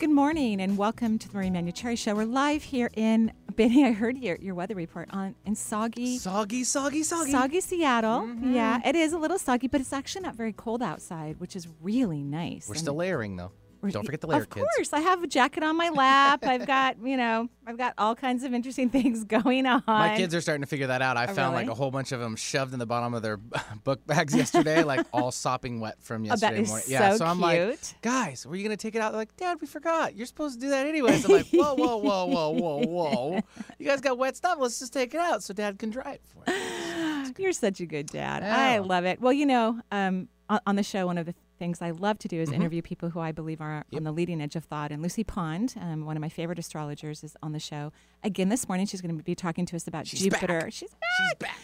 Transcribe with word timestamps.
Good 0.00 0.08
morning 0.08 0.62
and 0.62 0.78
welcome 0.78 1.18
to 1.18 1.28
the 1.28 1.34
Marie 1.34 1.50
Manuchehri 1.50 1.98
Show. 1.98 2.14
We're 2.14 2.24
live 2.24 2.62
here 2.62 2.88
in 2.94 3.34
Benny. 3.56 3.84
I 3.84 3.92
heard 3.92 4.16
your, 4.16 4.36
your 4.36 4.54
weather 4.54 4.74
report 4.74 5.10
on 5.12 5.34
in 5.44 5.54
soggy, 5.54 6.16
Soggy, 6.16 6.64
soggy, 6.64 7.02
soggy. 7.02 7.30
soggy 7.30 7.60
Seattle. 7.60 8.22
Mm-hmm. 8.22 8.54
Yeah, 8.54 8.80
it 8.82 8.96
is 8.96 9.12
a 9.12 9.18
little 9.18 9.38
soggy, 9.38 9.68
but 9.68 9.82
it's 9.82 9.92
actually 9.92 10.22
not 10.22 10.36
very 10.36 10.54
cold 10.54 10.82
outside, 10.82 11.38
which 11.38 11.54
is 11.54 11.68
really 11.82 12.22
nice. 12.22 12.66
We're 12.66 12.76
And 12.76 12.80
still 12.80 12.94
layering 12.94 13.36
though. 13.36 13.52
Don't 13.88 14.04
forget 14.04 14.20
the 14.20 14.26
layer, 14.26 14.40
Of 14.40 14.50
kids. 14.50 14.64
Of 14.64 14.68
course, 14.76 14.92
I 14.92 15.00
have 15.00 15.22
a 15.22 15.26
jacket 15.26 15.62
on 15.62 15.76
my 15.76 15.88
lap. 15.88 16.40
I've 16.44 16.66
got 16.66 16.96
you 17.02 17.16
know, 17.16 17.48
I've 17.66 17.78
got 17.78 17.94
all 17.98 18.14
kinds 18.14 18.44
of 18.44 18.52
interesting 18.52 18.90
things 18.90 19.24
going 19.24 19.66
on. 19.66 19.82
My 19.86 20.16
kids 20.16 20.34
are 20.34 20.40
starting 20.40 20.62
to 20.62 20.66
figure 20.66 20.88
that 20.88 21.02
out. 21.02 21.16
I 21.16 21.24
Oh, 21.24 21.34
found 21.34 21.54
really? 21.54 21.66
like 21.66 21.72
a 21.72 21.74
whole 21.74 21.90
bunch 21.90 22.12
of 22.12 22.20
them 22.20 22.36
shoved 22.36 22.72
in 22.72 22.78
the 22.78 22.86
bottom 22.86 23.14
of 23.14 23.22
their 23.22 23.36
book 23.84 24.06
bags 24.06 24.34
yesterday, 24.36 24.82
like 24.84 25.06
all 25.12 25.30
sopping 25.32 25.80
wet 25.80 25.96
from 26.02 26.22
Oh, 26.22 26.26
yesterday 26.26 26.64
morning. 26.64 26.84
Yeah, 26.88 27.14
so 27.16 27.24
I'm 27.24 27.40
like, 27.40 27.78
guys, 28.02 28.46
were 28.46 28.56
you 28.56 28.62
gonna 28.62 28.76
take 28.76 28.94
it 28.94 29.00
out? 29.00 29.12
They're 29.12 29.20
like, 29.20 29.36
Dad, 29.36 29.58
we 29.60 29.66
forgot. 29.66 30.14
You're 30.16 30.26
supposed 30.26 30.56
to 30.56 30.60
do 30.66 30.70
that 30.70 30.86
anyways. 30.86 31.24
I'm 31.24 31.32
like, 31.32 31.46
whoa, 31.48 31.74
whoa, 31.74 31.96
whoa, 31.96 32.26
whoa, 32.26 32.50
whoa, 32.50 32.86
whoa. 32.86 33.40
You 33.78 33.86
guys 33.86 34.00
got 34.00 34.18
wet 34.18 34.36
stuff. 34.36 34.58
Let's 34.60 34.78
just 34.78 34.92
take 34.92 35.14
it 35.14 35.20
out 35.20 35.42
so 35.42 35.54
Dad 35.54 35.78
can 35.78 35.90
dry 35.90 36.12
it 36.12 36.22
for 36.24 36.50
you. 36.50 37.34
You're 37.38 37.52
such 37.52 37.80
a 37.80 37.86
good 37.86 38.06
dad. 38.06 38.42
I 38.42 38.78
love 38.78 39.04
it. 39.04 39.20
Well, 39.20 39.32
you 39.32 39.46
know, 39.46 39.80
um, 39.92 40.28
on, 40.48 40.60
on 40.66 40.76
the 40.76 40.82
show, 40.82 41.06
one 41.06 41.16
of 41.16 41.26
the 41.26 41.34
things 41.60 41.80
I 41.80 41.92
love 41.92 42.18
to 42.18 42.26
do 42.28 42.40
is 42.40 42.48
Mm-hmm. 42.48 42.60
interview 42.60 42.82
people 42.82 43.10
who 43.10 43.20
I 43.20 43.30
believe 43.30 43.60
are 43.60 43.84
on 43.94 44.02
the 44.02 44.10
leading 44.10 44.40
edge 44.40 44.56
of 44.56 44.64
thought. 44.64 44.90
And 44.90 45.00
Lucy 45.02 45.22
Pond, 45.22 45.74
um, 45.80 46.04
one 46.06 46.16
of 46.16 46.20
my 46.20 46.28
favorite 46.28 46.58
astrologers, 46.58 47.22
is 47.22 47.36
on 47.42 47.52
the 47.52 47.60
show 47.60 47.92
again 48.24 48.48
this 48.48 48.66
morning. 48.68 48.86
She's 48.86 49.00
going 49.00 49.16
to 49.16 49.22
be 49.22 49.36
talking 49.36 49.64
to 49.66 49.76
us 49.76 49.86
about 49.86 50.08
She's 50.08 50.20
Jupiter. 50.20 50.58
back. 50.62 50.72
She's 50.72 50.90
back. 50.90 51.00
She's 51.20 51.34
back. 51.38 51.58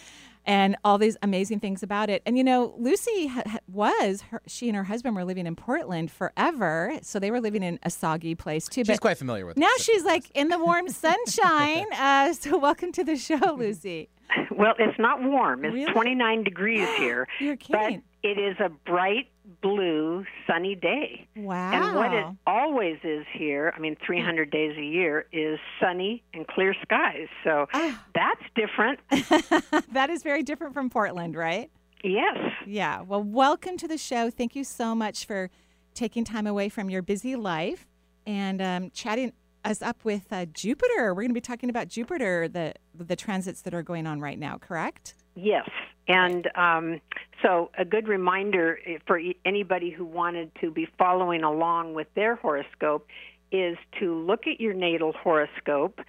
and 0.44 0.76
all 0.84 0.96
these 0.98 1.16
amazing 1.22 1.58
things 1.58 1.82
about 1.82 2.08
it. 2.08 2.22
And 2.24 2.38
you 2.38 2.44
know, 2.44 2.74
Lucy 2.78 3.26
ha- 3.26 3.42
ha- 3.46 3.58
was 3.66 4.20
her, 4.30 4.40
she 4.46 4.68
and 4.68 4.76
her 4.76 4.84
husband 4.84 5.16
were 5.16 5.24
living 5.24 5.44
in 5.46 5.56
Portland 5.56 6.08
forever, 6.10 6.92
so 7.02 7.18
they 7.18 7.32
were 7.32 7.40
living 7.40 7.64
in 7.64 7.80
a 7.82 7.90
soggy 7.90 8.34
place 8.36 8.68
too. 8.68 8.84
She's 8.84 9.00
quite 9.00 9.18
familiar 9.18 9.44
with 9.44 9.56
now 9.56 9.66
it. 9.76 9.80
she's 9.82 10.04
like 10.04 10.30
in 10.36 10.48
the 10.48 10.58
warm 10.58 10.88
sunshine. 10.88 11.86
Uh, 11.98 12.32
so 12.34 12.58
welcome 12.58 12.92
to 12.92 13.02
the 13.02 13.16
show, 13.16 13.56
Lucy. 13.58 14.08
Well, 14.50 14.74
it's 14.78 14.98
not 14.98 15.22
warm. 15.22 15.64
It's 15.64 15.74
Really? 15.74 15.92
29 15.92 16.44
degrees 16.44 16.88
here. 16.96 17.26
You're 17.40 17.56
But 17.56 17.80
kidding. 17.80 18.02
It 18.26 18.38
is 18.38 18.56
a 18.58 18.68
bright 18.68 19.28
blue, 19.62 20.24
sunny 20.46 20.74
day. 20.74 21.28
Wow. 21.36 21.70
And 21.72 21.96
what 21.96 22.12
it 22.12 22.26
always 22.46 22.98
is 23.04 23.24
here, 23.32 23.72
I 23.76 23.78
mean, 23.78 23.96
300 24.04 24.50
days 24.50 24.76
a 24.76 24.82
year, 24.82 25.26
is 25.32 25.60
sunny 25.80 26.24
and 26.34 26.46
clear 26.48 26.74
skies. 26.82 27.28
So 27.44 27.66
Ah. 27.72 28.04
that's 28.14 28.42
different. 28.56 28.98
that 29.92 30.10
is 30.10 30.22
very 30.24 30.42
different 30.42 30.74
from 30.74 30.90
Portland, 30.90 31.36
right? 31.36 31.70
Yes. 32.02 32.36
Yeah. 32.66 33.02
Well, 33.02 33.22
welcome 33.22 33.76
to 33.78 33.86
the 33.88 33.98
show. 33.98 34.30
Thank 34.30 34.56
you 34.56 34.64
so 34.64 34.94
much 34.94 35.24
for 35.24 35.48
taking 35.94 36.24
time 36.24 36.46
away 36.48 36.68
from 36.68 36.90
your 36.90 37.02
busy 37.02 37.36
life 37.36 37.86
and 38.26 38.60
um, 38.60 38.90
chatting 38.90 39.32
us 39.64 39.82
up 39.82 40.04
with 40.04 40.32
uh, 40.32 40.46
Jupiter. 40.46 41.14
We're 41.14 41.22
going 41.22 41.28
to 41.30 41.34
be 41.34 41.40
talking 41.40 41.70
about 41.70 41.88
Jupiter, 41.88 42.48
the 42.48 42.74
the 42.94 43.16
transits 43.16 43.62
that 43.62 43.74
are 43.74 43.82
going 43.82 44.06
on 44.06 44.20
right 44.20 44.38
now. 44.38 44.58
Correct? 44.58 45.14
Yes. 45.36 45.68
And 46.08 46.48
um, 46.56 47.00
so, 47.42 47.70
a 47.76 47.84
good 47.84 48.08
reminder 48.08 48.78
eh, 48.86 48.98
for 49.06 49.20
anybody 49.44 49.90
who 49.90 50.04
wanted 50.04 50.50
to 50.60 50.70
be 50.70 50.88
following 50.98 51.42
along 51.42 51.94
with 51.94 52.06
their 52.14 52.36
horoscope 52.36 53.06
is 53.52 53.76
to 54.00 54.14
look 54.14 54.46
at 54.46 54.60
your 54.60 54.72
natal 54.72 55.12
horoscope 55.12 56.00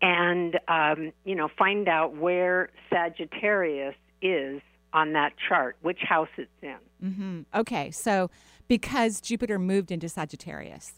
and, 0.00 0.58
um, 0.68 1.12
you 1.24 1.34
know, 1.34 1.48
find 1.58 1.88
out 1.88 2.16
where 2.16 2.70
Sagittarius 2.90 3.94
is 4.22 4.60
on 4.92 5.12
that 5.14 5.32
chart, 5.48 5.76
which 5.82 6.00
house 6.00 6.28
it's 6.36 6.50
in. 6.62 6.76
Mm-hmm. 7.02 7.40
Okay. 7.54 7.90
So, 7.90 8.30
because 8.68 9.20
Jupiter 9.20 9.58
moved 9.58 9.90
into 9.90 10.08
Sagittarius. 10.08 10.92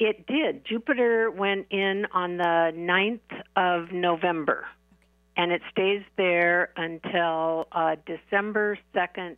It 0.00 0.26
did. 0.26 0.64
Jupiter 0.64 1.30
went 1.30 1.66
in 1.70 2.06
on 2.12 2.36
the 2.36 2.72
9th 2.74 3.20
of 3.56 3.92
November, 3.92 4.66
and 5.36 5.52
it 5.52 5.62
stays 5.70 6.02
there 6.16 6.70
until 6.76 7.66
uh, 7.72 7.96
December 8.06 8.78
2nd, 8.94 9.36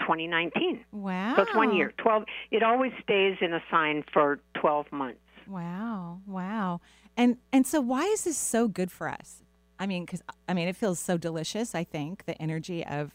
2019. 0.00 0.84
Wow. 0.92 1.34
So 1.36 1.42
it's 1.42 1.54
one 1.54 1.74
year. 1.74 1.92
12 1.98 2.24
it 2.50 2.62
always 2.62 2.92
stays 3.02 3.36
in 3.40 3.52
a 3.52 3.62
sign 3.70 4.04
for 4.12 4.38
12 4.54 4.92
months. 4.92 5.18
Wow. 5.46 6.20
Wow. 6.26 6.80
And 7.16 7.38
and 7.52 7.66
so 7.66 7.80
why 7.80 8.04
is 8.04 8.24
this 8.24 8.36
so 8.36 8.68
good 8.68 8.92
for 8.92 9.08
us? 9.08 9.42
I 9.78 9.86
mean, 9.86 10.04
because 10.04 10.22
I 10.48 10.54
mean, 10.54 10.68
it 10.68 10.76
feels 10.76 10.98
so 10.98 11.16
delicious. 11.16 11.74
I 11.74 11.84
think 11.84 12.24
the 12.26 12.40
energy 12.40 12.84
of 12.84 13.14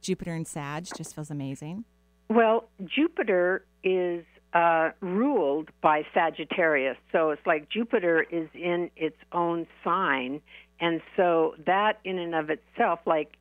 Jupiter 0.00 0.34
and 0.34 0.46
Sag 0.46 0.86
just 0.96 1.14
feels 1.14 1.30
amazing. 1.30 1.84
Well, 2.28 2.68
Jupiter 2.84 3.64
is 3.82 4.24
uh, 4.52 4.90
ruled 5.00 5.70
by 5.80 6.04
Sagittarius. 6.14 6.96
So 7.12 7.30
it's 7.30 7.46
like 7.46 7.68
Jupiter 7.68 8.24
is 8.30 8.48
in 8.54 8.90
its 8.96 9.16
own 9.32 9.66
sign. 9.84 10.40
And 10.80 11.00
so 11.16 11.54
that, 11.66 11.98
in 12.04 12.18
and 12.18 12.34
of 12.34 12.50
itself, 12.50 13.00
like 13.06 13.36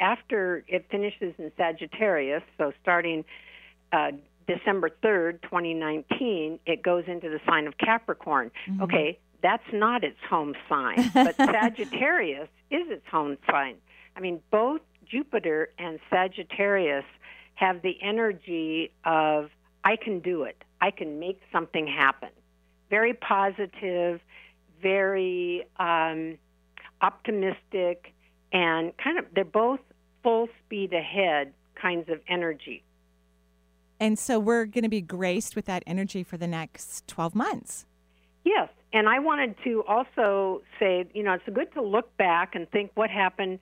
after 0.00 0.64
it 0.68 0.86
finishes 0.90 1.34
in 1.38 1.50
Sagittarius, 1.56 2.42
so 2.58 2.72
starting 2.82 3.24
uh, 3.92 4.12
December 4.46 4.90
3rd, 5.02 5.42
2019, 5.42 6.58
it 6.66 6.82
goes 6.82 7.04
into 7.06 7.28
the 7.28 7.40
sign 7.46 7.66
of 7.66 7.78
Capricorn. 7.78 8.50
Okay, 8.82 9.18
that's 9.42 9.66
not 9.72 10.04
its 10.04 10.18
home 10.28 10.54
sign, 10.68 11.10
but 11.14 11.36
Sagittarius 11.36 12.48
is 12.70 12.90
its 12.90 13.06
home 13.10 13.38
sign. 13.50 13.76
I 14.16 14.20
mean, 14.20 14.40
both 14.50 14.80
Jupiter 15.06 15.70
and 15.78 15.98
Sagittarius 16.10 17.04
have 17.54 17.82
the 17.82 17.96
energy 18.02 18.92
of 19.04 19.50
I 19.84 19.96
can 19.96 20.20
do 20.20 20.44
it. 20.44 20.62
I 20.80 20.90
can 20.90 21.18
make 21.18 21.40
something 21.52 21.86
happen. 21.86 22.30
Very 22.88 23.14
positive, 23.14 24.20
very 24.80 25.64
um, 25.78 26.38
optimistic, 27.02 28.14
and 28.52 28.96
kind 28.96 29.18
of 29.18 29.26
they're 29.34 29.44
both 29.44 29.80
full 30.22 30.48
speed 30.64 30.92
ahead 30.92 31.52
kinds 31.74 32.08
of 32.08 32.20
energy. 32.28 32.82
And 34.00 34.18
so 34.18 34.38
we're 34.38 34.64
going 34.64 34.82
to 34.82 34.88
be 34.88 35.00
graced 35.00 35.54
with 35.54 35.66
that 35.66 35.82
energy 35.86 36.22
for 36.22 36.36
the 36.36 36.46
next 36.46 37.06
12 37.06 37.34
months. 37.34 37.86
Yes, 38.44 38.68
and 38.92 39.08
I 39.08 39.20
wanted 39.20 39.54
to 39.64 39.84
also 39.86 40.62
say, 40.80 41.06
you 41.14 41.22
know, 41.22 41.34
it's 41.34 41.44
good 41.54 41.72
to 41.74 41.82
look 41.82 42.16
back 42.16 42.54
and 42.54 42.68
think 42.70 42.90
what 42.94 43.10
happened 43.10 43.60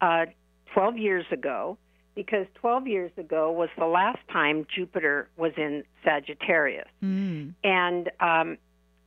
uh, 0.00 0.26
12 0.74 0.96
years 0.96 1.26
ago, 1.32 1.76
because 2.14 2.46
12 2.54 2.86
years 2.86 3.10
ago 3.16 3.50
was 3.50 3.68
the 3.76 3.86
last 3.86 4.20
time 4.32 4.66
Jupiter 4.72 5.28
was 5.36 5.52
in 5.56 5.82
Sagittarius. 6.04 6.88
Mm. 7.02 7.54
And 7.64 8.10
um, 8.20 8.58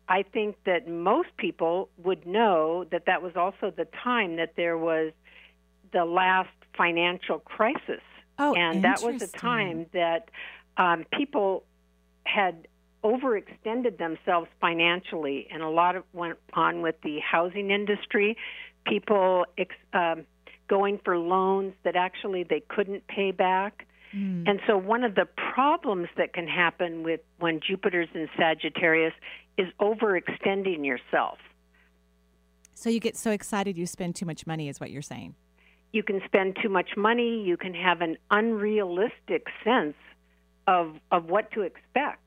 I 0.07 0.23
think 0.23 0.57
that 0.65 0.87
most 0.87 1.29
people 1.37 1.89
would 1.97 2.25
know 2.25 2.85
that 2.91 3.05
that 3.05 3.21
was 3.21 3.35
also 3.35 3.71
the 3.75 3.87
time 4.03 4.35
that 4.35 4.53
there 4.55 4.77
was 4.77 5.13
the 5.91 6.05
last 6.05 6.49
financial 6.77 7.39
crisis. 7.39 8.01
Oh, 8.39 8.53
and 8.55 8.83
that 8.83 9.01
was 9.01 9.21
a 9.21 9.27
time 9.27 9.85
that 9.93 10.29
um, 10.77 11.05
people 11.13 11.63
had 12.25 12.67
overextended 13.03 13.97
themselves 13.97 14.47
financially, 14.59 15.47
and 15.51 15.61
a 15.61 15.69
lot 15.69 15.95
of 15.95 16.03
went 16.13 16.37
on 16.53 16.81
with 16.81 16.95
the 17.03 17.19
housing 17.19 17.69
industry. 17.69 18.37
People 18.85 19.45
ex- 19.57 19.75
um, 19.93 20.25
going 20.67 20.99
for 21.03 21.17
loans 21.17 21.73
that 21.83 21.95
actually 21.95 22.43
they 22.43 22.61
couldn't 22.61 23.05
pay 23.07 23.31
back. 23.31 23.85
Mm. 24.15 24.47
And 24.47 24.59
so 24.67 24.77
one 24.77 25.03
of 25.03 25.15
the 25.15 25.25
problems 25.25 26.09
that 26.17 26.33
can 26.33 26.47
happen 26.47 27.03
with 27.03 27.21
when 27.39 27.59
Jupiter's 27.59 28.09
in 28.13 28.29
Sagittarius 28.37 29.13
is 29.57 29.67
overextending 29.79 30.85
yourself. 30.85 31.37
So 32.73 32.89
you 32.89 32.99
get 32.99 33.15
so 33.15 33.31
excited 33.31 33.77
you 33.77 33.85
spend 33.85 34.15
too 34.15 34.25
much 34.25 34.45
money, 34.47 34.67
is 34.67 34.79
what 34.79 34.91
you're 34.91 35.01
saying. 35.01 35.35
You 35.91 36.03
can 36.03 36.21
spend 36.25 36.57
too 36.61 36.69
much 36.69 36.97
money, 36.97 37.43
you 37.43 37.55
can 37.55 37.73
have 37.73 38.01
an 38.01 38.17
unrealistic 38.31 39.47
sense 39.63 39.95
of 40.65 40.95
of 41.11 41.25
what 41.25 41.51
to 41.51 41.61
expect. 41.61 42.22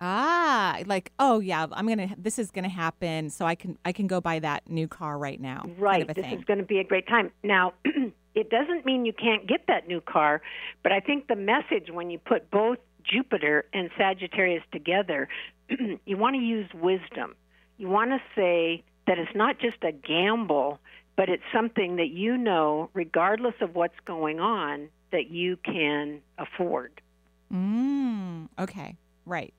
Ah, 0.00 0.78
like 0.86 1.10
oh 1.18 1.40
yeah, 1.40 1.66
I'm 1.72 1.86
gonna. 1.88 2.08
This 2.18 2.38
is 2.38 2.50
gonna 2.50 2.68
happen, 2.68 3.30
so 3.30 3.46
I 3.46 3.54
can 3.54 3.78
I 3.84 3.92
can 3.92 4.06
go 4.06 4.20
buy 4.20 4.38
that 4.40 4.68
new 4.68 4.86
car 4.88 5.18
right 5.18 5.40
now. 5.40 5.62
kind 5.62 5.80
Right. 5.80 6.08
of 6.08 6.14
this 6.14 6.24
thing. 6.26 6.38
is 6.38 6.44
going 6.44 6.58
to 6.58 6.64
be 6.66 6.78
a 6.78 6.84
great 6.84 7.08
time. 7.08 7.30
Now, 7.42 7.72
it 8.34 8.50
doesn't 8.50 8.84
mean 8.84 9.06
you 9.06 9.12
can't 9.14 9.46
get 9.46 9.66
that 9.68 9.88
new 9.88 10.00
car, 10.02 10.42
but 10.82 10.92
I 10.92 11.00
think 11.00 11.28
the 11.28 11.36
message 11.36 11.90
when 11.90 12.10
you 12.10 12.18
put 12.18 12.50
both 12.50 12.78
Jupiter 13.04 13.64
and 13.72 13.88
Sagittarius 13.96 14.62
together, 14.72 15.28
you 16.04 16.16
want 16.18 16.36
to 16.36 16.42
use 16.42 16.68
wisdom. 16.74 17.34
you 17.78 17.88
want 17.88 18.10
to 18.10 18.18
say 18.34 18.82
that 19.06 19.18
it's 19.18 19.34
not 19.34 19.58
just 19.58 19.76
a 19.82 19.92
gamble, 19.92 20.78
but 21.16 21.28
it's 21.30 21.42
something 21.54 21.96
that 21.96 22.08
you 22.08 22.36
know, 22.36 22.90
regardless 22.92 23.54
of 23.62 23.74
what's 23.74 23.98
going 24.04 24.40
on, 24.40 24.88
that 25.12 25.30
you 25.30 25.56
can 25.64 26.20
afford. 26.36 27.00
Mm, 27.52 28.48
okay, 28.58 28.96
right. 29.24 29.54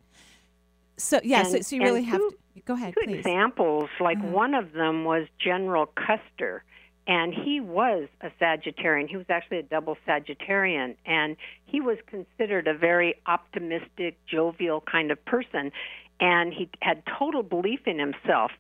So 0.98 1.20
yeah, 1.24 1.44
so, 1.44 1.62
so, 1.62 1.76
you 1.76 1.84
really 1.84 2.04
have 2.04 2.20
to 2.20 2.36
go 2.66 2.74
ahead. 2.74 2.94
Two 2.94 3.06
please. 3.06 3.20
examples, 3.20 3.90
like 4.00 4.18
uh-huh. 4.18 4.28
one 4.28 4.54
of 4.54 4.74
them 4.74 5.06
was 5.06 5.28
General 5.40 5.86
Custer, 5.86 6.64
and 7.08 7.34
he 7.34 7.60
was 7.60 8.10
a 8.22 8.32
Sagittarian. 8.42 9.08
He 9.08 9.16
was 9.16 9.28
actually 9.30 9.60
a 9.60 9.64
double 9.64 9.98
Sagittarian, 10.08 10.96
and 11.06 11.38
he 11.66 11.82
was 11.82 11.98
considered 12.08 12.68
a 12.68 12.74
very 12.74 13.16
optimistic, 13.28 14.18
jovial 14.26 14.82
kind 14.82 15.12
of 15.12 15.24
person, 15.26 15.72
and 16.20 16.54
he 16.54 16.70
had 16.82 17.04
total 17.18 17.44
belief 17.44 17.82
in 17.86 18.00
himself 18.00 18.52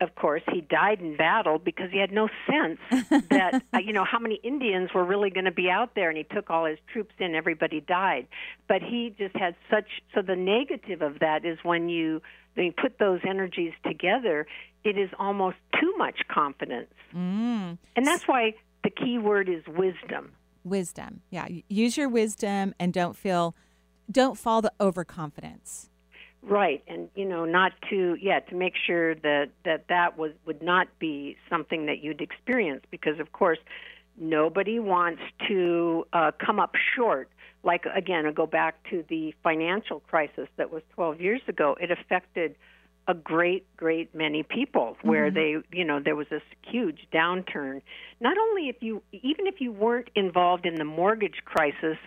of 0.00 0.14
course, 0.14 0.42
he 0.52 0.62
died 0.62 1.00
in 1.00 1.16
battle 1.16 1.58
because 1.58 1.90
he 1.92 1.98
had 1.98 2.10
no 2.10 2.28
sense 2.48 2.78
that, 3.30 3.62
uh, 3.74 3.78
you 3.78 3.92
know, 3.92 4.04
how 4.04 4.18
many 4.18 4.36
Indians 4.42 4.90
were 4.94 5.04
really 5.04 5.30
going 5.30 5.44
to 5.44 5.52
be 5.52 5.68
out 5.68 5.94
there. 5.94 6.08
And 6.08 6.16
he 6.16 6.24
took 6.24 6.50
all 6.50 6.64
his 6.64 6.78
troops 6.92 7.14
in, 7.18 7.34
everybody 7.34 7.80
died. 7.80 8.26
But 8.66 8.82
he 8.82 9.14
just 9.18 9.36
had 9.36 9.54
such, 9.70 9.86
so 10.14 10.22
the 10.22 10.36
negative 10.36 11.02
of 11.02 11.18
that 11.18 11.44
is 11.44 11.58
when 11.62 11.88
you, 11.88 12.22
when 12.54 12.66
you 12.66 12.72
put 12.72 12.98
those 12.98 13.20
energies 13.28 13.72
together, 13.86 14.46
it 14.84 14.96
is 14.96 15.10
almost 15.18 15.56
too 15.78 15.94
much 15.98 16.20
confidence. 16.28 16.92
Mm. 17.14 17.78
And 17.94 18.06
that's 18.06 18.26
why 18.26 18.54
the 18.82 18.90
key 18.90 19.18
word 19.18 19.48
is 19.48 19.62
wisdom. 19.66 20.32
Wisdom. 20.64 21.20
Yeah. 21.30 21.46
Use 21.68 21.96
your 21.96 22.08
wisdom 22.08 22.74
and 22.78 22.92
don't 22.92 23.16
feel, 23.16 23.54
don't 24.10 24.38
fall 24.38 24.62
to 24.62 24.72
overconfidence. 24.80 25.90
Right, 26.42 26.82
and 26.88 27.10
you 27.14 27.26
know, 27.26 27.44
not 27.44 27.72
to 27.90 28.16
yeah, 28.20 28.40
to 28.40 28.54
make 28.54 28.74
sure 28.86 29.14
that 29.14 29.50
that 29.64 29.88
that 29.88 30.16
was 30.16 30.32
would 30.46 30.62
not 30.62 30.88
be 30.98 31.36
something 31.50 31.86
that 31.86 32.02
you'd 32.02 32.22
experience 32.22 32.82
because 32.90 33.20
of 33.20 33.32
course 33.32 33.58
nobody 34.16 34.78
wants 34.78 35.20
to 35.48 36.06
uh, 36.12 36.30
come 36.44 36.58
up 36.58 36.74
short. 36.96 37.28
Like 37.62 37.84
again, 37.94 38.24
I 38.24 38.32
go 38.32 38.46
back 38.46 38.82
to 38.88 39.04
the 39.08 39.34
financial 39.42 40.00
crisis 40.00 40.48
that 40.56 40.72
was 40.72 40.82
12 40.94 41.20
years 41.20 41.42
ago. 41.46 41.76
It 41.78 41.90
affected 41.90 42.54
a 43.06 43.14
great, 43.14 43.66
great 43.76 44.14
many 44.14 44.42
people 44.42 44.96
where 45.02 45.30
mm-hmm. 45.30 45.62
they, 45.72 45.76
you 45.78 45.84
know, 45.84 46.00
there 46.00 46.16
was 46.16 46.28
this 46.30 46.42
huge 46.62 47.06
downturn. 47.12 47.82
Not 48.20 48.36
only 48.38 48.68
if 48.68 48.76
you, 48.80 49.02
even 49.12 49.46
if 49.46 49.60
you 49.60 49.72
weren't 49.72 50.08
involved 50.14 50.64
in 50.64 50.76
the 50.76 50.84
mortgage 50.84 51.42
crisis, 51.44 51.98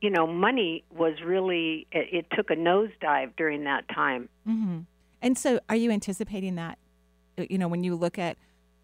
you 0.00 0.10
know, 0.10 0.26
money 0.26 0.84
was 0.90 1.14
really 1.24 1.86
it, 1.92 2.08
it 2.12 2.26
took 2.34 2.50
a 2.50 2.56
nosedive 2.56 3.32
during 3.36 3.64
that 3.64 3.88
time. 3.88 4.28
Mm-hmm. 4.48 4.80
And 5.22 5.36
so, 5.36 5.60
are 5.68 5.76
you 5.76 5.90
anticipating 5.90 6.54
that? 6.56 6.78
You 7.36 7.58
know, 7.58 7.68
when 7.68 7.84
you 7.84 7.94
look 7.94 8.18
at 8.18 8.36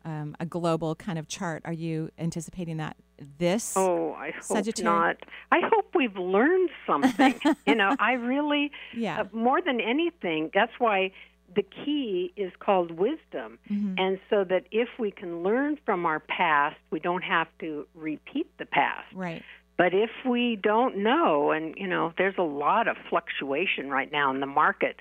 um, 0.04 0.36
a 0.38 0.46
global 0.46 0.94
kind 0.94 1.18
of 1.18 1.28
chart, 1.28 1.62
are 1.64 1.72
you 1.72 2.10
anticipating 2.18 2.76
that 2.76 2.96
this? 3.38 3.74
Oh, 3.76 4.12
I 4.12 4.32
hope 4.46 4.78
not. 4.82 5.16
I 5.50 5.60
hope 5.62 5.94
we've 5.94 6.16
learned 6.16 6.70
something. 6.86 7.34
you 7.66 7.74
know, 7.74 7.96
I 7.98 8.12
really, 8.12 8.70
yeah. 8.94 9.22
Uh, 9.22 9.24
more 9.32 9.60
than 9.60 9.80
anything, 9.80 10.50
that's 10.54 10.72
why 10.78 11.12
the 11.54 11.62
key 11.62 12.32
is 12.36 12.52
called 12.58 12.92
wisdom. 12.92 13.58
Mm-hmm. 13.70 13.94
And 13.98 14.18
so 14.30 14.44
that 14.44 14.64
if 14.70 14.88
we 14.98 15.10
can 15.10 15.42
learn 15.42 15.78
from 15.84 16.06
our 16.06 16.20
past, 16.20 16.76
we 16.90 17.00
don't 17.00 17.22
have 17.22 17.48
to 17.60 17.86
repeat 17.94 18.46
the 18.58 18.66
past. 18.66 19.06
Right. 19.14 19.42
But 19.76 19.93
if 19.93 20.11
we 20.25 20.56
don't 20.56 20.99
know, 20.99 21.50
and 21.50 21.75
you 21.76 21.87
know, 21.87 22.12
there's 22.17 22.38
a 22.38 22.43
lot 22.43 22.88
of 22.88 22.96
fluctuation 23.11 23.90
right 23.90 24.11
now 24.11 24.32
in 24.32 24.40
the 24.40 24.46
market, 24.46 24.96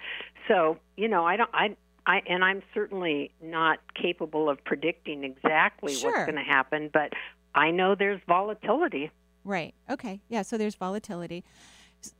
so 0.47 0.77
you 0.97 1.07
know, 1.07 1.25
I 1.25 1.37
don't, 1.37 1.49
I, 1.53 1.75
I, 2.05 2.21
and 2.27 2.43
I'm 2.43 2.61
certainly 2.73 3.31
not 3.41 3.79
capable 3.93 4.49
of 4.49 4.63
predicting 4.63 5.23
exactly 5.23 5.93
sure. 5.93 6.11
what's 6.11 6.31
going 6.31 6.43
to 6.43 6.51
happen, 6.51 6.89
but 6.93 7.13
I 7.53 7.71
know 7.71 7.95
there's 7.95 8.21
volatility. 8.27 9.11
Right. 9.43 9.73
Okay. 9.89 10.21
Yeah. 10.27 10.41
So 10.41 10.57
there's 10.57 10.75
volatility. 10.75 11.43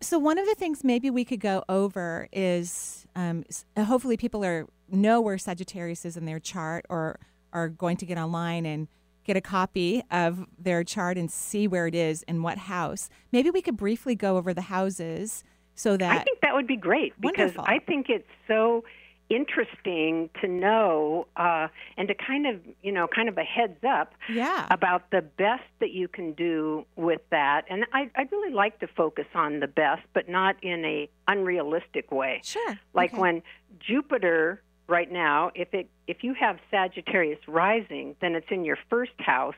So 0.01 0.17
one 0.17 0.37
of 0.37 0.47
the 0.47 0.55
things 0.55 0.83
maybe 0.83 1.09
we 1.09 1.25
could 1.25 1.39
go 1.39 1.63
over 1.69 2.27
is, 2.31 3.05
um, 3.15 3.43
hopefully, 3.77 4.17
people 4.17 4.43
are 4.43 4.67
know 4.89 5.21
where 5.21 5.37
Sagittarius 5.37 6.05
is 6.05 6.17
in 6.17 6.25
their 6.25 6.39
chart, 6.39 6.85
or 6.89 7.19
are 7.53 7.69
going 7.69 7.97
to 7.97 8.05
get 8.05 8.17
online 8.17 8.65
and 8.65 8.87
get 9.25 9.35
a 9.35 9.41
copy 9.41 10.03
of 10.11 10.45
their 10.57 10.83
chart 10.83 11.17
and 11.17 11.29
see 11.29 11.67
where 11.67 11.87
it 11.87 11.95
is 11.95 12.23
in 12.23 12.41
what 12.41 12.57
house. 12.57 13.09
Maybe 13.31 13.49
we 13.49 13.61
could 13.61 13.75
briefly 13.75 14.15
go 14.15 14.37
over 14.37 14.53
the 14.53 14.61
houses 14.61 15.43
so 15.73 15.97
that 15.97 16.11
I 16.11 16.23
think 16.23 16.39
that 16.41 16.53
would 16.53 16.67
be 16.67 16.77
great 16.77 17.19
because 17.19 17.55
wonderful. 17.55 17.65
I 17.67 17.79
think 17.79 18.09
it's 18.09 18.29
so 18.47 18.85
interesting 19.29 20.29
to 20.39 20.47
know 20.47 21.27
uh, 21.35 21.67
and 21.97 22.07
to 22.07 22.13
kind 22.13 22.45
of 22.45 22.61
you 22.83 22.91
know 22.91 23.07
kind 23.07 23.27
of 23.27 23.37
a 23.37 23.43
heads 23.43 23.83
up 23.83 24.13
yeah. 24.29 24.67
about 24.69 25.09
the 25.11 25.21
best 25.21 25.63
that 25.79 25.91
you 25.91 26.07
can 26.07 26.33
do 26.33 26.85
with 26.95 27.21
that 27.31 27.63
and 27.69 27.85
I, 27.91 28.09
i'd 28.15 28.31
really 28.31 28.53
like 28.53 28.79
to 28.81 28.87
focus 28.87 29.25
on 29.33 29.61
the 29.61 29.67
best 29.67 30.03
but 30.13 30.29
not 30.29 30.63
in 30.63 30.85
a 30.85 31.09
unrealistic 31.27 32.11
way 32.11 32.41
sure 32.43 32.79
like 32.93 33.13
okay. 33.13 33.21
when 33.21 33.43
jupiter 33.79 34.61
right 34.87 35.11
now, 35.11 35.51
if 35.55 35.73
it 35.73 35.89
if 36.07 36.23
you 36.23 36.33
have 36.39 36.57
Sagittarius 36.71 37.39
rising, 37.47 38.15
then 38.21 38.35
it's 38.35 38.47
in 38.49 38.63
your 38.65 38.77
first 38.89 39.19
house 39.19 39.55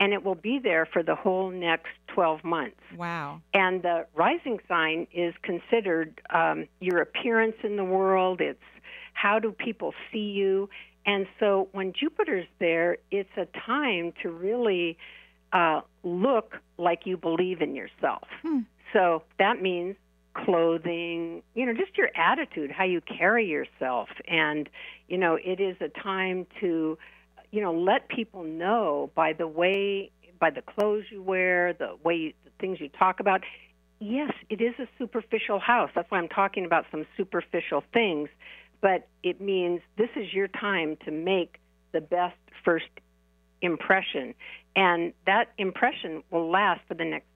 and 0.00 0.12
it 0.12 0.24
will 0.24 0.34
be 0.34 0.58
there 0.58 0.86
for 0.86 1.02
the 1.02 1.14
whole 1.14 1.50
next 1.50 1.90
12 2.08 2.42
months. 2.42 2.80
Wow. 2.96 3.40
And 3.54 3.82
the 3.82 4.06
rising 4.14 4.58
sign 4.66 5.06
is 5.12 5.34
considered 5.42 6.20
um, 6.30 6.66
your 6.80 7.00
appearance 7.00 7.56
in 7.62 7.76
the 7.76 7.84
world, 7.84 8.40
it's 8.40 8.58
how 9.12 9.38
do 9.38 9.52
people 9.52 9.94
see 10.10 10.30
you. 10.30 10.68
And 11.06 11.26
so 11.38 11.68
when 11.72 11.92
Jupiter's 11.92 12.46
there, 12.58 12.96
it's 13.10 13.30
a 13.36 13.46
time 13.66 14.12
to 14.22 14.30
really 14.30 14.96
uh, 15.52 15.82
look 16.02 16.56
like 16.78 17.02
you 17.04 17.16
believe 17.16 17.60
in 17.60 17.76
yourself. 17.76 18.26
Hmm. 18.42 18.60
So 18.92 19.22
that 19.38 19.62
means 19.62 19.96
clothing, 20.34 21.42
you 21.54 21.66
know, 21.66 21.72
just 21.72 21.96
your 21.96 22.10
attitude, 22.14 22.70
how 22.70 22.84
you 22.84 23.00
carry 23.00 23.46
yourself. 23.46 24.08
And, 24.26 24.68
you 25.08 25.18
know, 25.18 25.38
it 25.42 25.60
is 25.60 25.76
a 25.80 25.88
time 25.88 26.46
to, 26.60 26.98
you 27.50 27.60
know, 27.60 27.72
let 27.72 28.08
people 28.08 28.42
know 28.42 29.10
by 29.14 29.32
the 29.32 29.46
way, 29.46 30.10
by 30.38 30.50
the 30.50 30.62
clothes 30.62 31.04
you 31.10 31.22
wear, 31.22 31.72
the 31.72 31.96
way, 32.02 32.16
you, 32.16 32.32
the 32.44 32.50
things 32.60 32.80
you 32.80 32.88
talk 32.88 33.20
about. 33.20 33.42
Yes, 34.00 34.32
it 34.50 34.60
is 34.60 34.74
a 34.78 34.88
superficial 34.98 35.60
house. 35.60 35.90
That's 35.94 36.10
why 36.10 36.18
I'm 36.18 36.28
talking 36.28 36.64
about 36.64 36.86
some 36.90 37.06
superficial 37.16 37.84
things. 37.92 38.28
But 38.80 39.06
it 39.22 39.40
means 39.40 39.80
this 39.96 40.10
is 40.16 40.32
your 40.32 40.48
time 40.48 40.96
to 41.04 41.12
make 41.12 41.60
the 41.92 42.00
best 42.00 42.36
first 42.64 42.88
impression. 43.60 44.34
And 44.74 45.12
that 45.26 45.52
impression 45.58 46.24
will 46.30 46.50
last 46.50 46.80
for 46.88 46.94
the 46.94 47.04
next 47.04 47.26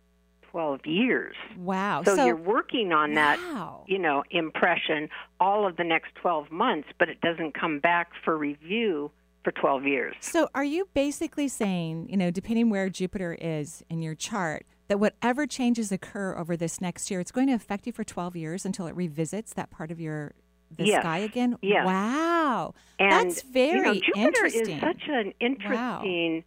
12 0.56 0.86
years. 0.86 1.36
Wow. 1.58 2.02
So, 2.02 2.16
so 2.16 2.24
you're 2.24 2.34
working 2.34 2.90
on 2.90 3.12
that, 3.12 3.38
wow. 3.38 3.84
you 3.86 3.98
know, 3.98 4.24
impression 4.30 5.10
all 5.38 5.66
of 5.66 5.76
the 5.76 5.84
next 5.84 6.14
12 6.14 6.50
months, 6.50 6.88
but 6.98 7.10
it 7.10 7.20
doesn't 7.20 7.52
come 7.52 7.78
back 7.78 8.12
for 8.24 8.38
review 8.38 9.10
for 9.44 9.50
12 9.52 9.84
years. 9.84 10.16
So 10.20 10.48
are 10.54 10.64
you 10.64 10.88
basically 10.94 11.48
saying, 11.48 12.08
you 12.08 12.16
know, 12.16 12.30
depending 12.30 12.70
where 12.70 12.88
Jupiter 12.88 13.36
is 13.38 13.84
in 13.90 14.00
your 14.00 14.14
chart, 14.14 14.64
that 14.88 14.98
whatever 14.98 15.46
changes 15.46 15.92
occur 15.92 16.34
over 16.38 16.56
this 16.56 16.80
next 16.80 17.10
year, 17.10 17.20
it's 17.20 17.32
going 17.32 17.48
to 17.48 17.52
affect 17.52 17.86
you 17.86 17.92
for 17.92 18.02
12 18.02 18.34
years 18.34 18.64
until 18.64 18.86
it 18.86 18.96
revisits 18.96 19.52
that 19.52 19.68
part 19.68 19.90
of 19.90 20.00
your 20.00 20.32
the 20.74 20.86
yes. 20.86 21.02
sky 21.02 21.18
again? 21.18 21.58
Yes. 21.60 21.84
Wow. 21.84 22.72
And, 22.98 23.12
That's 23.12 23.42
very 23.42 23.76
you 23.76 23.82
know, 23.82 23.94
Jupiter 23.94 24.20
interesting. 24.22 24.76
is 24.76 24.80
such 24.80 25.02
an 25.08 25.34
interesting 25.38 26.36
wow 26.36 26.42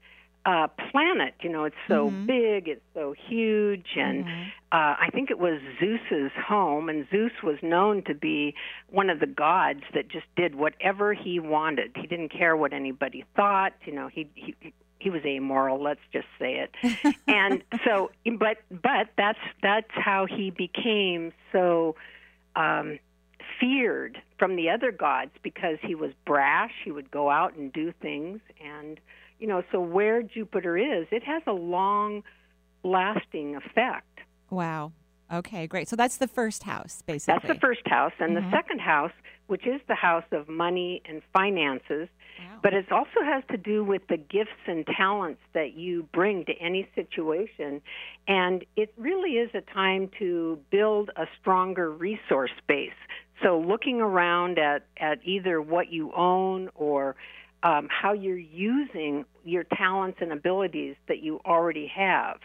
uh, 0.45 0.67
planet. 0.91 1.35
You 1.41 1.49
know, 1.49 1.65
it's 1.65 1.75
so 1.87 2.09
mm-hmm. 2.09 2.25
big, 2.25 2.67
it's 2.67 2.81
so 2.93 3.13
huge, 3.27 3.87
and 3.95 4.25
mm-hmm. 4.25 4.43
uh, 4.71 4.95
I 4.99 5.09
think 5.13 5.31
it 5.31 5.39
was 5.39 5.59
Zeus's 5.79 6.31
home, 6.35 6.89
and 6.89 7.07
Zeus 7.11 7.31
was 7.43 7.57
known 7.61 8.03
to 8.03 8.13
be 8.13 8.55
one 8.89 9.09
of 9.09 9.19
the 9.19 9.27
gods 9.27 9.83
that 9.93 10.09
just 10.09 10.25
did 10.35 10.55
whatever 10.55 11.13
he 11.13 11.39
wanted. 11.39 11.91
He 11.95 12.07
didn't 12.07 12.29
care 12.29 12.55
what 12.55 12.73
anybody 12.73 13.25
thought. 13.35 13.73
You 13.85 13.93
know, 13.93 14.07
he 14.07 14.29
he 14.35 14.55
he 14.99 15.09
was 15.09 15.23
amoral 15.25 15.81
let's 15.81 16.01
just 16.11 16.27
say 16.37 16.67
it 16.67 17.15
and 17.27 17.63
so 17.85 18.11
but 18.37 18.57
but 18.69 19.07
that's 19.17 19.39
that's 19.63 19.89
how 19.91 20.25
he 20.25 20.51
became 20.51 21.31
so 21.53 21.95
um 22.55 22.99
feared 23.59 24.21
from 24.37 24.55
the 24.55 24.69
other 24.69 24.91
gods 24.91 25.31
because 25.41 25.77
he 25.81 25.95
was 25.95 26.11
brash 26.25 26.73
he 26.83 26.91
would 26.91 27.09
go 27.09 27.29
out 27.29 27.55
and 27.55 27.71
do 27.73 27.93
things 28.01 28.39
and 28.61 28.99
you 29.39 29.47
know, 29.47 29.63
so 29.71 29.79
where 29.79 30.21
Jupiter 30.21 30.77
is, 30.77 31.07
it 31.11 31.23
has 31.23 31.41
a 31.47 31.53
long 31.53 32.23
lasting 32.83 33.55
effect. 33.55 34.19
Wow. 34.49 34.91
Okay, 35.31 35.67
great. 35.67 35.87
So 35.87 35.95
that's 35.95 36.17
the 36.17 36.27
first 36.27 36.63
house, 36.63 37.03
basically. 37.05 37.39
That's 37.41 37.53
the 37.53 37.59
first 37.59 37.87
house. 37.87 38.13
And 38.19 38.35
mm-hmm. 38.35 38.49
the 38.49 38.57
second 38.57 38.81
house, 38.81 39.11
which 39.47 39.67
is 39.67 39.79
the 39.87 39.95
house 39.95 40.23
of 40.31 40.49
money 40.49 41.01
and 41.05 41.21
finances, 41.33 42.09
wow. 42.39 42.59
but 42.63 42.73
it 42.73 42.91
also 42.91 43.21
has 43.23 43.43
to 43.51 43.57
do 43.57 43.83
with 43.83 44.01
the 44.09 44.17
gifts 44.17 44.49
and 44.65 44.85
talents 44.87 45.41
that 45.53 45.73
you 45.73 46.07
bring 46.13 46.45
to 46.45 46.53
any 46.59 46.89
situation. 46.95 47.81
And 48.27 48.65
it 48.75 48.91
really 48.97 49.33
is 49.33 49.51
a 49.53 49.61
time 49.61 50.09
to 50.17 50.59
build 50.71 51.11
a 51.15 51.25
stronger 51.39 51.91
resource 51.91 52.51
base. 52.67 52.91
So 53.43 53.59
looking 53.59 54.01
around 54.01 54.57
at, 54.57 54.85
at 54.97 55.19
either 55.23 55.61
what 55.61 55.91
you 55.91 56.11
own 56.13 56.69
or 56.73 57.15
um, 57.63 57.87
how 57.89 58.13
you're 58.13 58.37
using 58.37 59.25
your 59.43 59.63
talents 59.63 60.19
and 60.21 60.31
abilities 60.31 60.95
that 61.07 61.21
you 61.21 61.41
already 61.45 61.87
have. 61.87 62.37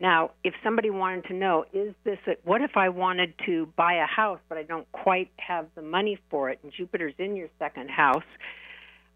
Now, 0.00 0.32
if 0.42 0.54
somebody 0.64 0.90
wanted 0.90 1.26
to 1.26 1.34
know, 1.34 1.64
is 1.72 1.94
this 2.02 2.18
a, 2.26 2.32
what 2.42 2.60
if 2.60 2.76
I 2.76 2.88
wanted 2.88 3.34
to 3.46 3.68
buy 3.76 3.94
a 3.94 4.06
house 4.06 4.40
but 4.48 4.58
I 4.58 4.64
don't 4.64 4.90
quite 4.90 5.30
have 5.36 5.68
the 5.76 5.82
money 5.82 6.18
for 6.28 6.50
it 6.50 6.58
and 6.62 6.72
Jupiter's 6.72 7.14
in 7.18 7.36
your 7.36 7.48
second 7.58 7.88
house? 7.88 8.24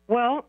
Well, 0.06 0.46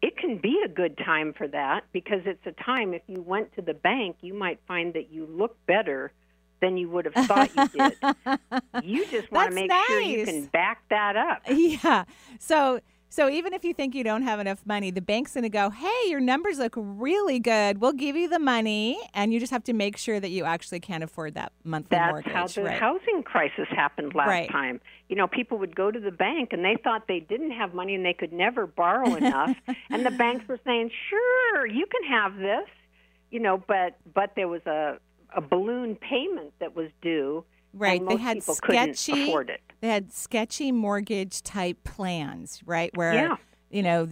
it 0.00 0.16
can 0.16 0.38
be 0.38 0.62
a 0.64 0.68
good 0.68 0.98
time 0.98 1.32
for 1.32 1.48
that 1.48 1.84
because 1.92 2.20
it's 2.26 2.46
a 2.46 2.52
time 2.62 2.94
if 2.94 3.02
you 3.08 3.22
went 3.22 3.54
to 3.56 3.62
the 3.62 3.74
bank, 3.74 4.16
you 4.20 4.34
might 4.34 4.60
find 4.68 4.94
that 4.94 5.10
you 5.10 5.26
look 5.26 5.56
better 5.66 6.12
than 6.60 6.76
you 6.76 6.88
would 6.88 7.04
have 7.04 7.26
thought 7.26 7.50
you 7.54 7.68
did. 7.68 8.84
you 8.84 9.06
just 9.06 9.30
want 9.32 9.50
to 9.50 9.54
make 9.54 9.68
nice. 9.68 9.86
sure 9.86 10.00
you 10.00 10.24
can 10.24 10.46
back 10.46 10.82
that 10.90 11.16
up. 11.16 11.42
Yeah. 11.48 12.04
So 12.38 12.80
so 13.12 13.28
even 13.28 13.52
if 13.52 13.62
you 13.62 13.74
think 13.74 13.94
you 13.94 14.02
don't 14.02 14.22
have 14.22 14.40
enough 14.40 14.64
money, 14.64 14.90
the 14.90 15.02
bank's 15.02 15.34
going 15.34 15.42
to 15.42 15.50
go, 15.50 15.68
"Hey, 15.68 16.08
your 16.08 16.18
numbers 16.18 16.58
look 16.58 16.72
really 16.74 17.38
good. 17.38 17.78
We'll 17.78 17.92
give 17.92 18.16
you 18.16 18.26
the 18.26 18.38
money, 18.38 18.98
and 19.12 19.34
you 19.34 19.38
just 19.38 19.52
have 19.52 19.64
to 19.64 19.74
make 19.74 19.98
sure 19.98 20.18
that 20.18 20.30
you 20.30 20.44
actually 20.44 20.80
can 20.80 21.02
afford 21.02 21.34
that 21.34 21.52
monthly 21.62 21.94
That's 21.98 22.10
mortgage." 22.10 22.32
how 22.32 22.46
the 22.46 22.62
right. 22.62 22.80
housing 22.80 23.22
crisis 23.22 23.68
happened 23.68 24.14
last 24.14 24.28
Right. 24.28 24.50
time. 24.50 24.80
You 25.10 25.16
know, 25.16 25.26
people 25.26 25.58
would 25.58 25.76
go 25.76 25.90
to 25.90 26.00
the 26.00 26.10
bank 26.10 26.54
and 26.54 26.64
they 26.64 26.76
thought 26.82 27.06
they 27.06 27.20
didn't 27.20 27.50
have 27.50 27.74
money 27.74 27.94
and 27.94 28.02
they 28.02 28.14
could 28.14 28.32
never 28.32 28.66
borrow 28.66 29.14
enough, 29.22 29.54
and 29.90 30.06
the 30.06 30.10
banks 30.10 30.48
were 30.48 30.58
saying, 30.64 30.90
"Sure, 31.10 31.66
you 31.66 31.84
can 31.84 32.04
have 32.10 32.36
this." 32.36 32.66
You 33.30 33.40
know, 33.40 33.58
but 33.58 33.98
but 34.14 34.32
there 34.36 34.48
was 34.48 34.64
a 34.64 34.98
a 35.36 35.42
balloon 35.42 35.96
payment 35.96 36.52
that 36.60 36.74
was 36.74 36.88
due. 37.02 37.44
Right. 37.72 38.06
They 38.06 38.16
had 38.16 38.42
sketchy 38.42 39.34
they 39.80 39.88
had 39.88 40.12
sketchy 40.12 40.70
mortgage 40.72 41.42
type 41.42 41.82
plans, 41.84 42.60
right? 42.64 42.96
Where 42.96 43.12
Yeah. 43.14 43.36
you 43.70 43.82
know, 43.82 44.08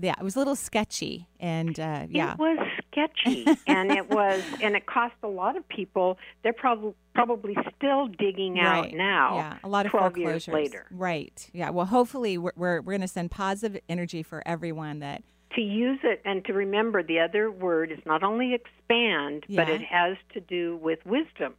yeah, 0.00 0.14
it 0.18 0.22
was 0.22 0.36
a 0.36 0.38
little 0.38 0.54
sketchy 0.56 1.28
and 1.40 1.78
uh, 1.80 2.06
yeah. 2.08 2.32
It 2.34 2.38
was 2.38 2.58
sketchy, 2.92 3.46
and 3.66 3.90
it 3.92 4.08
was, 4.10 4.42
and 4.62 4.74
it 4.76 4.86
cost 4.86 5.14
a 5.22 5.28
lot 5.28 5.56
of 5.56 5.68
people. 5.68 6.18
They're 6.42 6.52
probably 6.52 6.94
probably 7.14 7.56
still 7.76 8.06
digging 8.06 8.60
out 8.60 8.84
right. 8.84 8.94
now. 8.94 9.36
Yeah, 9.36 9.58
a 9.64 9.68
lot 9.68 9.86
of 9.86 9.90
12 9.90 10.14
foreclosures 10.14 10.46
years 10.46 10.54
later. 10.54 10.86
Right. 10.90 11.50
Yeah. 11.52 11.70
Well, 11.70 11.86
hopefully 11.86 12.38
we're 12.38 12.52
we're, 12.56 12.80
we're 12.80 12.92
going 12.92 13.00
to 13.00 13.08
send 13.08 13.30
positive 13.32 13.80
energy 13.88 14.22
for 14.22 14.42
everyone 14.46 15.00
that 15.00 15.22
To 15.56 15.60
use 15.60 15.98
it 16.04 16.20
and 16.24 16.44
to 16.44 16.52
remember, 16.52 17.02
the 17.02 17.18
other 17.18 17.50
word 17.50 17.90
is 17.90 17.98
not 18.06 18.22
only 18.22 18.54
expand, 18.54 19.44
but 19.48 19.68
it 19.68 19.82
has 19.82 20.16
to 20.34 20.40
do 20.40 20.76
with 20.76 21.04
wisdom, 21.04 21.54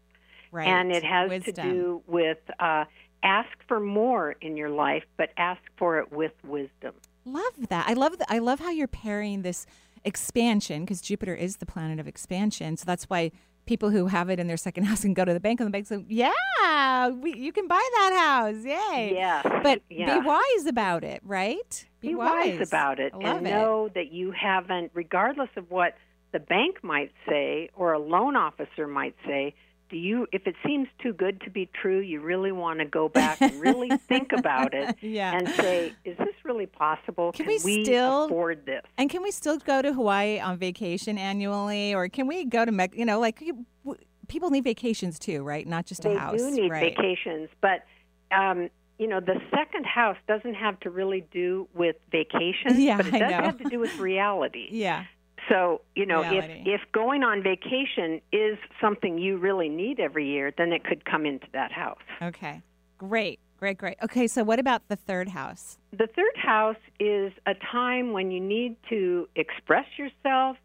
right 0.51 0.67
and 0.67 0.91
it 0.91 1.03
has 1.03 1.29
wisdom. 1.29 1.53
to 1.53 1.61
do 1.61 2.01
with 2.07 2.37
uh, 2.59 2.85
ask 3.23 3.49
for 3.67 3.79
more 3.79 4.35
in 4.41 4.55
your 4.57 4.69
life, 4.69 5.03
but 5.17 5.29
ask 5.37 5.61
for 5.77 5.99
it 5.99 6.11
with 6.11 6.31
wisdom. 6.43 6.93
Love 7.25 7.67
that. 7.69 7.87
I 7.87 7.93
love 7.93 8.17
that. 8.17 8.27
I 8.31 8.39
love 8.39 8.59
how 8.59 8.71
you're 8.71 8.87
pairing 8.87 9.41
this 9.41 9.65
expansion 10.05 10.83
because 10.83 11.01
Jupiter 11.01 11.35
is 11.35 11.57
the 11.57 11.65
planet 11.65 11.99
of 11.99 12.07
expansion. 12.07 12.77
So 12.77 12.85
that's 12.85 13.05
why 13.05 13.31
people 13.65 13.89
who 13.91 14.07
have 14.07 14.29
it 14.29 14.39
in 14.39 14.47
their 14.47 14.57
second 14.57 14.83
house 14.89 15.01
can 15.01 15.13
go 15.13 15.25
to 15.25 15.33
the 15.33 15.39
bank 15.39 15.59
and 15.59 15.67
the 15.67 15.71
bank 15.71 15.87
say, 15.87 16.03
"Yeah, 16.07 17.09
we, 17.09 17.35
you 17.35 17.51
can 17.51 17.67
buy 17.67 17.75
that 17.95 18.13
house. 18.17 18.63
Yay!" 18.65 19.11
Yes, 19.13 19.45
But 19.63 19.81
yeah. 19.89 20.19
be 20.19 20.25
wise 20.25 20.65
about 20.67 21.03
it, 21.03 21.21
right? 21.23 21.85
Be 22.01 22.15
wise 22.15 22.61
about 22.61 22.99
it 22.99 23.13
and 23.13 23.45
it. 23.45 23.49
know 23.49 23.89
that 23.93 24.11
you 24.11 24.31
haven't, 24.31 24.91
regardless 24.93 25.49
of 25.57 25.69
what 25.69 25.95
the 26.31 26.39
bank 26.39 26.83
might 26.83 27.11
say 27.27 27.69
or 27.75 27.93
a 27.93 27.99
loan 27.99 28.35
officer 28.35 28.87
might 28.87 29.15
say. 29.25 29.53
Do 29.89 29.97
you, 29.97 30.27
if 30.31 30.45
it 30.45 30.55
seems 30.65 30.87
too 31.01 31.13
good 31.13 31.41
to 31.41 31.49
be 31.49 31.69
true, 31.81 31.99
you 31.99 32.21
really 32.21 32.51
want 32.51 32.79
to 32.79 32.85
go 32.85 33.09
back 33.09 33.41
and 33.41 33.59
really 33.59 33.89
think 34.07 34.31
about 34.31 34.73
it 34.73 34.95
Yeah. 35.01 35.33
and 35.35 35.47
say, 35.49 35.93
"Is 36.05 36.15
this 36.17 36.35
really 36.43 36.67
possible? 36.67 37.31
Can 37.31 37.45
Can, 37.47 37.57
we 37.63 37.83
still- 37.83 38.25
afford 38.25 38.65
this?" 38.65 38.83
And 38.97 39.09
can 39.09 39.23
we 39.23 39.31
still 39.31 39.57
go 39.57 39.81
to 39.81 39.91
Hawaii 39.93 40.39
on 40.39 40.57
vacation 40.57 41.17
annually, 41.17 41.93
or 41.95 42.07
can 42.07 42.27
we 42.27 42.45
go 42.45 42.65
to 42.65 42.71
Mex? 42.71 42.95
You 42.95 43.05
know, 43.05 43.19
like 43.19 43.41
you- 43.41 43.65
w- 43.83 43.99
people 44.27 44.51
need 44.51 44.63
vacations 44.63 45.17
too, 45.17 45.41
right? 45.41 45.65
Not 45.67 45.85
just 45.87 46.05
a 46.05 46.17
house. 46.17 46.33
they 46.33 46.37
do 46.37 46.51
need 46.51 46.69
right. 46.69 46.95
vacations, 46.95 47.49
but 47.61 47.83
um, 48.31 48.69
you 48.99 49.07
know, 49.07 49.19
the 49.21 49.41
second 49.49 49.85
house 49.87 50.17
doesn't 50.27 50.53
have 50.55 50.79
to 50.81 50.89
really 50.91 51.25
do 51.31 51.67
with 51.73 51.95
vacations, 52.11 52.77
Yeah, 52.77 52.97
but 52.97 53.07
it 53.07 53.11
does 53.19 53.31
have 53.31 53.57
to 53.57 53.69
do 53.69 53.79
with 53.79 53.97
reality. 53.97 54.67
Yeah. 54.71 55.05
So, 55.49 55.81
you 55.95 56.05
know, 56.05 56.21
Reality. 56.21 56.63
if 56.65 56.81
if 56.81 56.91
going 56.91 57.23
on 57.23 57.41
vacation 57.41 58.21
is 58.31 58.57
something 58.79 59.17
you 59.17 59.37
really 59.37 59.69
need 59.69 59.99
every 59.99 60.27
year, 60.27 60.53
then 60.57 60.71
it 60.71 60.83
could 60.83 61.05
come 61.05 61.25
into 61.25 61.47
that 61.53 61.71
house. 61.71 61.97
Okay. 62.21 62.61
Great. 62.97 63.39
Great. 63.57 63.77
Great. 63.77 63.97
Okay. 64.03 64.27
So 64.27 64.43
what 64.43 64.59
about 64.59 64.87
the 64.87 64.95
third 64.95 65.29
house? 65.29 65.77
The 65.91 66.07
third 66.07 66.37
house 66.37 66.77
is 66.99 67.33
a 67.45 67.55
time 67.71 68.13
when 68.13 68.31
you 68.31 68.39
need 68.39 68.77
to 68.89 69.27
express 69.35 69.85
yourself. 69.97 70.57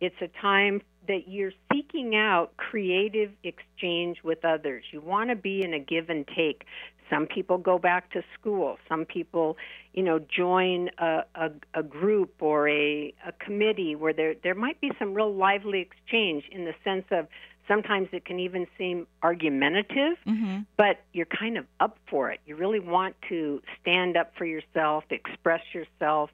It's 0.00 0.20
a 0.20 0.28
time 0.40 0.82
that 1.08 1.28
you're 1.28 1.52
seeking 1.72 2.14
out 2.14 2.56
creative 2.56 3.32
exchange 3.42 4.18
with 4.22 4.44
others. 4.44 4.84
You 4.92 5.00
want 5.00 5.30
to 5.30 5.36
be 5.36 5.62
in 5.62 5.74
a 5.74 5.78
give 5.78 6.10
and 6.10 6.26
take. 6.36 6.64
Some 7.10 7.26
people 7.26 7.58
go 7.58 7.78
back 7.78 8.10
to 8.12 8.22
school. 8.38 8.78
Some 8.88 9.04
people, 9.04 9.56
you 9.92 10.02
know, 10.02 10.18
join 10.18 10.90
a, 10.98 11.24
a, 11.34 11.50
a 11.74 11.82
group 11.82 12.34
or 12.40 12.68
a, 12.68 13.12
a 13.26 13.32
committee 13.32 13.94
where 13.94 14.12
there 14.12 14.34
there 14.42 14.54
might 14.54 14.80
be 14.80 14.90
some 14.98 15.14
real 15.14 15.32
lively 15.34 15.80
exchange 15.80 16.44
in 16.50 16.64
the 16.64 16.74
sense 16.84 17.04
of 17.10 17.26
sometimes 17.68 18.08
it 18.12 18.24
can 18.24 18.40
even 18.40 18.66
seem 18.76 19.06
argumentative 19.22 20.16
Mm-hmm. 20.26 20.60
but 20.76 21.00
you're 21.12 21.26
kind 21.26 21.56
of 21.58 21.66
up 21.80 21.96
for 22.08 22.30
it. 22.30 22.40
You 22.46 22.56
really 22.56 22.80
want 22.80 23.16
to 23.28 23.62
stand 23.80 24.16
up 24.16 24.32
for 24.36 24.44
yourself, 24.44 25.04
express 25.10 25.62
yourself. 25.72 26.30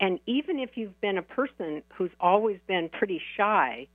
And 0.00 0.18
even 0.26 0.58
if 0.58 0.76
you've 0.76 0.98
been 1.00 1.18
a 1.18 1.22
person 1.22 1.82
who's 1.94 2.10
always 2.20 2.58
been 2.66 2.88
pretty 2.88 3.20
shy, 3.36 3.86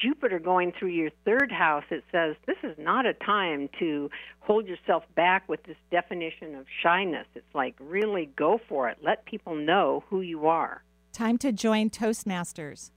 Jupiter 0.00 0.38
going 0.38 0.72
through 0.78 0.88
your 0.88 1.10
third 1.24 1.52
house, 1.52 1.84
it 1.90 2.04
says 2.10 2.36
this 2.46 2.56
is 2.62 2.76
not 2.78 3.06
a 3.06 3.14
time 3.14 3.68
to 3.78 4.10
hold 4.40 4.66
yourself 4.66 5.04
back 5.14 5.48
with 5.48 5.62
this 5.64 5.76
definition 5.90 6.54
of 6.56 6.66
shyness. 6.82 7.26
It's 7.34 7.54
like 7.54 7.74
really 7.78 8.30
go 8.36 8.60
for 8.68 8.88
it. 8.88 8.98
Let 9.02 9.24
people 9.24 9.54
know 9.54 10.04
who 10.08 10.20
you 10.20 10.46
are. 10.46 10.82
Time 11.12 11.38
to 11.38 11.52
join 11.52 11.90
Toastmasters. 11.90 12.90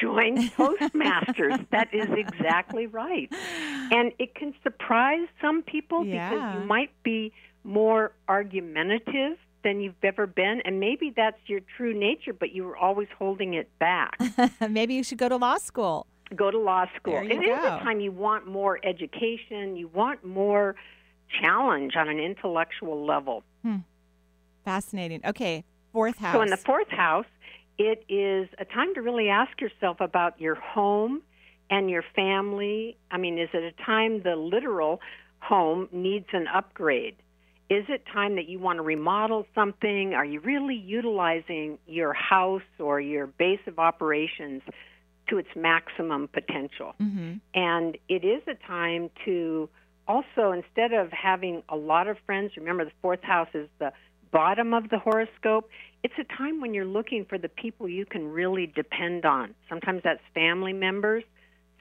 Join 0.00 0.48
Toastmasters. 0.50 1.66
that 1.70 1.88
is 1.92 2.06
exactly 2.10 2.86
right. 2.86 3.28
And 3.90 4.12
it 4.18 4.34
can 4.34 4.54
surprise 4.62 5.26
some 5.40 5.62
people 5.62 6.04
Yeah. 6.04 6.30
because 6.30 6.60
you 6.60 6.66
might 6.68 6.90
be 7.02 7.32
more 7.64 8.12
argumentative 8.28 9.38
than 9.64 9.80
you've 9.80 9.94
ever 10.04 10.26
been. 10.26 10.60
And 10.64 10.78
maybe 10.78 11.12
that's 11.16 11.38
your 11.46 11.60
true 11.76 11.98
nature, 11.98 12.32
but 12.32 12.52
you 12.52 12.64
were 12.64 12.76
always 12.76 13.08
holding 13.18 13.54
it 13.54 13.68
back. 13.80 14.16
Maybe 14.70 14.94
you 14.94 15.02
should 15.02 15.18
go 15.18 15.28
to 15.28 15.36
law 15.36 15.56
school. 15.58 16.06
Go 16.34 16.50
to 16.50 16.58
law 16.58 16.86
school. 16.96 17.14
There 17.14 17.24
it 17.24 17.42
is 17.42 17.64
a 17.64 17.80
time 17.82 18.00
you 18.00 18.12
want 18.12 18.46
more 18.46 18.78
education, 18.84 19.76
you 19.76 19.88
want 19.88 20.24
more 20.24 20.76
challenge 21.40 21.96
on 21.96 22.08
an 22.08 22.18
intellectual 22.18 23.04
level. 23.04 23.42
Hmm. 23.62 23.78
Fascinating. 24.64 25.20
Okay. 25.24 25.64
Fourth 25.92 26.18
house. 26.18 26.34
So 26.34 26.42
in 26.42 26.50
the 26.50 26.56
fourth 26.56 26.90
house, 26.90 27.26
it 27.78 28.04
is 28.08 28.48
a 28.58 28.64
time 28.64 28.94
to 28.94 29.02
really 29.02 29.28
ask 29.28 29.60
yourself 29.60 30.00
about 30.00 30.40
your 30.40 30.56
home 30.56 31.22
and 31.70 31.88
your 31.88 32.04
family. 32.14 32.96
I 33.10 33.18
mean, 33.18 33.38
is 33.38 33.48
it 33.52 33.62
a 33.62 33.84
time 33.84 34.22
the 34.22 34.36
literal 34.36 35.00
home 35.40 35.88
needs 35.92 36.26
an 36.32 36.46
upgrade? 36.48 37.16
Is 37.70 37.84
it 37.88 38.04
time 38.12 38.36
that 38.36 38.48
you 38.48 38.58
want 38.58 38.78
to 38.78 38.82
remodel 38.82 39.46
something? 39.54 40.14
Are 40.14 40.24
you 40.24 40.40
really 40.40 40.74
utilizing 40.74 41.78
your 41.86 42.14
house 42.14 42.62
or 42.78 43.00
your 43.00 43.26
base 43.26 43.60
of 43.66 43.78
operations 43.78 44.62
to 45.28 45.38
its 45.38 45.48
maximum 45.56 46.28
potential? 46.28 46.94
hmm 46.98 47.34
And 47.54 47.96
it 48.08 48.24
is 48.24 48.42
a 48.46 48.54
time 48.66 49.10
to 49.24 49.68
also, 50.06 50.52
instead 50.52 50.92
of 50.94 51.10
having 51.12 51.62
a 51.68 51.76
lot 51.76 52.08
of 52.08 52.16
friends, 52.24 52.52
remember 52.56 52.84
the 52.84 52.90
fourth 53.02 53.22
house 53.22 53.48
is 53.52 53.68
the 53.78 53.92
bottom 54.30 54.72
of 54.72 54.88
the 54.88 54.98
horoscope. 54.98 55.68
It's 56.02 56.14
a 56.18 56.24
time 56.36 56.60
when 56.62 56.72
you're 56.72 56.86
looking 56.86 57.26
for 57.28 57.36
the 57.38 57.48
people 57.48 57.88
you 57.88 58.06
can 58.06 58.26
really 58.28 58.66
depend 58.66 59.26
on. 59.26 59.54
Sometimes 59.68 60.00
that's 60.04 60.20
family 60.32 60.72
members, 60.72 61.24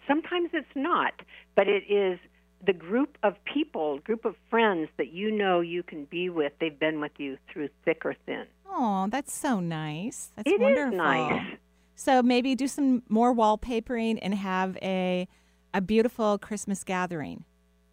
sometimes 0.08 0.50
it's 0.54 0.68
not, 0.76 1.14
but 1.56 1.68
it 1.68 1.84
is 1.90 2.20
the 2.66 2.74
group 2.74 3.18
of 3.24 3.36
people, 3.46 4.00
group 4.00 4.26
of 4.26 4.36
friends 4.50 4.90
that 4.98 5.14
you 5.14 5.32
know 5.32 5.62
you 5.62 5.84
can 5.84 6.06
be 6.06 6.30
with. 6.30 6.52
They've 6.60 6.78
been 6.78 7.00
with 7.00 7.12
you 7.18 7.38
through 7.52 7.70
thick 7.86 8.02
or 8.04 8.16
thin. 8.26 8.46
Oh, 8.70 9.08
that's 9.10 9.34
so 9.34 9.60
nice. 9.60 10.32
That's 10.36 10.50
It 10.50 10.56
is 10.56 10.62
wonderful. 10.62 10.98
nice. 10.98 11.58
So 12.00 12.22
maybe 12.22 12.54
do 12.54 12.68
some 12.68 13.02
more 13.10 13.34
wallpapering 13.34 14.20
and 14.22 14.34
have 14.36 14.78
a 14.82 15.28
a 15.74 15.82
beautiful 15.82 16.38
Christmas 16.38 16.84
gathering. 16.84 17.44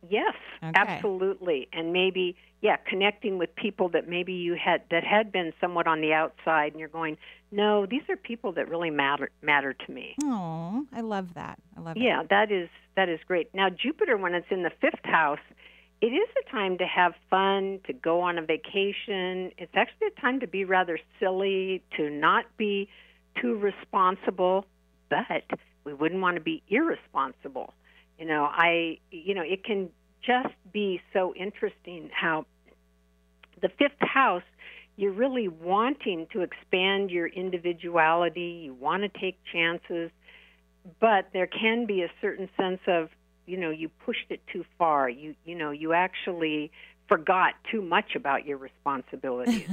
Yes, 0.09 0.35
Okay. 0.63 0.75
absolutely. 0.77 1.69
And 1.73 1.93
maybe 1.93 2.37
yeah, 2.61 2.77
connecting 2.77 3.37
with 3.39 3.55
people 3.57 3.89
that 3.91 4.07
maybe 4.09 4.33
you 4.35 4.55
had 4.55 4.83
that 4.91 5.05
had 5.05 5.33
been 5.33 5.53
somewhat 5.61 5.87
on 5.87 6.01
the 6.03 6.13
outside 6.13 6.73
and 6.73 6.81
you're 6.81 6.89
going, 6.89 7.17
"No, 7.51 7.87
these 7.87 8.03
are 8.11 8.17
people 8.17 8.53
that 8.53 8.69
really 8.69 8.91
matter 8.91 9.31
matter 9.41 9.73
to 9.73 9.93
me." 9.93 10.17
Oh, 10.23 10.87
I 10.93 11.01
love 11.01 11.33
that. 11.35 11.59
I 11.77 11.81
love 11.81 11.97
it. 11.97 12.03
Yeah, 12.03 12.23
that 12.29 12.53
is 12.53 12.69
that 12.97 13.09
is 13.09 13.21
great. 13.27 13.55
Now 13.55 13.71
Jupiter 13.71 14.19
when 14.19 14.35
it's 14.35 14.51
in 14.51 14.63
the 14.65 14.73
5th 14.83 15.05
house, 15.05 15.41
it 16.03 16.09
is 16.13 16.29
a 16.47 16.51
time 16.51 16.77
to 16.77 16.87
have 16.87 17.15
fun, 17.31 17.81
to 17.87 17.95
go 17.95 18.21
on 18.21 18.37
a 18.37 18.43
vacation. 18.43 19.51
It's 19.57 19.75
actually 19.75 20.09
a 20.09 20.21
time 20.21 20.41
to 20.41 20.47
be 20.47 20.67
rather 20.67 20.99
silly, 21.19 21.83
to 21.97 22.11
not 22.11 22.45
be 22.59 22.89
too 23.41 23.57
responsible, 23.57 24.67
but 25.09 25.43
we 25.85 25.95
wouldn't 25.95 26.21
want 26.21 26.37
to 26.37 26.43
be 26.43 26.63
irresponsible. 26.69 27.75
You 28.19 28.27
know, 28.27 28.45
I 28.45 28.99
you 29.11 29.35
know, 29.35 29.43
it 29.43 29.65
can 29.65 29.91
just 30.23 30.55
be 30.73 31.01
so 31.13 31.35
interesting 31.35 32.11
how 32.13 32.47
the 33.61 33.69
fifth 33.69 34.01
house 34.01 34.43
you're 34.97 35.13
really 35.13 35.49
wanting 35.49 36.27
to 36.33 36.43
expand 36.43 37.11
your 37.11 37.27
individuality, 37.27 38.63
you 38.65 38.75
want 38.75 39.03
to 39.03 39.09
take 39.21 39.37
chances, 39.53 40.11
but 41.01 41.31
there 41.33 41.49
can 41.49 41.87
be 41.87 42.03
a 42.03 42.11
certain 42.21 42.49
sense 42.57 42.81
of, 42.87 43.09
you 43.47 43.57
know, 43.57 43.71
you 43.71 43.89
pushed 43.89 44.27
it 44.31 44.41
too 44.53 44.65
far. 44.79 45.09
You 45.09 45.35
you 45.45 45.55
know, 45.55 45.71
you 45.71 45.93
actually 45.93 46.71
forgot 47.09 47.55
too 47.71 47.83
much 47.83 48.15
about 48.15 48.47
your 48.47 48.57
responsibilities. 48.57 49.69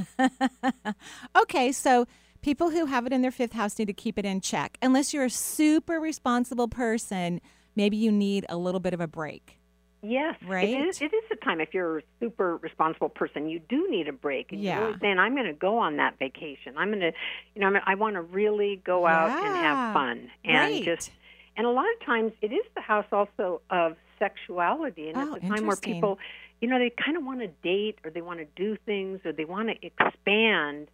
okay, 1.36 1.72
so 1.72 2.08
people 2.42 2.70
who 2.72 2.86
have 2.86 3.06
it 3.06 3.14
in 3.14 3.22
their 3.22 3.32
fifth 3.32 3.54
house 3.54 3.78
need 3.78 3.86
to 3.86 3.94
keep 3.94 4.18
it 4.18 4.26
in 4.26 4.42
check. 4.42 4.78
Unless 4.82 5.14
you're 5.14 5.26
a 5.26 5.30
super 5.30 6.00
responsible 6.00 6.68
person, 6.68 7.42
maybe 7.76 7.98
you 7.98 8.12
need 8.12 8.46
a 8.50 8.58
little 8.58 8.80
bit 8.80 8.94
of 8.94 9.02
a 9.02 9.08
break. 9.08 9.58
Yes, 10.04 10.36
right. 10.48 10.68
It 10.68 10.88
is, 10.88 11.02
it 11.02 11.14
is 11.14 11.24
a 11.32 11.36
time. 11.46 11.62
If 11.62 11.76
you're 11.76 12.00
a 12.00 12.02
super 12.20 12.58
responsible 12.58 13.10
person, 13.10 13.48
you 13.48 13.60
do 13.70 13.88
need 13.90 14.08
a 14.08 14.14
break. 14.14 14.52
And 14.52 14.60
Yeah. 14.60 14.80
You're 14.80 14.88
really 14.88 15.00
saying, 15.00 15.20
"I'm 15.20 15.36
going 15.36 15.46
to 15.46 15.54
go 15.54 15.78
on 15.78 15.98
that 15.98 16.18
vacation. 16.18 16.76
I'm 16.76 16.90
going 16.90 17.02
to, 17.02 17.12
you 17.54 17.62
know, 17.62 17.68
I'm, 17.68 17.78
I 17.86 17.94
want 17.94 18.16
to 18.16 18.22
really 18.22 18.82
go 18.84 19.06
out 19.06 19.30
and 19.30 19.56
have 19.58 19.94
fun 19.94 20.32
and 20.44 20.74
right. 20.74 20.84
just." 20.84 21.12
And 21.56 21.68
a 21.68 21.70
lot 21.70 21.86
of 22.00 22.06
times, 22.06 22.32
it 22.42 22.52
is 22.52 22.66
the 22.74 22.82
house 22.82 23.06
also 23.12 23.62
of 23.70 23.96
sexuality, 24.18 25.10
and 25.10 25.18
Oh, 25.18 25.36
it's 25.36 25.46
a 25.46 25.50
time 25.50 25.68
where 25.68 25.76
people, 25.76 26.18
you 26.62 26.68
know, 26.68 26.80
they 26.80 26.90
kind 26.90 27.16
of 27.18 27.24
want 27.24 27.42
to 27.42 27.48
date 27.62 28.00
or 28.04 28.10
they 28.10 28.22
want 28.22 28.40
to 28.40 28.46
do 28.56 28.78
things 28.86 29.20
or 29.26 29.34
they 29.34 29.46
want 29.46 29.70
to 29.70 29.76
expand, 29.86 30.88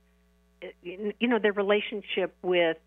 you 0.84 1.28
know, 1.28 1.40
their 1.40 1.54
relationship 1.54 2.36
with 2.42 2.78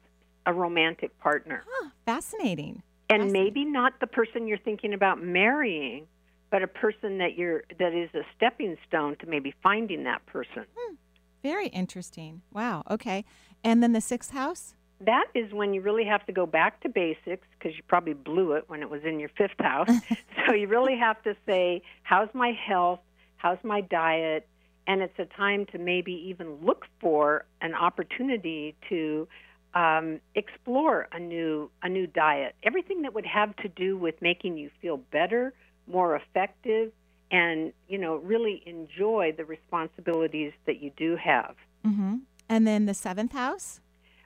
a 0.46 0.52
romantic 0.52 1.16
partner 1.20 1.64
Huh, 1.68 1.90
fascinating. 2.06 2.82
and 3.08 3.22
Awesome. 3.22 3.32
maybe 3.32 3.64
not 3.64 4.00
the 4.00 4.06
person 4.06 4.46
you're 4.48 4.58
thinking 4.58 4.94
about 4.94 5.22
marrying 5.22 6.06
but 6.50 6.62
a 6.62 6.66
person 6.66 7.18
that 7.18 7.36
you're 7.36 7.62
that 7.78 7.92
is 7.94 8.10
a 8.14 8.22
stepping 8.36 8.76
stone 8.88 9.16
to 9.20 9.26
maybe 9.26 9.54
finding 9.62 10.04
that 10.04 10.24
person 10.26 10.64
hmm, 10.76 10.94
Very 11.42 11.68
interesting. 11.68 12.42
Wow. 12.52 12.82
Okay. 12.90 13.24
And 13.62 13.82
then 13.82 13.92
the 13.92 14.00
sixth 14.00 14.30
house? 14.32 14.74
that 15.02 15.28
is 15.34 15.50
when 15.54 15.72
you 15.72 15.80
really 15.80 16.04
have 16.04 16.26
to 16.26 16.32
go 16.32 16.44
back 16.44 16.78
to 16.82 16.88
basics 16.90 17.46
because 17.58 17.74
you 17.74 17.82
probably 17.88 18.12
blew 18.12 18.52
it 18.52 18.64
when 18.68 18.82
it 18.82 18.90
was 18.90 19.02
in 19.02 19.18
your 19.18 19.30
fifth 19.30 19.58
house 19.58 19.88
so 20.46 20.52
you 20.52 20.68
really 20.68 20.94
have 20.98 21.22
to 21.22 21.34
say 21.46 21.80
how's 22.02 22.28
my 22.34 22.52
health 22.52 23.00
how's 23.36 23.56
my 23.62 23.80
diet 23.80 24.46
and 24.90 25.02
it's 25.02 25.18
a 25.20 25.36
time 25.36 25.66
to 25.66 25.78
maybe 25.78 26.12
even 26.12 26.58
look 26.64 26.84
for 27.00 27.44
an 27.60 27.74
opportunity 27.74 28.74
to 28.88 29.28
um, 29.72 30.20
explore 30.34 31.06
a 31.12 31.20
new 31.20 31.70
a 31.84 31.88
new 31.88 32.08
diet. 32.08 32.56
Everything 32.64 33.02
that 33.02 33.14
would 33.14 33.24
have 33.24 33.54
to 33.58 33.68
do 33.68 33.96
with 33.96 34.16
making 34.20 34.58
you 34.58 34.68
feel 34.82 34.96
better, 34.96 35.54
more 35.86 36.16
effective, 36.16 36.90
and 37.30 37.72
you 37.88 37.98
know 37.98 38.16
really 38.16 38.64
enjoy 38.66 39.32
the 39.36 39.44
responsibilities 39.44 40.52
that 40.66 40.82
you 40.82 40.90
do 40.96 41.14
have. 41.14 41.54
Mm-hmm. 41.86 42.16
And 42.48 42.66
then 42.66 42.86
the 42.86 42.94
seventh 42.94 43.30
house? 43.30 43.80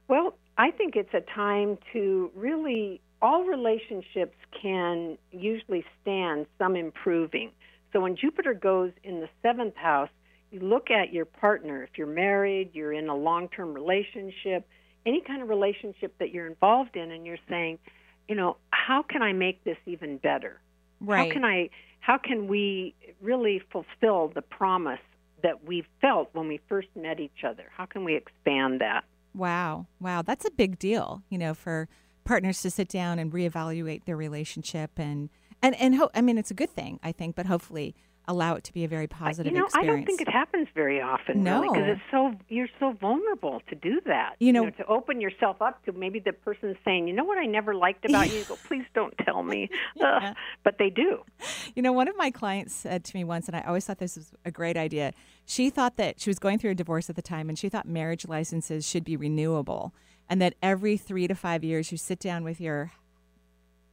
Well, 0.08 0.34
I 0.56 0.70
think 0.70 0.96
it's 0.96 1.12
a 1.12 1.20
time 1.20 1.76
to 1.92 2.30
really, 2.34 3.02
all 3.20 3.44
relationships 3.44 4.36
can 4.62 5.18
usually 5.30 5.84
stand 6.00 6.46
some 6.58 6.74
improving. 6.74 7.50
So 7.92 8.00
when 8.00 8.16
Jupiter 8.16 8.54
goes 8.54 8.92
in 9.02 9.20
the 9.20 9.28
seventh 9.42 9.76
house, 9.76 10.08
you 10.54 10.60
look 10.60 10.90
at 10.90 11.12
your 11.12 11.24
partner. 11.24 11.82
If 11.82 11.98
you're 11.98 12.06
married, 12.06 12.70
you're 12.72 12.92
in 12.92 13.08
a 13.08 13.16
long 13.16 13.48
term 13.48 13.74
relationship, 13.74 14.66
any 15.04 15.20
kind 15.20 15.42
of 15.42 15.48
relationship 15.48 16.14
that 16.20 16.32
you're 16.32 16.46
involved 16.46 16.96
in, 16.96 17.10
and 17.10 17.26
you're 17.26 17.38
saying, 17.48 17.78
you 18.28 18.36
know, 18.36 18.56
how 18.70 19.02
can 19.02 19.20
I 19.20 19.32
make 19.32 19.64
this 19.64 19.76
even 19.84 20.18
better? 20.18 20.60
Right. 21.00 21.26
How 21.26 21.32
can 21.32 21.44
I? 21.44 21.70
How 21.98 22.18
can 22.18 22.46
we 22.46 22.94
really 23.20 23.62
fulfill 23.72 24.28
the 24.28 24.42
promise 24.42 25.00
that 25.42 25.64
we 25.64 25.84
felt 26.00 26.30
when 26.32 26.46
we 26.46 26.60
first 26.68 26.88
met 26.94 27.18
each 27.18 27.44
other? 27.44 27.64
How 27.76 27.86
can 27.86 28.04
we 28.04 28.14
expand 28.14 28.80
that? 28.80 29.04
Wow. 29.34 29.86
Wow. 30.00 30.22
That's 30.22 30.44
a 30.44 30.50
big 30.50 30.78
deal, 30.78 31.22
you 31.28 31.38
know, 31.38 31.54
for 31.54 31.88
partners 32.24 32.62
to 32.62 32.70
sit 32.70 32.88
down 32.88 33.18
and 33.18 33.32
reevaluate 33.32 34.04
their 34.04 34.16
relationship 34.16 34.92
and 34.96 35.30
and 35.60 35.74
and 35.76 35.96
ho- 35.96 36.10
I 36.14 36.20
mean 36.20 36.38
it's 36.38 36.50
a 36.50 36.54
good 36.54 36.70
thing, 36.70 37.00
I 37.02 37.10
think, 37.12 37.34
but 37.34 37.46
hopefully 37.46 37.94
allow 38.26 38.54
it 38.54 38.64
to 38.64 38.72
be 38.72 38.84
a 38.84 38.88
very 38.88 39.06
positive 39.06 39.52
you 39.52 39.58
know, 39.58 39.66
experience. 39.66 39.92
I 39.92 39.96
don't 39.96 40.06
think 40.06 40.20
it 40.22 40.28
happens 40.30 40.68
very 40.74 41.00
often, 41.00 41.42
No. 41.42 41.60
really, 41.60 41.68
because 41.78 41.88
it's 41.96 42.10
so 42.10 42.32
you're 42.48 42.68
so 42.80 42.92
vulnerable 42.92 43.60
to 43.68 43.74
do 43.74 44.00
that. 44.06 44.36
You 44.40 44.52
know- 44.52 44.70
to 44.70 44.86
open 44.86 45.20
yourself 45.20 45.60
up 45.60 45.84
to 45.84 45.92
maybe 45.92 46.20
the 46.20 46.32
person 46.32 46.76
saying, 46.84 47.06
"You 47.06 47.14
know 47.14 47.24
what 47.24 47.38
I 47.38 47.44
never 47.44 47.74
liked 47.74 48.04
about 48.08 48.30
you." 48.30 48.38
You 48.38 48.44
go, 48.44 48.56
"Please 48.66 48.86
don't 48.94 49.12
tell 49.18 49.42
me," 49.42 49.68
Yeah. 49.94 50.32
But 50.62 50.78
they 50.78 50.88
do. 50.90 51.22
You 51.74 51.82
know, 51.82 51.92
one 51.92 52.08
of 52.08 52.16
my 52.16 52.30
clients 52.30 52.74
said 52.74 53.04
to 53.04 53.16
me 53.16 53.24
once, 53.24 53.46
and 53.46 53.56
I 53.56 53.60
always 53.62 53.84
thought 53.86 53.98
this 53.98 54.16
was 54.16 54.32
a 54.44 54.50
great 54.50 54.76
idea. 54.76 55.12
She 55.44 55.68
thought 55.68 55.96
that 55.96 56.18
she 56.20 56.30
was 56.30 56.38
going 56.38 56.58
through 56.58 56.70
a 56.70 56.74
divorce 56.74 57.10
at 57.10 57.16
the 57.16 57.22
time, 57.22 57.48
and 57.50 57.58
she 57.58 57.68
thought 57.68 57.86
marriage 57.86 58.26
licenses 58.26 58.88
should 58.88 59.04
be 59.04 59.16
renewable, 59.16 59.92
and 60.30 60.40
that 60.40 60.54
every 60.62 60.96
three 60.96 61.28
to 61.28 61.34
five 61.34 61.62
years 61.62 61.92
you 61.92 61.98
sit 61.98 62.18
down 62.20 62.42
with 62.44 62.58
your 62.60 62.92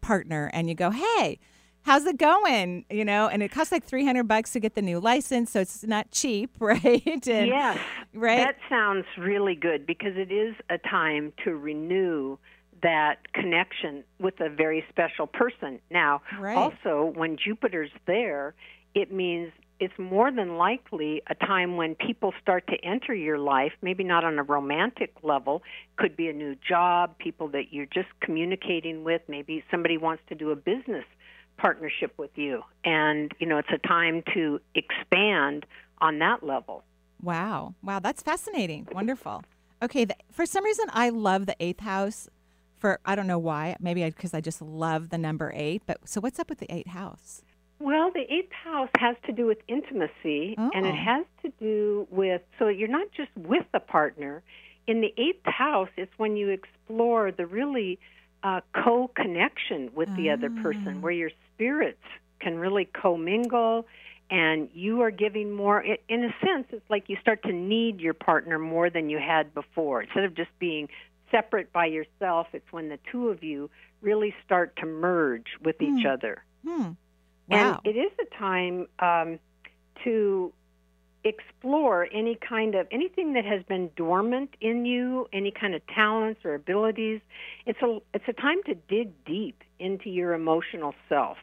partner 0.01 0.49
and 0.53 0.67
you 0.69 0.75
go, 0.75 0.89
"Hey, 0.89 1.39
how's 1.83 2.05
it 2.05 2.17
going?" 2.17 2.85
You 2.89 3.05
know, 3.05 3.27
and 3.27 3.41
it 3.43 3.51
costs 3.51 3.71
like 3.71 3.83
three 3.83 4.05
hundred 4.05 4.27
bucks 4.27 4.51
to 4.53 4.59
get 4.59 4.75
the 4.75 4.81
new 4.81 4.99
license, 4.99 5.51
so 5.51 5.61
it's 5.61 5.83
not 5.83 6.11
cheap, 6.11 6.55
right? 6.59 7.27
And, 7.27 7.47
yes, 7.47 7.79
right. 8.13 8.37
That 8.45 8.57
sounds 8.69 9.05
really 9.17 9.55
good 9.55 9.85
because 9.85 10.15
it 10.15 10.31
is 10.31 10.55
a 10.69 10.77
time 10.77 11.33
to 11.43 11.55
renew 11.55 12.37
that 12.83 13.31
connection 13.33 14.03
with 14.19 14.39
a 14.39 14.49
very 14.49 14.83
special 14.89 15.27
person. 15.27 15.79
Now, 15.91 16.21
Right. 16.39 16.57
also 16.57 17.13
when 17.15 17.37
Jupiter's 17.37 17.91
there, 18.07 18.55
it 18.95 19.11
means 19.11 19.51
it's 19.79 19.97
more 19.99 20.31
than 20.31 20.57
likely 20.57 21.21
a 21.27 21.35
time 21.35 21.75
when 21.75 21.95
people 21.95 22.33
start 22.41 22.65
to 22.67 22.75
enter 22.83 23.13
your 23.13 23.37
life, 23.37 23.71
maybe 23.81 24.03
not 24.03 24.23
on 24.23 24.37
a 24.39 24.43
romantic 24.43 25.11
level, 25.23 25.61
could 25.97 26.15
be 26.15 26.27
a 26.27 26.33
new 26.33 26.55
job, 26.67 27.17
people 27.19 27.47
that 27.49 27.71
you're 27.71 27.87
just 27.87 28.07
communicating 28.19 29.03
with, 29.03 29.21
maybe 29.27 29.63
somebody 29.71 29.97
wants 29.97 30.23
to 30.29 30.35
do 30.35 30.51
a 30.51 30.55
business 30.55 31.05
partnership 31.61 32.13
with 32.17 32.31
you. 32.35 32.63
And, 32.83 33.31
you 33.39 33.45
know, 33.47 33.57
it's 33.59 33.69
a 33.71 33.87
time 33.87 34.23
to 34.33 34.59
expand 34.75 35.65
on 35.99 36.19
that 36.19 36.43
level. 36.43 36.83
Wow. 37.21 37.75
Wow. 37.83 37.99
That's 37.99 38.21
fascinating. 38.23 38.87
Wonderful. 38.91 39.43
Okay. 39.83 40.05
The, 40.05 40.15
for 40.31 40.45
some 40.45 40.65
reason, 40.65 40.85
I 40.91 41.09
love 41.09 41.45
the 41.45 41.55
eighth 41.59 41.81
house. 41.81 42.27
For 42.77 42.99
I 43.05 43.13
don't 43.15 43.27
know 43.27 43.37
why. 43.37 43.75
Maybe 43.79 44.03
because 44.03 44.33
I, 44.33 44.41
just 44.41 44.59
love 44.61 45.09
the 45.09 45.19
number 45.19 45.51
eight. 45.55 45.83
But 45.85 45.99
so 46.05 46.19
what's 46.19 46.39
up 46.39 46.49
with 46.49 46.57
the 46.57 46.73
eighth 46.73 46.87
house? 46.87 47.43
Well, 47.79 48.11
the 48.11 48.25
eighth 48.31 48.51
house 48.51 48.89
has 48.97 49.15
to 49.25 49.31
do 49.31 49.45
with 49.45 49.57
intimacy, 49.67 50.55
and 50.57 50.85
Oh. 50.85 50.89
it 50.89 50.95
has 50.95 51.25
to 51.43 51.51
do 51.59 52.07
with 52.11 52.41
so 52.59 52.67
you're 52.67 52.87
not 52.87 53.07
just 53.11 53.29
with 53.35 53.65
the 53.71 53.79
partner. 53.79 54.41
In 54.87 55.01
the 55.01 55.13
eighth 55.17 55.45
house, 55.45 55.89
it's 55.95 56.11
when 56.17 56.35
you 56.35 56.49
explore 56.49 57.31
the 57.31 57.45
really 57.45 57.99
uh, 58.43 58.61
co 58.73 59.07
connection 59.15 59.89
with 59.93 60.09
the 60.15 60.29
other 60.29 60.51
Ah. 60.57 60.61
person, 60.61 61.01
where 61.01 61.11
your 61.11 61.31
spirits 61.53 62.03
can 62.39 62.57
really 62.57 62.85
commingle 62.85 63.85
and 64.29 64.69
you 64.73 65.01
are 65.01 65.11
giving 65.11 65.51
more. 65.51 65.81
In 65.81 66.23
a 66.23 66.33
sense, 66.45 66.67
it's 66.71 66.89
like 66.89 67.09
you 67.09 67.17
start 67.21 67.43
to 67.43 67.51
need 67.51 67.99
your 67.99 68.13
partner 68.13 68.57
more 68.57 68.89
than 68.89 69.09
you 69.09 69.19
had 69.19 69.53
before. 69.53 70.01
Instead 70.01 70.23
of 70.23 70.33
just 70.35 70.49
being 70.57 70.87
separate 71.29 71.71
by 71.73 71.85
yourself, 71.85 72.47
it's 72.53 72.71
when 72.71 72.89
the 72.89 72.97
two 73.11 73.29
of 73.29 73.43
you 73.43 73.69
really 74.01 74.33
start 74.45 74.75
to 74.77 74.85
merge 74.85 75.47
with 75.61 75.81
each 75.81 76.03
Hmm. 76.03 76.07
other. 76.07 76.43
Hmm. 76.65 76.91
Wow. 77.49 77.81
And 77.83 77.95
it 77.95 77.99
is 77.99 78.11
a 78.19 78.25
time 78.37 78.87
um, 78.99 79.39
to 80.03 80.53
explore 81.23 82.07
any 82.11 82.35
kind 82.35 82.75
of 82.75 82.87
anything 82.91 83.33
that 83.33 83.45
has 83.45 83.63
been 83.63 83.89
dormant 83.95 84.55
in 84.61 84.85
you, 84.85 85.27
any 85.31 85.51
kind 85.51 85.75
of 85.75 85.85
talents 85.87 86.41
or 86.43 86.55
abilities. 86.55 87.21
It's 87.65 87.81
a 87.81 87.99
it's 88.13 88.25
a 88.27 88.33
time 88.33 88.63
to 88.65 88.75
dig 88.75 89.11
deep 89.25 89.61
into 89.79 90.09
your 90.09 90.33
emotional 90.33 90.93
self. 91.09 91.37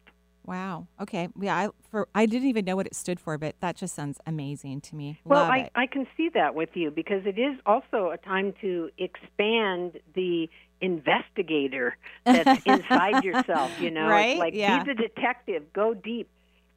wow. 0.44 0.86
Okay. 1.00 1.28
Yeah. 1.40 1.56
I 1.56 1.68
for 1.90 2.08
I 2.14 2.26
didn't 2.26 2.48
even 2.48 2.64
know 2.64 2.76
what 2.76 2.86
it 2.86 2.94
stood 2.96 3.20
for, 3.20 3.38
but 3.38 3.54
that 3.60 3.76
just 3.76 3.94
sounds 3.94 4.18
amazing 4.26 4.80
to 4.82 4.96
me. 4.96 5.18
Well, 5.24 5.40
love 5.40 5.50
I, 5.50 5.58
it. 5.58 5.72
I 5.74 5.86
can 5.86 6.06
see 6.16 6.28
that 6.34 6.54
with 6.54 6.70
you 6.74 6.90
because 6.90 7.26
it 7.26 7.38
is 7.38 7.58
also 7.66 8.10
a 8.10 8.16
time 8.18 8.54
to 8.60 8.90
expand 8.98 9.98
the 10.14 10.48
investigator 10.80 11.96
that's 12.24 12.48
inside 12.64 13.22
yourself. 13.24 13.72
You 13.78 13.90
know, 13.90 14.08
Right? 14.08 14.30
it's 14.30 14.38
like 14.38 14.54
Yeah. 14.54 14.82
be 14.84 14.92
the 14.94 14.94
detective, 14.94 15.72
go 15.72 15.94
deep, 15.94 16.28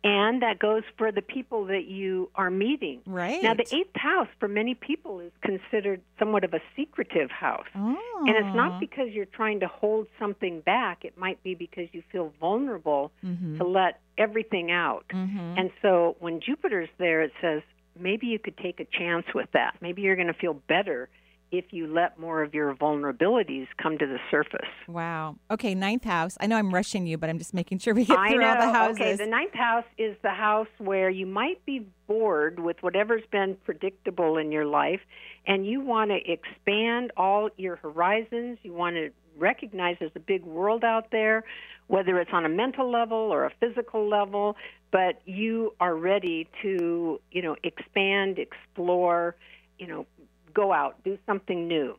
and 0.04 0.42
that 0.42 0.58
goes 0.60 0.84
for 0.98 1.12
the 1.12 1.22
people 1.22 1.66
that 1.66 1.86
you 1.86 2.30
are 2.36 2.50
meeting. 2.50 3.02
right. 3.06 3.42
Now, 3.44 3.54
the 3.54 3.68
eighth 3.76 3.96
house 3.96 4.28
for 4.40 4.48
many 4.48 4.74
people 4.74 5.20
is 5.20 5.32
considered 5.42 6.02
somewhat 6.18 6.44
of 6.44 6.54
a 6.54 6.60
secretive 6.76 7.30
house. 7.30 7.68
Oh. 7.76 7.98
And 8.28 8.30
it's 8.36 8.56
not 8.56 8.80
because 8.80 9.10
you're 9.12 9.26
trying 9.26 9.60
to 9.60 9.68
hold 9.68 10.08
something 10.20 10.62
back. 10.62 11.06
It 11.06 11.18
might 11.18 11.42
be 11.44 11.54
because 11.56 11.88
you 11.92 12.02
feel 12.12 12.34
vulnerable 12.40 13.12
Mhm. 13.24 13.58
to 13.60 13.64
let 13.64 14.00
everything 14.18 14.72
out. 14.72 15.06
Mm-hmm. 15.10 15.56
And 15.58 15.72
so 15.82 16.16
when 16.20 16.40
Jupiter's 16.42 16.90
there, 16.98 17.22
it 17.22 17.34
says 17.42 17.62
maybe 18.00 18.28
you 18.28 18.40
could 18.40 18.58
take 18.58 18.80
a 18.80 18.86
chance 18.86 19.26
with 19.36 19.52
that. 19.52 19.76
Maybe 19.82 20.02
you're 20.02 20.16
going 20.16 20.28
to 20.28 20.34
feel 20.34 20.54
better 20.68 21.10
if 21.52 21.66
you 21.72 21.88
let 21.88 22.18
more 22.18 22.42
of 22.42 22.54
your 22.54 22.74
vulnerabilities 22.76 23.68
come 23.82 23.98
to 23.98 24.06
the 24.08 24.20
surface. 24.30 24.70
Wow. 24.88 25.36
Okay, 25.50 25.76
ninth 25.76 26.06
house. 26.06 26.38
I 26.40 26.48
know 26.48 26.56
I'm 26.56 26.74
rushing 26.74 27.06
you, 27.06 27.18
but 27.18 27.30
I'm 27.30 27.38
just 27.38 27.54
making 27.54 27.80
sure 27.80 27.94
we 27.94 28.06
get 28.06 28.18
I 28.18 28.30
through 28.30 28.40
know. 28.40 28.48
all 28.48 28.56
the 28.56 28.74
houses. 28.74 29.02
Okay, 29.02 29.16
the 29.18 29.26
ninth 29.26 29.54
house 29.54 29.86
is 29.98 30.16
the 30.24 30.32
house 30.32 30.68
where 30.78 31.10
you 31.10 31.26
might 31.26 31.64
be 31.66 31.86
bored 32.08 32.60
with 32.60 32.78
whatever's 32.82 33.24
been 33.32 33.58
predictable 33.66 34.38
in 34.38 34.52
your 34.52 34.66
life, 34.66 35.02
and 35.46 35.66
you 35.66 35.82
want 35.82 36.12
to 36.12 36.20
expand 36.32 37.12
all 37.18 37.50
your 37.58 37.76
horizons. 37.76 38.58
You 38.64 38.74
want 38.74 38.96
to 38.96 39.12
recognize 39.38 39.98
there's 40.00 40.12
a 40.16 40.20
big 40.20 40.44
world 40.46 40.84
out 40.84 41.12
there, 41.12 41.44
whether 41.88 42.20
it's 42.20 42.32
on 42.34 42.46
a 42.46 42.50
mental 42.50 42.90
level 42.90 43.18
or 43.18 43.46
a 43.46 43.52
physical 43.60 44.08
level, 44.08 44.56
but 44.92 45.22
you 45.26 45.74
are 45.80 45.96
ready 45.96 46.48
to, 46.62 47.20
you 47.32 47.42
know, 47.42 47.56
expand, 47.64 48.40
explore, 48.40 49.36
you 49.80 49.88
know, 49.88 50.06
go 50.54 50.72
out, 50.74 51.04
do 51.04 51.18
something 51.26 51.68
new. 51.68 51.98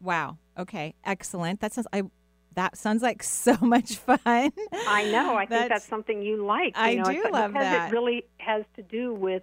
Wow. 0.00 0.38
Okay. 0.58 0.94
Excellent. 1.04 1.60
That 1.60 1.72
sounds 1.72 1.86
I 1.92 2.02
that 2.54 2.76
sounds 2.76 3.02
like 3.02 3.22
so 3.22 3.56
much 3.60 3.96
fun. 3.96 4.18
I 4.26 5.10
know. 5.10 5.34
I 5.34 5.40
think 5.40 5.50
That's- 5.50 5.68
that's 5.70 5.84
something 5.88 6.22
you 6.22 6.44
like. 6.44 6.72
I 6.76 6.90
you 6.90 6.98
know, 6.98 7.04
do 7.04 7.24
love 7.32 7.52
because 7.52 7.64
that. 7.66 7.90
it 7.90 7.92
really 7.92 8.24
has 8.38 8.64
to 8.76 8.82
do 8.82 9.12
with 9.14 9.42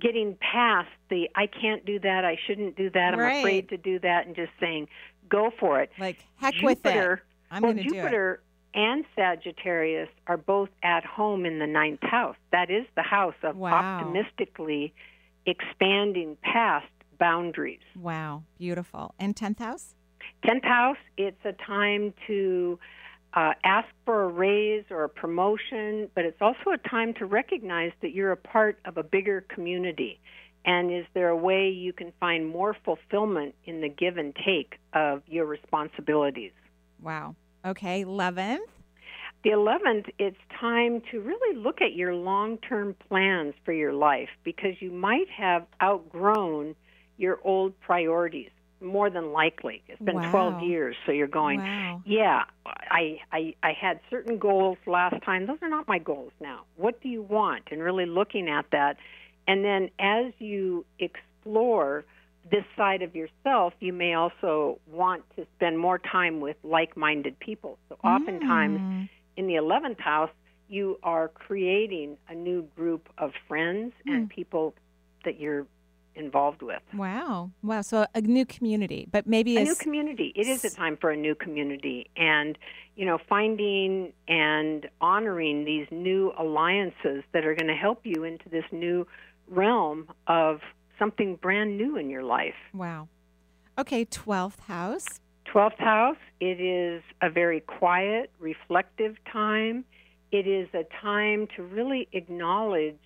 getting 0.00 0.36
past 0.40 0.88
the 1.10 1.28
I 1.34 1.46
can't 1.46 1.84
do 1.84 1.98
that, 2.00 2.24
I 2.24 2.36
shouldn't 2.46 2.76
do 2.76 2.90
that, 2.90 3.14
I'm 3.14 3.18
Right. 3.18 3.38
afraid 3.38 3.68
to 3.70 3.76
do 3.76 3.98
that, 4.00 4.26
and 4.26 4.36
just 4.36 4.52
saying 4.60 4.88
go 5.28 5.50
for 5.58 5.80
it. 5.80 5.90
like 5.98 6.18
heck 6.36 6.54
with 6.62 6.84
it. 6.86 7.18
I'm 7.50 7.62
well, 7.62 7.72
going 7.72 7.76
to 7.84 7.90
do 7.90 7.94
it. 7.96 8.02
Jupiter 8.02 8.42
and 8.74 9.04
Sagittarius 9.14 10.08
are 10.26 10.36
both 10.36 10.68
at 10.82 11.04
home 11.04 11.46
in 11.46 11.58
the 11.58 11.66
ninth 11.66 12.02
house. 12.02 12.36
That 12.52 12.70
is 12.70 12.84
the 12.94 13.02
house 13.02 13.34
of 13.42 13.56
Wow. 13.56 13.72
optimistically 14.00 14.92
expanding 15.46 16.36
past 16.42 16.86
boundaries. 17.18 17.80
Wow. 17.96 18.44
Beautiful. 18.58 19.14
And 19.18 19.34
10th 19.34 19.58
house? 19.58 19.94
Tenth 20.44 20.64
house, 20.64 20.96
it's 21.16 21.44
a 21.44 21.52
time 21.52 22.12
to 22.26 22.78
uh, 23.34 23.52
ask 23.64 23.88
for 24.04 24.24
a 24.24 24.28
raise 24.28 24.84
or 24.90 25.04
a 25.04 25.08
promotion, 25.08 26.08
but 26.14 26.24
it's 26.24 26.40
also 26.40 26.70
a 26.72 26.88
time 26.88 27.14
to 27.14 27.26
recognize 27.26 27.92
that 28.02 28.12
you're 28.12 28.32
a 28.32 28.36
part 28.36 28.78
of 28.84 28.96
a 28.96 29.02
bigger 29.02 29.42
community. 29.42 30.20
And 30.64 30.92
is 30.92 31.04
there 31.14 31.28
a 31.28 31.36
way 31.36 31.68
you 31.68 31.92
can 31.92 32.12
find 32.18 32.48
more 32.48 32.76
fulfillment 32.84 33.54
in 33.66 33.80
the 33.82 33.88
give 33.88 34.16
and 34.16 34.34
take 34.34 34.78
of 34.92 35.22
your 35.26 35.46
responsibilities? 35.46 36.52
Wow. 37.00 37.36
Okay. 37.64 38.04
11th? 38.04 38.58
The 39.44 39.50
11th, 39.50 40.10
it's 40.18 40.36
time 40.58 41.02
to 41.12 41.20
really 41.20 41.56
look 41.56 41.80
at 41.80 41.94
your 41.94 42.14
long 42.14 42.58
term 42.58 42.96
plans 43.08 43.54
for 43.64 43.72
your 43.72 43.92
life 43.92 44.30
because 44.42 44.80
you 44.80 44.90
might 44.90 45.28
have 45.36 45.66
outgrown 45.80 46.74
your 47.18 47.38
old 47.44 47.78
priorities, 47.80 48.50
more 48.80 49.10
than 49.10 49.32
likely. 49.32 49.82
It's 49.88 50.00
been 50.02 50.16
Wow. 50.16 50.30
12 50.30 50.60
years, 50.60 50.96
so 51.06 51.12
you're 51.12 51.26
going, 51.26 51.60
Wow. 51.60 52.02
yeah, 52.04 52.44
I, 52.66 53.20
I, 53.32 53.54
I 53.62 53.72
had 53.72 54.00
certain 54.10 54.38
goals 54.38 54.78
last 54.86 55.22
time. 55.24 55.46
Those 55.46 55.58
are 55.62 55.68
not 55.68 55.88
my 55.88 55.98
goals 55.98 56.32
now. 56.40 56.64
What 56.76 57.00
do 57.00 57.08
you 57.08 57.22
want? 57.22 57.64
And 57.70 57.82
really 57.82 58.06
looking 58.06 58.48
at 58.48 58.66
that. 58.72 58.96
And 59.48 59.64
then 59.64 59.90
as 59.98 60.32
you 60.38 60.84
explore 60.98 62.04
this 62.50 62.64
side 62.76 63.02
of 63.02 63.14
yourself, 63.16 63.72
you 63.80 63.92
may 63.92 64.14
also 64.14 64.78
want 64.86 65.24
to 65.36 65.46
spend 65.56 65.78
more 65.78 65.98
time 65.98 66.40
with 66.40 66.56
like 66.62 66.96
minded 66.96 67.38
people. 67.38 67.78
So 67.88 67.96
oftentimes 68.04 68.80
Mm. 68.80 69.08
in 69.36 69.46
the 69.46 69.54
11th 69.54 70.00
house, 70.00 70.30
you 70.68 70.98
are 71.02 71.28
creating 71.28 72.18
a 72.28 72.34
new 72.34 72.62
group 72.76 73.08
of 73.18 73.32
friends 73.48 73.94
and 74.06 74.28
people 74.28 74.74
that 75.24 75.38
you're 75.40 75.66
involved 76.16 76.62
with. 76.62 76.82
Wow. 76.94 77.50
Wow. 77.62 77.82
So 77.82 78.06
a 78.14 78.20
new 78.20 78.44
community, 78.46 79.06
but 79.10 79.26
maybe 79.26 79.56
A 79.56 79.60
a 79.60 79.64
new 79.64 79.70
s- 79.72 79.78
community. 79.78 80.32
It 80.34 80.46
is 80.48 80.64
a 80.64 80.70
time 80.70 80.96
for 80.96 81.10
a 81.10 81.16
new 81.16 81.34
community. 81.34 82.10
And, 82.16 82.58
you 82.96 83.04
know, 83.06 83.18
finding 83.28 84.12
and 84.28 84.88
honoring 85.00 85.64
these 85.64 85.86
new 85.90 86.32
alliances 86.38 87.22
that 87.32 87.44
are 87.44 87.54
going 87.54 87.68
to 87.68 87.74
help 87.76 88.00
you 88.04 88.24
into 88.24 88.48
this 88.48 88.64
new 88.72 89.06
realm 89.48 90.08
of 90.26 90.60
something 90.98 91.36
brand 91.36 91.76
new 91.76 91.96
in 91.96 92.10
your 92.10 92.22
life. 92.24 92.54
Wow. 92.72 93.08
Okay. 93.78 94.04
12th 94.04 94.60
house. 94.60 95.06
12th 95.52 95.78
house, 95.78 96.16
it 96.40 96.60
is 96.60 97.02
a 97.22 97.30
very 97.30 97.60
quiet, 97.60 98.30
reflective 98.40 99.16
time. 99.32 99.84
It 100.32 100.46
is 100.46 100.68
a 100.74 100.84
time 101.00 101.46
to 101.56 101.62
really 101.62 102.08
acknowledge 102.12 102.98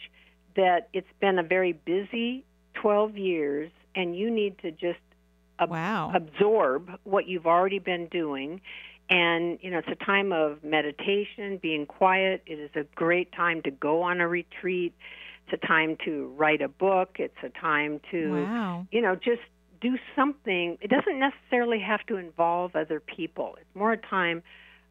that 0.56 0.88
it's 0.92 1.12
been 1.20 1.38
a 1.38 1.42
very 1.42 1.72
busy 1.72 2.44
12 2.80 3.16
years 3.16 3.70
and 3.94 4.16
you 4.16 4.30
need 4.30 4.58
to 4.58 4.70
just 4.70 5.00
ab- 5.58 5.70
Wow. 5.70 6.12
absorb 6.14 6.90
what 7.04 7.26
you've 7.26 7.46
already 7.46 7.78
been 7.78 8.06
doing. 8.06 8.60
And, 9.08 9.58
you 9.60 9.70
know, 9.70 9.78
it's 9.78 9.88
a 9.88 10.04
time 10.04 10.32
of 10.32 10.62
meditation, 10.62 11.58
being 11.58 11.84
quiet. 11.86 12.42
It 12.46 12.58
is 12.58 12.70
a 12.76 12.84
great 12.94 13.32
time 13.32 13.60
to 13.62 13.70
go 13.70 14.02
on 14.02 14.20
a 14.20 14.28
retreat. 14.28 14.94
It's 15.46 15.62
a 15.62 15.66
time 15.66 15.96
to 16.04 16.28
write 16.36 16.62
a 16.62 16.68
book. 16.68 17.16
It's 17.18 17.36
a 17.42 17.48
time 17.48 18.00
to 18.12 18.30
Wow. 18.44 18.86
you 18.92 19.00
know, 19.02 19.16
just 19.16 19.42
do 19.80 19.98
something. 20.14 20.78
It 20.80 20.88
doesn't 20.90 21.18
necessarily 21.18 21.80
have 21.80 22.04
to 22.06 22.16
involve 22.16 22.76
other 22.76 23.00
people. 23.00 23.56
It's 23.60 23.74
more 23.74 23.92
a 23.92 23.96
time 23.96 24.42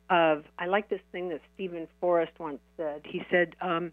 of, 0.10 0.44
I 0.58 0.66
like 0.66 0.90
this 0.90 1.02
thing 1.12 1.30
that 1.30 1.42
Steven 1.54 1.88
Forrest 2.02 2.32
once 2.40 2.60
said. 2.76 3.02
He 3.06 3.24
said, 3.30 3.56
um, 3.62 3.92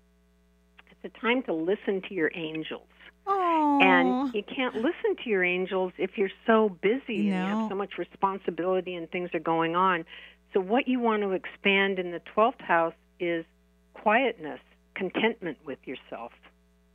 it's 0.90 1.14
a 1.14 1.20
time 1.20 1.42
to 1.44 1.52
listen 1.52 2.02
to 2.08 2.14
your 2.14 2.30
angels. 2.34 2.88
And 3.28 4.32
you 4.34 4.42
can't 4.42 4.74
listen 4.76 5.16
to 5.24 5.30
your 5.30 5.44
angels 5.44 5.92
if 5.98 6.16
you're 6.16 6.30
so 6.46 6.68
busy 6.80 7.16
and 7.16 7.24
you 7.26 7.32
have 7.32 7.68
so 7.68 7.74
much 7.74 7.98
responsibility 7.98 8.94
and 8.94 9.10
things 9.10 9.30
are 9.34 9.40
going 9.40 9.74
on. 9.76 10.04
So, 10.52 10.60
what 10.60 10.86
you 10.88 11.00
want 11.00 11.22
to 11.22 11.32
expand 11.32 11.98
in 11.98 12.12
the 12.12 12.20
12th 12.34 12.60
house 12.60 12.94
is 13.20 13.44
quietness, 13.94 14.60
contentment 14.94 15.58
with 15.64 15.78
yourself. 15.84 16.32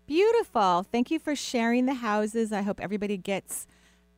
Beautiful. 0.07 0.83
Thank 0.91 1.11
you 1.11 1.19
for 1.19 1.35
sharing 1.35 1.85
the 1.85 1.95
houses. 1.95 2.51
I 2.51 2.61
hope 2.61 2.79
everybody 2.79 3.17
gets 3.17 3.67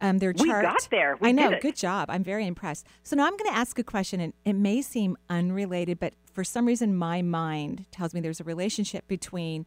um, 0.01 0.19
their 0.19 0.33
We 0.37 0.47
chart. 0.47 0.63
got 0.63 0.87
there. 0.91 1.17
We 1.19 1.29
I 1.29 1.31
know. 1.31 1.53
Good 1.61 1.75
job. 1.75 2.09
I'm 2.09 2.23
very 2.23 2.45
impressed. 2.45 2.85
So 3.03 3.15
now 3.15 3.25
I'm 3.25 3.37
going 3.37 3.49
to 3.51 3.55
ask 3.57 3.77
a 3.79 3.83
question, 3.83 4.19
and 4.19 4.33
it 4.45 4.53
may 4.53 4.81
seem 4.81 5.17
unrelated, 5.29 5.99
but 5.99 6.13
for 6.31 6.43
some 6.43 6.65
reason, 6.65 6.95
my 6.95 7.21
mind 7.21 7.85
tells 7.91 8.13
me 8.13 8.21
there's 8.21 8.39
a 8.39 8.43
relationship 8.43 9.07
between 9.07 9.65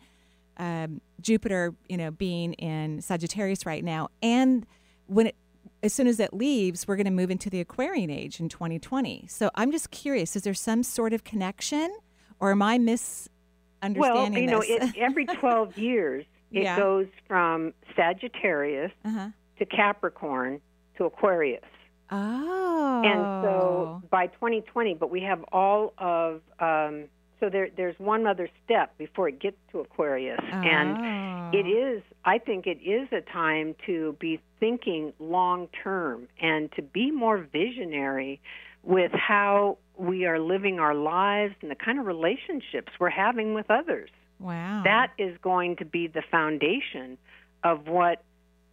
um, 0.58 1.00
Jupiter, 1.20 1.74
you 1.88 1.96
know, 1.96 2.10
being 2.10 2.52
in 2.54 3.00
Sagittarius 3.00 3.66
right 3.66 3.84
now, 3.84 4.08
and 4.22 4.66
when 5.06 5.28
it, 5.28 5.36
as 5.82 5.92
soon 5.92 6.06
as 6.06 6.18
it 6.20 6.32
leaves, 6.32 6.88
we're 6.88 6.96
going 6.96 7.06
to 7.06 7.10
move 7.12 7.30
into 7.30 7.50
the 7.50 7.60
Aquarian 7.60 8.10
age 8.10 8.40
in 8.40 8.48
2020. 8.48 9.26
So 9.28 9.50
I'm 9.54 9.70
just 9.70 9.90
curious: 9.90 10.36
is 10.36 10.42
there 10.42 10.54
some 10.54 10.82
sort 10.82 11.12
of 11.12 11.24
connection, 11.24 11.94
or 12.40 12.50
am 12.50 12.62
I 12.62 12.78
misunderstanding 12.78 13.98
Well, 14.00 14.30
you 14.32 14.46
know, 14.46 14.62
it, 14.64 14.96
every 14.96 15.26
12 15.40 15.78
years, 15.78 16.24
it 16.50 16.62
Yeah. 16.62 16.76
goes 16.76 17.06
from 17.26 17.72
Sagittarius 17.94 18.92
uh-huh. 19.04 19.28
to 19.58 19.64
Capricorn 19.66 20.60
to 20.96 21.04
Aquarius. 21.04 21.62
Oh. 22.10 23.02
And 23.04 23.44
so 23.44 24.02
by 24.10 24.28
2020, 24.28 24.94
but 24.94 25.10
we 25.10 25.20
have 25.22 25.44
all 25.52 25.92
of, 25.98 26.40
um, 26.60 27.04
so 27.40 27.48
there, 27.50 27.68
there's 27.76 27.98
one 27.98 28.26
other 28.26 28.48
step 28.64 28.96
before 28.98 29.28
it 29.28 29.38
gets 29.38 29.56
to 29.72 29.80
Aquarius. 29.80 30.40
And 30.50 30.96
Oh. 30.98 31.50
it 31.58 31.66
is, 31.68 32.02
I 32.24 32.38
think 32.38 32.66
it 32.66 32.78
is 32.82 33.08
a 33.12 33.20
time 33.20 33.74
to 33.86 34.16
be 34.18 34.40
thinking 34.58 35.12
long 35.20 35.68
term 35.82 36.28
and 36.40 36.70
to 36.72 36.82
be 36.82 37.10
more 37.10 37.38
visionary 37.38 38.40
with 38.82 39.12
how 39.12 39.78
we 39.98 40.24
are 40.26 40.38
living 40.38 40.78
our 40.80 40.94
lives 40.94 41.54
and 41.62 41.70
the 41.70 41.74
kind 41.76 41.98
of 41.98 42.06
relationships 42.06 42.92
we're 42.98 43.10
having 43.10 43.54
with 43.54 43.70
others. 43.70 44.10
Wow. 44.38 44.82
That 44.84 45.12
is 45.18 45.36
going 45.42 45.76
to 45.76 45.84
be 45.84 46.06
the 46.08 46.22
foundation 46.30 47.16
of 47.64 47.86
what 47.88 48.22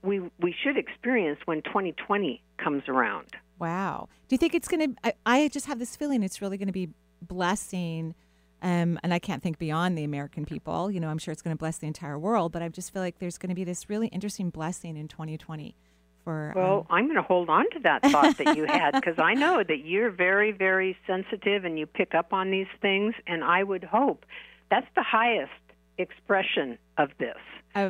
we 0.01 0.19
we 0.39 0.53
should 0.63 0.77
experience 0.77 1.39
when 1.45 1.61
2020 1.61 2.41
comes 2.57 2.83
around. 2.87 3.27
Wow. 3.59 4.09
Do 4.27 4.33
you 4.33 4.37
think 4.37 4.53
it's 4.55 4.67
going 4.67 4.95
to? 4.95 4.99
I, 5.03 5.13
I 5.25 5.47
just 5.47 5.65
have 5.67 5.79
this 5.79 5.95
feeling 5.95 6.21
it's 6.23 6.41
really 6.41 6.57
going 6.57 6.67
to 6.67 6.73
be 6.73 6.89
blessing. 7.21 8.13
Um, 8.63 8.97
and 9.03 9.13
I 9.13 9.19
can't 9.19 9.43
think 9.43 9.59
beyond 9.59 9.97
the 9.97 10.05
American 10.05 10.45
people. 10.45 10.89
You 10.89 11.01
know, 11.01 11.09
I'm 11.09 11.17
sure 11.17 11.33
it's 11.33 11.41
going 11.41 11.55
to 11.55 11.59
bless 11.59 11.77
the 11.77 11.87
entire 11.87 12.17
world, 12.17 12.53
but 12.53 12.61
I 12.63 12.69
just 12.69 12.93
feel 12.93 13.01
like 13.01 13.19
there's 13.19 13.37
going 13.37 13.49
to 13.49 13.55
be 13.55 13.65
this 13.65 13.89
really 13.89 14.07
interesting 14.07 14.49
blessing 14.49 14.95
in 14.95 15.09
2020 15.09 15.75
for. 16.23 16.53
Well, 16.55 16.79
um, 16.79 16.85
I'm 16.89 17.03
going 17.05 17.17
to 17.17 17.23
hold 17.23 17.49
on 17.49 17.69
to 17.71 17.79
that 17.79 18.03
thought 18.03 18.37
that 18.37 18.55
you 18.55 18.65
had 18.65 18.91
because 18.91 19.19
I 19.19 19.33
know 19.33 19.61
that 19.67 19.85
you're 19.85 20.11
very, 20.11 20.53
very 20.53 20.97
sensitive 21.05 21.65
and 21.65 21.77
you 21.77 21.85
pick 21.85 22.15
up 22.15 22.31
on 22.31 22.51
these 22.51 22.67
things. 22.81 23.13
And 23.27 23.43
I 23.43 23.63
would 23.63 23.83
hope 23.83 24.25
that's 24.71 24.87
the 24.95 25.03
highest 25.03 25.51
expression 25.97 26.77
of 26.97 27.09
this 27.19 27.37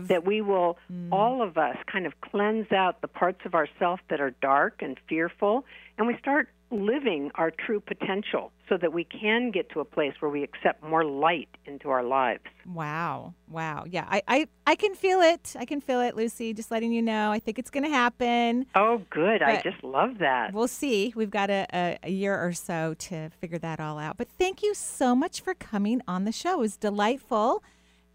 That 0.07 0.25
we 0.25 0.41
will 0.41 0.77
mm. 0.91 1.09
all 1.11 1.41
of 1.41 1.57
us 1.57 1.77
kind 1.91 2.05
of 2.05 2.13
cleanse 2.21 2.71
out 2.71 3.01
the 3.01 3.07
parts 3.07 3.41
of 3.45 3.53
ourself 3.53 3.99
that 4.09 4.21
are 4.21 4.31
dark 4.41 4.81
and 4.81 4.97
fearful 5.07 5.65
and 5.97 6.07
we 6.07 6.17
start 6.17 6.49
living 6.71 7.29
our 7.35 7.51
true 7.51 7.79
potential 7.79 8.51
so 8.67 8.77
that 8.77 8.91
we 8.91 9.03
can 9.03 9.51
get 9.51 9.69
to 9.69 9.79
a 9.79 9.85
place 9.85 10.13
where 10.19 10.31
we 10.31 10.41
accept 10.41 10.83
more 10.83 11.05
light 11.05 11.49
into 11.65 11.91
our 11.91 12.01
lives. 12.01 12.41
Wow. 12.65 13.35
Wow. 13.47 13.85
Yeah, 13.87 14.07
I, 14.09 14.23
I, 14.27 14.47
I 14.65 14.75
can 14.75 14.95
feel 14.95 15.21
it. 15.21 15.55
I 15.59 15.65
can 15.65 15.81
feel 15.81 16.01
it, 16.01 16.15
Lucy. 16.15 16.51
Just 16.51 16.71
letting 16.71 16.91
you 16.91 17.03
know. 17.03 17.31
I 17.31 17.37
think 17.37 17.59
it's 17.59 17.69
going 17.69 17.83
to 17.83 17.91
happen. 17.91 18.65
Oh, 18.73 19.03
good. 19.11 19.43
I 19.43 19.61
just 19.61 19.83
love 19.83 20.17
that. 20.17 20.51
We'll 20.51 20.67
see. 20.67 21.13
We've 21.15 21.29
got 21.29 21.51
a, 21.51 21.67
a, 21.71 21.99
a 22.03 22.09
year 22.09 22.43
or 22.43 22.53
so 22.53 22.95
to 22.95 23.29
figure 23.29 23.59
that 23.59 23.79
all 23.79 23.99
out. 23.99 24.17
But 24.17 24.27
thank 24.27 24.63
you 24.63 24.73
so 24.73 25.15
much 25.15 25.41
for 25.41 25.53
coming 25.53 26.01
on 26.07 26.25
the 26.25 26.31
show. 26.31 26.53
It 26.53 26.59
was 26.59 26.77
delightful. 26.77 27.61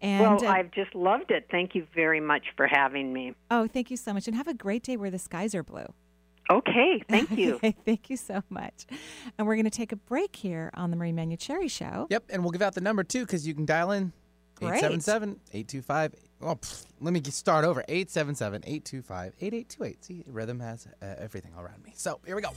And 0.01 0.41
well, 0.41 0.45
uh, 0.45 0.51
I've 0.53 0.71
just 0.71 0.95
loved 0.95 1.31
it. 1.31 1.47
Thank 1.51 1.75
you 1.75 1.85
very 1.93 2.19
much 2.21 2.43
for 2.55 2.67
having 2.67 3.11
me. 3.11 3.33
oh, 3.51 3.67
thank 3.67 3.91
you 3.91 3.97
so 3.97 4.13
much. 4.13 4.27
And 4.27 4.35
have 4.35 4.47
a 4.47 4.53
great 4.53 4.83
day 4.83 4.95
where 4.97 5.11
the 5.11 5.19
skies 5.19 5.53
are 5.53 5.63
blue. 5.63 5.87
Okay, 6.49 7.03
thank 7.09 7.31
you. 7.31 7.55
Okay, 7.55 7.75
thank 7.85 8.09
you 8.09 8.17
so 8.17 8.41
much. 8.49 8.85
And 9.37 9.45
we're 9.45 9.55
going 9.55 9.65
to 9.65 9.69
take 9.69 9.91
a 9.91 9.95
break 9.97 10.35
here 10.35 10.71
on 10.73 10.89
the 10.89 10.97
Marie 10.97 11.11
Manuchehri 11.11 11.69
Show. 11.69 12.07
Yep, 12.09 12.23
and 12.29 12.43
we'll 12.43 12.51
give 12.51 12.61
out 12.61 12.73
the 12.75 12.81
number 12.81 13.03
too 13.03 13.25
because 13.25 13.47
you 13.47 13.53
can 13.53 13.65
dial 13.65 13.91
in 13.91 14.13
Great. 14.55 14.77
877 14.83 15.39
825. 15.53 16.15
Oh, 16.41 16.55
pff, 16.55 16.85
let 17.01 17.13
me 17.13 17.21
start 17.23 17.65
over 17.65 17.81
877 17.87 18.63
825 18.65 19.33
8828. 19.39 20.05
See, 20.05 20.23
rhythm 20.27 20.59
has 20.61 20.87
uh, 21.01 21.15
everything 21.17 21.51
all 21.57 21.63
around 21.63 21.83
me. 21.83 21.91
So 21.95 22.19
here 22.25 22.35
we 22.35 22.41
go. 22.41 22.49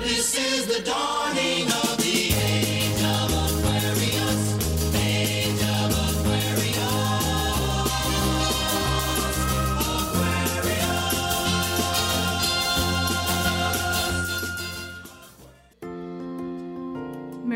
This 0.00 0.36
is 0.38 0.66
the 0.66 0.82
dawning 0.84 1.66
of 1.66 1.91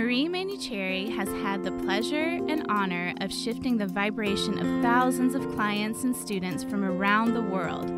Marie 0.07 0.29
Manuchehri 0.29 1.13
has 1.17 1.29
had 1.43 1.65
the 1.65 1.73
pleasure 1.85 2.39
and 2.47 2.65
honor 2.69 3.13
of 3.21 3.33
shifting 3.33 3.77
the 3.77 3.89
vibration 3.89 4.57
of 4.57 4.81
thousands 4.81 5.35
of 5.35 5.53
clients 5.57 6.05
and 6.05 6.15
students 6.15 6.63
from 6.63 6.85
around 6.85 7.35
the 7.35 7.43
world. 7.43 7.91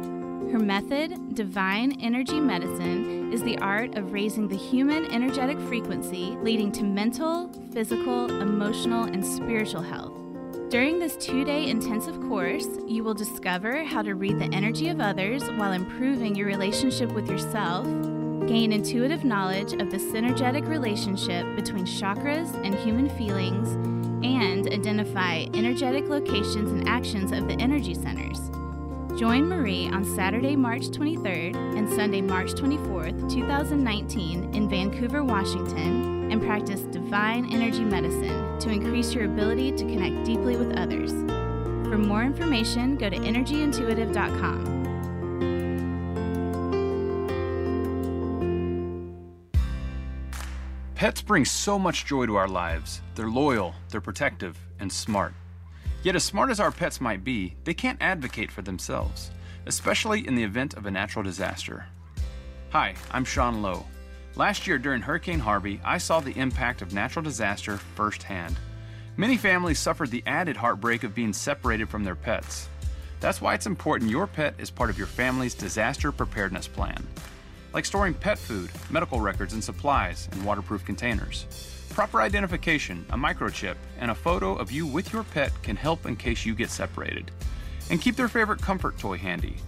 Her 0.51 0.59
method, 0.59 1.35
Divine 1.35 2.01
Energy 2.01 2.41
Medicine, 2.41 3.31
is 3.31 3.43
the 3.43 3.59
art 3.59 3.99
of 3.99 4.15
raising 4.15 4.49
the 4.49 4.57
human 4.57 5.05
energetic 5.13 5.61
frequency, 5.61 6.35
leading 6.41 6.73
to 6.73 6.83
mental, 6.83 7.51
physical, 7.75 8.41
emotional, 8.41 9.05
and 9.05 9.23
spiritual 9.23 9.83
health. 9.83 10.15
During 10.71 10.99
this 10.99 11.15
two 11.15 11.45
day 11.45 11.69
intensive 11.69 12.19
course, 12.23 12.69
you 12.87 13.05
will 13.05 13.13
discover 13.13 13.85
how 13.85 14.01
to 14.01 14.15
read 14.15 14.39
the 14.39 14.49
energy 14.55 14.89
of 14.89 15.03
others 15.03 15.45
while 15.59 15.73
improving 15.73 16.35
your 16.35 16.47
relationship 16.47 17.13
with 17.13 17.29
yourself, 17.29 17.87
gain 18.49 18.73
intuitive 18.73 19.25
knowledge 19.25 19.75
of 19.75 19.91
the 19.91 19.99
synergetic 19.99 20.67
relationship 20.67 21.45
between 21.55 21.85
chakras 21.85 22.55
and 22.65 22.75
human 22.75 23.11
feelings, 23.11 23.69
and 24.25 24.67
identify 24.73 25.45
energetic 25.53 26.09
locations 26.09 26.73
and 26.73 26.89
actions 26.89 27.31
of 27.31 27.47
the 27.47 27.55
energy 27.61 27.93
centers. 27.93 28.51
Join 29.19 29.49
Marie 29.49 29.89
on 29.89 30.03
Saturday, 30.03 30.57
March 30.57 30.89
23rd 30.89 31.57
and 31.77 31.89
Sunday, 31.91 32.23
March 32.23 32.53
24th, 32.53 33.31
2019, 33.31 34.55
in 34.55 34.69
Vancouver, 34.69 35.23
Washington, 35.23 36.31
and 36.33 36.41
practice 36.41 36.81
divine 36.83 37.53
energy 37.53 37.85
medicine 37.85 38.59
to 38.61 38.71
increase 38.71 39.13
your 39.13 39.25
ability 39.25 39.73
to 39.73 39.85
connect 39.85 40.25
deeply 40.25 40.57
with 40.57 40.77
others. 40.79 41.11
For 41.91 41.99
more 41.99 42.23
information, 42.23 42.97
go 42.97 43.11
to 43.11 43.17
energyintuitive.com. 43.17 44.78
Pets 50.99 51.23
bring 51.23 51.45
so 51.45 51.79
much 51.79 52.07
joy 52.07 52.27
to 52.27 52.35
our 52.35 52.49
lives. 52.49 53.03
They're 53.15 53.31
loyal, 53.31 53.73
they're 53.89 54.01
protective, 54.01 54.59
and 54.81 54.93
smart. 54.93 55.33
Yet, 56.03 56.17
as 56.17 56.25
smart 56.25 56.51
as 56.51 56.59
our 56.59 56.73
pets 56.73 57.01
might 57.01 57.23
be, 57.23 57.55
they 57.63 57.73
can't 57.73 58.03
advocate 58.03 58.51
for 58.51 58.63
themselves, 58.63 59.31
especially 59.67 60.27
in 60.27 60.35
the 60.35 60.43
event 60.43 60.75
of 60.75 60.87
a 60.87 60.91
natural 60.91 61.23
disaster. 61.23 61.87
Hi, 62.71 62.97
I'm 63.13 63.25
Sean 63.25 63.63
Lowe. 63.63 63.87
Last 64.35 64.67
year 64.67 64.77
during 64.77 65.01
Hurricane 65.01 65.39
Harvey, 65.39 65.81
I 65.85 65.99
saw 65.99 66.19
the 66.19 66.37
impact 66.37 66.83
of 66.83 66.93
natural 66.93 67.23
disaster 67.23 67.77
firsthand. 67.77 68.57
Many 69.17 69.37
families 69.37 69.79
suffered 69.79 70.11
the 70.11 70.25
added 70.27 70.57
heartbreak 70.57 71.05
of 71.05 71.15
being 71.15 71.33
separated 71.33 71.89
from 71.89 72.03
their 72.03 72.17
pets. 72.17 72.67
That's 73.21 73.41
why 73.41 73.55
it's 73.55 73.67
important 73.67 74.11
your 74.11 74.27
pet 74.27 74.57
is 74.59 74.69
part 74.69 74.91
of 74.91 74.99
your 74.99 75.07
family's 75.07 75.55
disaster 75.55 76.11
preparedness 76.11 76.67
plan 76.67 77.07
like 77.79 77.87
storing 77.87 78.13
pet 78.13 78.37
food, 78.37 78.69
medical 78.91 79.21
records, 79.21 79.53
and 79.53 79.63
supplies 79.63 80.29
in 80.33 80.45
waterproof 80.45 80.85
containers. 80.85 81.47
Proper 81.91 82.21
identification, 82.21 83.07
a 83.11 83.17
microchip, 83.17 83.77
and 84.01 84.11
a 84.11 84.17
photo 84.17 84.57
of 84.57 84.73
you 84.73 84.85
with 84.85 85.13
your 85.13 85.23
pet 85.23 85.53
can 85.63 85.77
help 85.77 86.05
in 86.05 86.17
case 86.17 86.45
you 86.45 86.57
get 86.57 86.71
separated. 86.71 87.31
And 87.89 88.03
keep 88.03 88.17
their 88.17 88.27
favorite 88.27 88.61
comfort 88.61 88.99
toy 88.99 89.17
handy. 89.17 89.59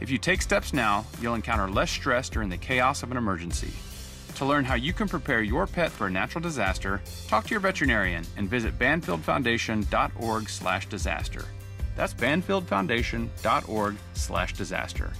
If 0.00 0.10
you 0.10 0.18
take 0.18 0.42
steps 0.42 0.74
now, 0.74 1.06
you'll 1.18 1.34
encounter 1.34 1.66
less 1.66 1.90
stress 1.90 2.28
during 2.28 2.50
the 2.50 2.58
chaos 2.58 3.02
of 3.02 3.10
an 3.10 3.16
emergency. 3.16 3.72
To 4.34 4.44
learn 4.44 4.66
how 4.66 4.74
you 4.74 4.92
can 4.92 5.08
prepare 5.08 5.40
your 5.40 5.66
pet 5.66 5.90
for 5.90 6.08
a 6.08 6.10
natural 6.10 6.42
disaster, 6.42 7.00
talk 7.26 7.46
to 7.46 7.52
your 7.52 7.60
veterinarian 7.60 8.26
and 8.36 8.50
visit 8.50 8.78
banfieldfoundation.org/disaster. 8.78 11.44
That's 11.96 12.12
banfieldfoundation.org/disaster. 12.12 15.12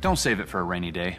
Don't 0.00 0.16
save 0.16 0.40
it 0.40 0.48
for 0.48 0.60
a 0.60 0.64
rainy 0.64 0.92
day. 0.92 1.18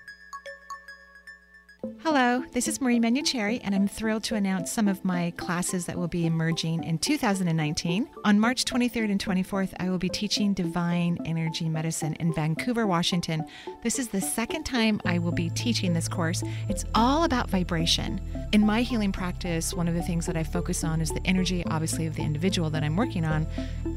Hello, 2.03 2.43
this 2.51 2.67
is 2.67 2.79
Marie 2.79 2.99
Manuchehri, 2.99 3.59
and 3.63 3.73
I'm 3.73 3.87
thrilled 3.87 4.23
to 4.25 4.35
announce 4.35 4.71
some 4.71 4.87
of 4.87 5.03
my 5.03 5.33
classes 5.37 5.87
that 5.87 5.97
will 5.97 6.07
be 6.07 6.27
emerging 6.27 6.83
in 6.83 6.99
2019. 6.99 8.07
On 8.23 8.39
March 8.39 8.65
23rd 8.65 9.09
and 9.09 9.23
24th, 9.23 9.73
I 9.79 9.89
will 9.89 9.97
be 9.97 10.09
teaching 10.09 10.53
Divine 10.53 11.17
Energy 11.25 11.67
Medicine 11.67 12.13
in 12.19 12.35
Vancouver, 12.35 12.85
Washington. 12.85 13.43
This 13.81 13.97
is 13.97 14.09
the 14.09 14.21
second 14.21 14.63
time 14.63 15.01
I 15.05 15.17
will 15.17 15.31
be 15.31 15.49
teaching 15.49 15.93
this 15.93 16.07
course. 16.07 16.43
It's 16.69 16.85
all 16.93 17.23
about 17.23 17.49
vibration. 17.49 18.21
In 18.51 18.63
my 18.63 18.83
healing 18.83 19.11
practice, 19.11 19.73
one 19.73 19.87
of 19.87 19.95
the 19.95 20.03
things 20.03 20.27
that 20.27 20.37
I 20.37 20.43
focus 20.43 20.83
on 20.83 21.01
is 21.01 21.09
the 21.09 21.25
energy, 21.25 21.65
obviously, 21.65 22.05
of 22.05 22.15
the 22.15 22.21
individual 22.21 22.69
that 22.71 22.83
I'm 22.83 22.95
working 22.95 23.25
on 23.25 23.47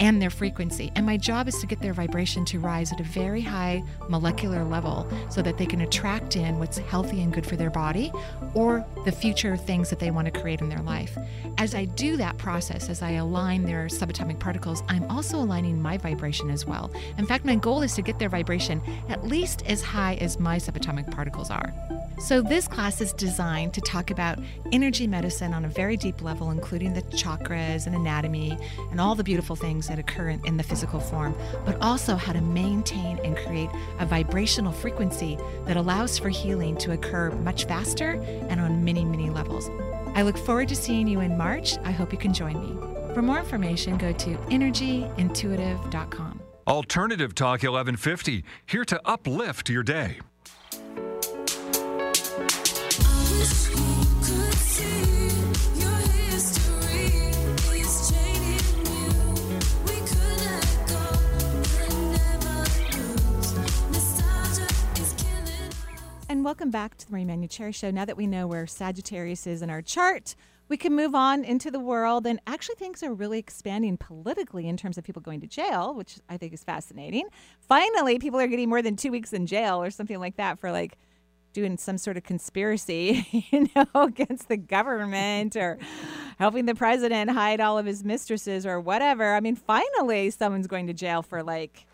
and 0.00 0.22
their 0.22 0.30
frequency. 0.30 0.90
And 0.94 1.04
my 1.04 1.18
job 1.18 1.48
is 1.48 1.58
to 1.58 1.66
get 1.66 1.80
their 1.80 1.92
vibration 1.92 2.46
to 2.46 2.60
rise 2.60 2.92
at 2.92 3.00
a 3.00 3.04
very 3.04 3.42
high 3.42 3.82
molecular 4.08 4.64
level 4.64 5.06
so 5.28 5.42
that 5.42 5.58
they 5.58 5.66
can 5.66 5.82
attract 5.82 6.36
in 6.36 6.58
what's 6.58 6.78
healthy 6.78 7.20
and 7.20 7.32
good 7.32 7.44
for 7.44 7.56
their 7.56 7.73
body 7.74 8.10
or 8.54 8.86
the 9.04 9.12
future 9.12 9.56
things 9.56 9.90
that 9.90 9.98
they 9.98 10.10
want 10.10 10.32
to 10.32 10.40
create 10.40 10.62
in 10.62 10.70
their 10.70 10.80
life. 10.80 11.18
As 11.58 11.74
I 11.74 11.84
do 11.84 12.16
that 12.16 12.38
process, 12.38 12.88
as 12.88 13.02
I 13.02 13.12
align 13.12 13.64
their 13.64 13.86
subatomic 13.86 14.38
particles, 14.38 14.82
I'm 14.88 15.04
also 15.10 15.38
aligning 15.38 15.82
my 15.82 15.98
vibration 15.98 16.50
as 16.50 16.64
well. 16.64 16.90
In 17.18 17.26
fact, 17.26 17.44
my 17.44 17.56
goal 17.56 17.82
is 17.82 17.94
to 17.96 18.02
get 18.02 18.18
their 18.18 18.30
vibration 18.30 18.80
at 19.10 19.26
least 19.26 19.62
as 19.66 19.82
high 19.82 20.14
as 20.14 20.38
my 20.38 20.56
subatomic 20.56 21.10
particles 21.10 21.50
are. 21.50 21.74
So, 22.20 22.40
this 22.40 22.68
class 22.68 23.00
is 23.00 23.12
designed 23.12 23.74
to 23.74 23.80
talk 23.80 24.12
about 24.12 24.38
energy 24.70 25.06
medicine 25.06 25.52
on 25.52 25.64
a 25.64 25.68
very 25.68 25.96
deep 25.96 26.22
level, 26.22 26.52
including 26.52 26.94
the 26.94 27.02
chakras 27.02 27.86
and 27.86 27.94
anatomy 27.94 28.56
and 28.92 29.00
all 29.00 29.16
the 29.16 29.24
beautiful 29.24 29.56
things 29.56 29.88
that 29.88 29.98
occur 29.98 30.28
in, 30.30 30.56
the 30.56 30.62
physical 30.62 31.00
form, 31.00 31.34
but 31.66 31.76
also 31.82 32.14
how 32.14 32.32
to 32.32 32.40
maintain 32.40 33.18
and 33.24 33.36
create 33.36 33.68
a 33.98 34.06
vibrational 34.06 34.70
frequency 34.70 35.36
that 35.66 35.76
allows 35.76 36.16
for 36.16 36.28
healing 36.28 36.76
to 36.76 36.92
occur 36.92 37.30
much 37.30 37.63
faster 37.64 38.12
and 38.48 38.60
on 38.60 38.84
many, 38.84 39.04
many 39.04 39.30
levels. 39.30 39.68
I 40.14 40.22
look 40.22 40.38
forward 40.38 40.68
to 40.68 40.76
seeing 40.76 41.08
you 41.08 41.20
in 41.20 41.36
March. 41.36 41.76
I 41.84 41.90
hope 41.90 42.12
you 42.12 42.18
can 42.18 42.32
join 42.32 42.60
me. 42.60 42.76
For 43.14 43.22
more 43.22 43.38
information, 43.38 43.98
go 43.98 44.12
to 44.12 44.36
energyintuitive.com. 44.36 46.40
Alternative 46.66 47.34
Talk 47.34 47.62
1150, 47.62 48.44
here 48.66 48.84
to 48.86 48.98
uplift 49.04 49.68
your 49.68 49.82
day. 49.82 50.18
Welcome 66.44 66.70
back 66.70 66.98
to 66.98 67.06
the 67.06 67.12
Marie 67.12 67.24
Manuchehri 67.24 67.74
Show. 67.74 67.90
Now 67.90 68.04
that 68.04 68.18
we 68.18 68.26
know 68.26 68.46
where 68.46 68.66
Sagittarius 68.66 69.46
is 69.46 69.62
in 69.62 69.70
our 69.70 69.80
chart, 69.80 70.34
we 70.68 70.76
can 70.76 70.94
move 70.94 71.14
on 71.14 71.42
into 71.42 71.70
the 71.70 71.80
world. 71.80 72.26
And 72.26 72.38
actually, 72.46 72.74
things 72.74 73.02
are 73.02 73.14
really 73.14 73.38
expanding 73.38 73.96
politically 73.96 74.68
in 74.68 74.76
terms 74.76 74.98
of 74.98 75.04
people 75.04 75.22
going 75.22 75.40
to 75.40 75.46
jail, 75.46 75.94
which 75.94 76.18
I 76.28 76.36
think 76.36 76.52
is 76.52 76.62
fascinating. 76.62 77.28
Finally, 77.60 78.18
people 78.18 78.38
are 78.38 78.46
getting 78.46 78.68
more 78.68 78.82
than 78.82 78.94
two 78.94 79.10
weeks 79.10 79.32
in 79.32 79.46
jail 79.46 79.82
or 79.82 79.90
something 79.90 80.20
like 80.20 80.36
that 80.36 80.58
for 80.58 80.70
like 80.70 80.98
doing 81.54 81.78
some 81.78 81.96
sort 81.96 82.18
of 82.18 82.24
conspiracy, 82.24 83.26
you 83.50 83.66
know, 83.74 83.86
against 84.02 84.48
the 84.48 84.58
government 84.58 85.56
or 85.56 85.78
helping 86.38 86.66
the 86.66 86.74
president 86.74 87.30
hide 87.30 87.58
all 87.58 87.78
of 87.78 87.86
his 87.86 88.04
mistresses 88.04 88.66
or 88.66 88.78
whatever. 88.78 89.32
I 89.32 89.40
mean, 89.40 89.56
finally, 89.56 90.28
someone's 90.28 90.66
going 90.66 90.88
to 90.88 90.92
jail 90.92 91.22
for 91.22 91.42
like, 91.42 91.86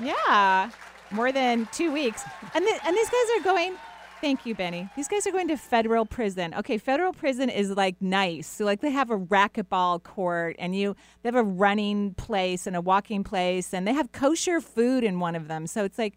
yeah, 0.00 0.70
more 1.10 1.32
than 1.32 1.68
two 1.72 1.92
weeks. 1.92 2.22
And, 2.54 2.64
th- 2.64 2.80
and 2.84 2.96
these 2.96 3.10
guys 3.10 3.38
are 3.38 3.44
going, 3.44 3.74
thank 4.20 4.46
you, 4.46 4.54
Benny. 4.54 4.88
These 4.96 5.08
guys 5.08 5.26
are 5.26 5.32
going 5.32 5.48
to 5.48 5.56
federal 5.56 6.06
prison. 6.06 6.54
Okay, 6.54 6.78
federal 6.78 7.12
prison 7.12 7.48
is 7.48 7.70
like 7.70 7.96
nice. 8.00 8.46
So, 8.46 8.64
like, 8.64 8.80
they 8.80 8.90
have 8.90 9.10
a 9.10 9.18
racquetball 9.18 10.02
court 10.02 10.56
and 10.58 10.76
you, 10.76 10.94
they 11.22 11.28
have 11.28 11.36
a 11.36 11.42
running 11.42 12.14
place 12.14 12.66
and 12.66 12.76
a 12.76 12.80
walking 12.80 13.24
place 13.24 13.72
and 13.72 13.86
they 13.86 13.92
have 13.94 14.12
kosher 14.12 14.60
food 14.60 15.04
in 15.04 15.20
one 15.20 15.34
of 15.34 15.48
them. 15.48 15.66
So 15.66 15.84
it's 15.84 15.98
like, 15.98 16.14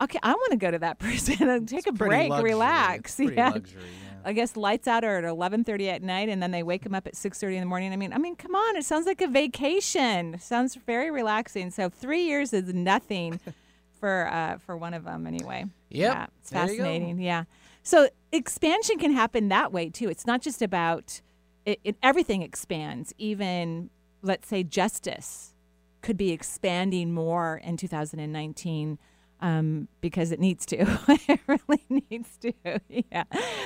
okay, 0.00 0.18
I 0.22 0.32
want 0.32 0.50
to 0.52 0.56
go 0.56 0.70
to 0.70 0.78
that 0.78 0.98
prison 1.00 1.48
and 1.48 1.68
take 1.68 1.86
a 1.86 1.92
break, 1.92 2.30
luxury. 2.30 2.50
relax. 2.50 3.20
It's 3.20 3.32
yeah. 3.32 3.50
luxury, 3.50 3.82
yeah. 3.82 4.16
I 4.24 4.32
guess 4.32 4.56
lights 4.56 4.88
out 4.88 5.04
are 5.04 5.18
at 5.18 5.24
eleven 5.24 5.62
thirty 5.62 5.88
at 5.88 6.02
night, 6.02 6.28
and 6.28 6.42
then 6.42 6.50
they 6.50 6.64
wake 6.64 6.82
them 6.82 6.96
up 6.96 7.06
at 7.06 7.14
six 7.14 7.38
thirty 7.38 7.54
in 7.54 7.60
the 7.60 7.66
morning. 7.66 7.92
I 7.92 7.96
mean, 7.96 8.12
I 8.12 8.18
mean, 8.18 8.34
come 8.34 8.56
on! 8.56 8.76
It 8.76 8.84
sounds 8.84 9.06
like 9.06 9.20
a 9.20 9.28
vacation. 9.28 10.36
Sounds 10.40 10.74
very 10.74 11.12
relaxing. 11.12 11.70
So 11.70 11.88
three 11.88 12.24
years 12.24 12.52
is 12.52 12.74
nothing 12.74 13.38
for 13.98 14.28
uh, 14.30 14.58
for 14.58 14.76
one 14.76 14.94
of 14.94 15.04
them, 15.04 15.26
anyway. 15.26 15.64
Yep. 15.90 16.14
Yeah, 16.14 16.26
it's 16.40 16.50
There 16.50 16.66
fascinating. 16.66 17.18
Yeah. 17.20 17.44
So 17.82 18.08
expansion 18.32 18.98
can 18.98 19.12
happen 19.12 19.48
that 19.48 19.72
way 19.72 19.90
too. 19.90 20.08
It's 20.08 20.26
not 20.26 20.42
just 20.42 20.62
about 20.62 21.20
it, 21.64 21.80
it. 21.84 21.96
Everything 22.02 22.42
expands. 22.42 23.12
Even 23.18 23.90
let's 24.22 24.48
say 24.48 24.62
justice 24.62 25.54
could 26.02 26.16
be 26.16 26.30
expanding 26.32 27.12
more 27.12 27.60
in 27.64 27.76
2019 27.76 28.98
um, 29.40 29.88
because 30.00 30.32
it 30.32 30.40
needs 30.40 30.64
to. 30.66 30.76
it 31.28 31.40
really 31.46 31.82
needs 32.10 32.36
to. 32.38 32.52
Yeah. 32.88 33.24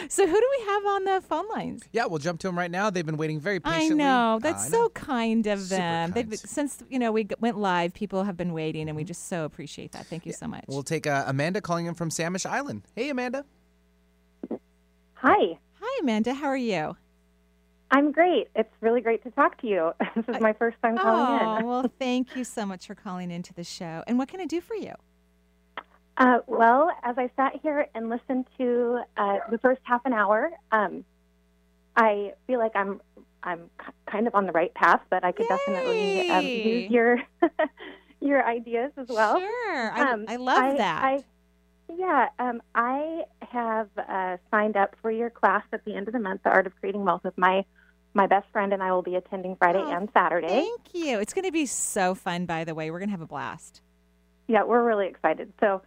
So 0.08 0.26
who 0.26 0.32
do 0.32 0.48
we 0.58 0.64
have 0.66 0.86
on 0.86 1.04
the 1.04 1.20
phone 1.26 1.48
lines? 1.48 1.82
Yeah, 1.92 2.06
we'll 2.06 2.18
jump 2.18 2.40
to 2.40 2.48
them 2.48 2.58
right 2.58 2.70
now. 2.70 2.90
They've 2.90 3.06
been 3.06 3.16
waiting 3.16 3.38
very 3.40 3.60
patiently. 3.60 4.04
I 4.04 4.08
know 4.08 4.36
Uh, 4.36 4.38
that's 4.40 4.66
I 4.66 4.68
so 4.68 4.82
know. 4.82 4.88
kind 4.90 5.46
of 5.46 5.60
Super 5.60 5.76
them. 5.80 6.10
They've 6.12 6.26
kind. 6.28 6.38
since 6.38 6.82
you 6.88 6.98
know 6.98 7.12
we 7.12 7.26
went 7.38 7.58
live. 7.58 7.94
People 7.94 8.24
have 8.24 8.36
been 8.36 8.52
waiting, 8.52 8.88
and 8.88 8.96
we 8.96 9.04
just 9.04 9.28
so 9.28 9.44
appreciate 9.44 9.92
that. 9.92 10.06
Thank 10.06 10.26
you 10.26 10.32
so 10.32 10.46
much. 10.48 10.64
We'll 10.68 10.82
take 10.82 11.06
uh, 11.06 11.24
Amanda 11.26 11.60
calling 11.60 11.86
in 11.86 11.94
from 11.94 12.10
Samish 12.10 12.44
Island. 12.46 12.82
Hey, 12.96 13.10
Amanda. 13.10 13.44
Hi, 15.14 15.58
Hi, 15.82 15.98
Amanda. 16.02 16.34
How 16.34 16.46
are 16.48 16.56
you? 16.56 16.96
I'm 17.90 18.12
great. 18.12 18.48
It's 18.54 18.72
really 18.80 19.00
great 19.00 19.22
to 19.24 19.30
talk 19.32 19.60
to 19.62 19.66
you. 19.66 19.92
This 20.14 20.24
is 20.28 20.40
my 20.40 20.52
first 20.52 20.76
time 20.82 20.96
calling 20.96 21.40
Oh 21.42 21.56
in. 21.58 21.66
well, 21.66 21.92
thank 21.98 22.36
you 22.36 22.44
so 22.44 22.64
much 22.64 22.86
for 22.86 22.94
calling 22.94 23.30
into 23.30 23.52
the 23.52 23.64
show. 23.64 24.02
And 24.06 24.16
what 24.18 24.28
can 24.28 24.40
I 24.40 24.46
do 24.46 24.60
for 24.60 24.74
you? 24.76 24.94
Uh, 26.20 26.40
well, 26.46 26.90
as 27.02 27.16
I 27.16 27.30
sat 27.34 27.58
here 27.62 27.86
and 27.94 28.10
listened 28.10 28.46
to 28.58 29.00
uh, 29.16 29.38
the 29.50 29.56
first 29.58 29.80
half 29.84 30.02
an 30.04 30.12
hour, 30.12 30.50
um, 30.70 31.02
I 31.96 32.34
feel 32.46 32.58
like 32.58 32.72
I'm 32.76 33.00
I'm 33.42 33.70
kind 34.06 34.26
of 34.26 34.34
on 34.34 34.44
the 34.44 34.52
right 34.52 34.72
path, 34.74 35.00
but 35.08 35.24
I 35.24 35.32
could 35.32 35.48
definitely 35.48 36.20
um, 36.28 36.46
use 36.46 36.90
your 36.90 37.16
your 38.20 38.46
ideas 38.46 38.92
as 38.98 39.08
well. 39.08 39.38
Sure, 39.38 39.92
I, 39.92 40.12
Um, 40.12 40.26
I 40.28 40.36
love 40.36 40.58
I- 40.58 40.76
that. 40.76 41.02
I- 41.04 41.24
yeah, 41.96 42.28
um, 42.38 42.62
I 42.72 43.24
have 43.50 43.88
uh, 43.98 44.36
signed 44.52 44.76
up 44.76 44.94
for 45.02 45.10
your 45.10 45.28
class 45.28 45.64
at 45.72 45.84
the 45.84 45.96
end 45.96 46.06
of 46.06 46.12
the 46.12 46.20
month, 46.20 46.42
The 46.44 46.50
Art 46.50 46.66
of 46.68 46.76
Creating 46.78 47.04
Wealth, 47.04 47.24
with 47.24 47.36
my 47.36 47.64
my 48.14 48.26
best 48.28 48.46
friend, 48.52 48.72
and 48.72 48.80
I 48.82 48.92
will 48.92 49.02
be 49.02 49.16
attending 49.16 49.56
Friday 49.56 49.80
Oh, 49.82 49.90
and 49.90 50.08
Saturday. 50.12 50.46
Thank 50.48 50.94
you. 50.94 51.18
It's 51.18 51.32
going 51.32 51.46
to 51.46 51.50
be 51.52 51.66
so 51.66 52.14
fun. 52.14 52.44
By 52.46 52.62
the 52.64 52.74
way, 52.76 52.90
we're 52.92 52.98
going 53.00 53.08
to 53.08 53.12
have 53.12 53.20
a 53.22 53.26
blast. 53.26 53.80
Yeah, 54.50 54.64
we're 54.64 54.82
really 54.84 55.06
excited. 55.06 55.52
So, 55.60 55.82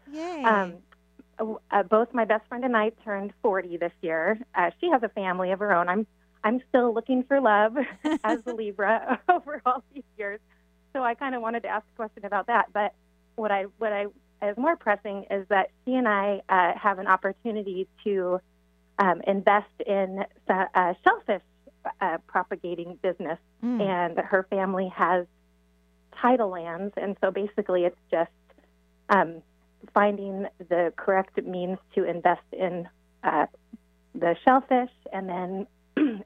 um, 0.46 0.76
uh, 1.72 1.84
both 1.84 2.14
my 2.14 2.24
best 2.26 2.48
friend 2.48 2.64
and 2.64 2.78
I 2.78 2.92
turned 3.04 3.34
40 3.42 3.76
this 3.78 3.92
year. 4.02 4.40
Uh, 4.56 4.72
she 4.80 4.90
has 4.90 5.04
a 5.04 5.10
family 5.10 5.52
of 5.52 5.60
her 5.60 5.74
own. 5.74 5.90
I'm 5.90 6.08
I'm 6.46 6.62
still 6.70 6.94
looking 6.94 7.24
for 7.24 7.42
love 7.42 7.76
as 8.24 8.40
a 8.46 8.54
Libra 8.54 9.20
over 9.30 9.62
all 9.66 9.84
these 9.94 10.04
years. 10.18 10.40
So 10.94 11.04
I 11.04 11.14
kind 11.16 11.36
of 11.36 11.42
wanted 11.42 11.64
to 11.64 11.70
ask 11.70 11.86
a 11.94 11.96
question 11.98 12.24
about 12.26 12.48
that. 12.48 12.68
But 12.72 12.94
what 13.36 13.52
I 13.52 13.64
what 13.80 13.92
I 13.92 14.06
is 14.42 14.58
more 14.58 14.76
pressing 14.78 15.26
is 15.30 15.46
that 15.50 15.72
she 15.86 15.96
and 15.96 16.08
I 16.08 16.42
uh, 16.48 16.78
have 16.78 17.00
an 17.00 17.08
opportunity 17.08 17.88
to 18.06 18.40
um, 19.00 19.22
invest 19.28 19.76
in 19.86 20.24
uh, 20.50 20.94
shellfish 21.04 21.42
uh, 22.00 22.18
propagating 22.28 22.98
business, 23.02 23.40
Mm. 23.64 23.82
and 23.82 24.18
her 24.20 24.44
family 24.50 24.90
has 24.96 25.26
title 26.22 26.50
lands, 26.50 26.94
and 26.98 27.16
so 27.22 27.32
basically 27.32 27.86
it's 27.86 27.98
just 28.12 28.30
um, 29.14 29.42
finding 29.94 30.46
the 30.70 30.94
correct 30.96 31.42
means 31.46 31.78
to 31.96 32.04
invest 32.04 32.42
in 32.52 32.88
uh, 33.24 33.46
the 34.16 34.36
shellfish 34.44 34.92
and 35.12 35.30
then 35.30 35.68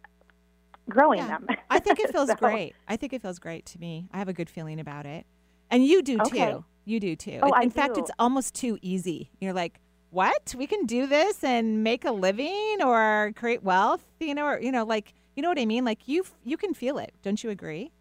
growing 0.89 1.19
Yeah. 1.19 1.27
them. 1.39 1.47
I 1.69 1.79
think 1.79 1.99
it 1.99 2.11
feels 2.13 2.29
So- 2.29 2.35
great. 2.35 2.75
I 2.87 2.95
think 2.95 3.13
it 3.13 3.21
feels 3.21 3.39
great 3.39 3.65
to 3.67 3.79
me. 3.79 4.07
I 4.11 4.17
have 4.19 4.29
a 4.29 4.33
good 4.33 4.49
feeling 4.49 4.79
about 4.79 5.05
it, 5.05 5.25
and 5.69 5.85
you 5.85 6.01
do 6.01 6.19
Okay. 6.21 6.51
too. 6.51 6.65
You 6.85 6.99
do 7.01 7.15
too. 7.15 7.39
Oh, 7.43 7.47
in 7.47 7.53
I 7.53 7.69
fact, 7.69 7.95
do. 7.95 8.01
it's 8.01 8.11
almost 8.17 8.55
too 8.55 8.77
easy. 8.81 9.29
You're 9.41 9.51
like, 9.53 9.81
what? 10.09 10.55
We 10.57 10.67
can 10.67 10.85
do 10.85 11.05
this 11.05 11.43
and 11.43 11.83
make 11.83 12.05
a 12.05 12.11
living 12.11 12.77
or 12.81 13.33
create 13.35 13.61
wealth. 13.63 14.05
You 14.21 14.33
know, 14.33 14.45
or 14.45 14.61
you 14.61 14.71
know, 14.71 14.85
like 14.85 15.13
you 15.35 15.43
know 15.43 15.49
what 15.49 15.59
I 15.59 15.65
mean. 15.65 15.83
Like 15.83 16.07
you, 16.07 16.23
you 16.45 16.55
can 16.55 16.73
feel 16.73 16.97
it. 16.97 17.13
Don't 17.23 17.43
you 17.43 17.49
agree? 17.49 17.91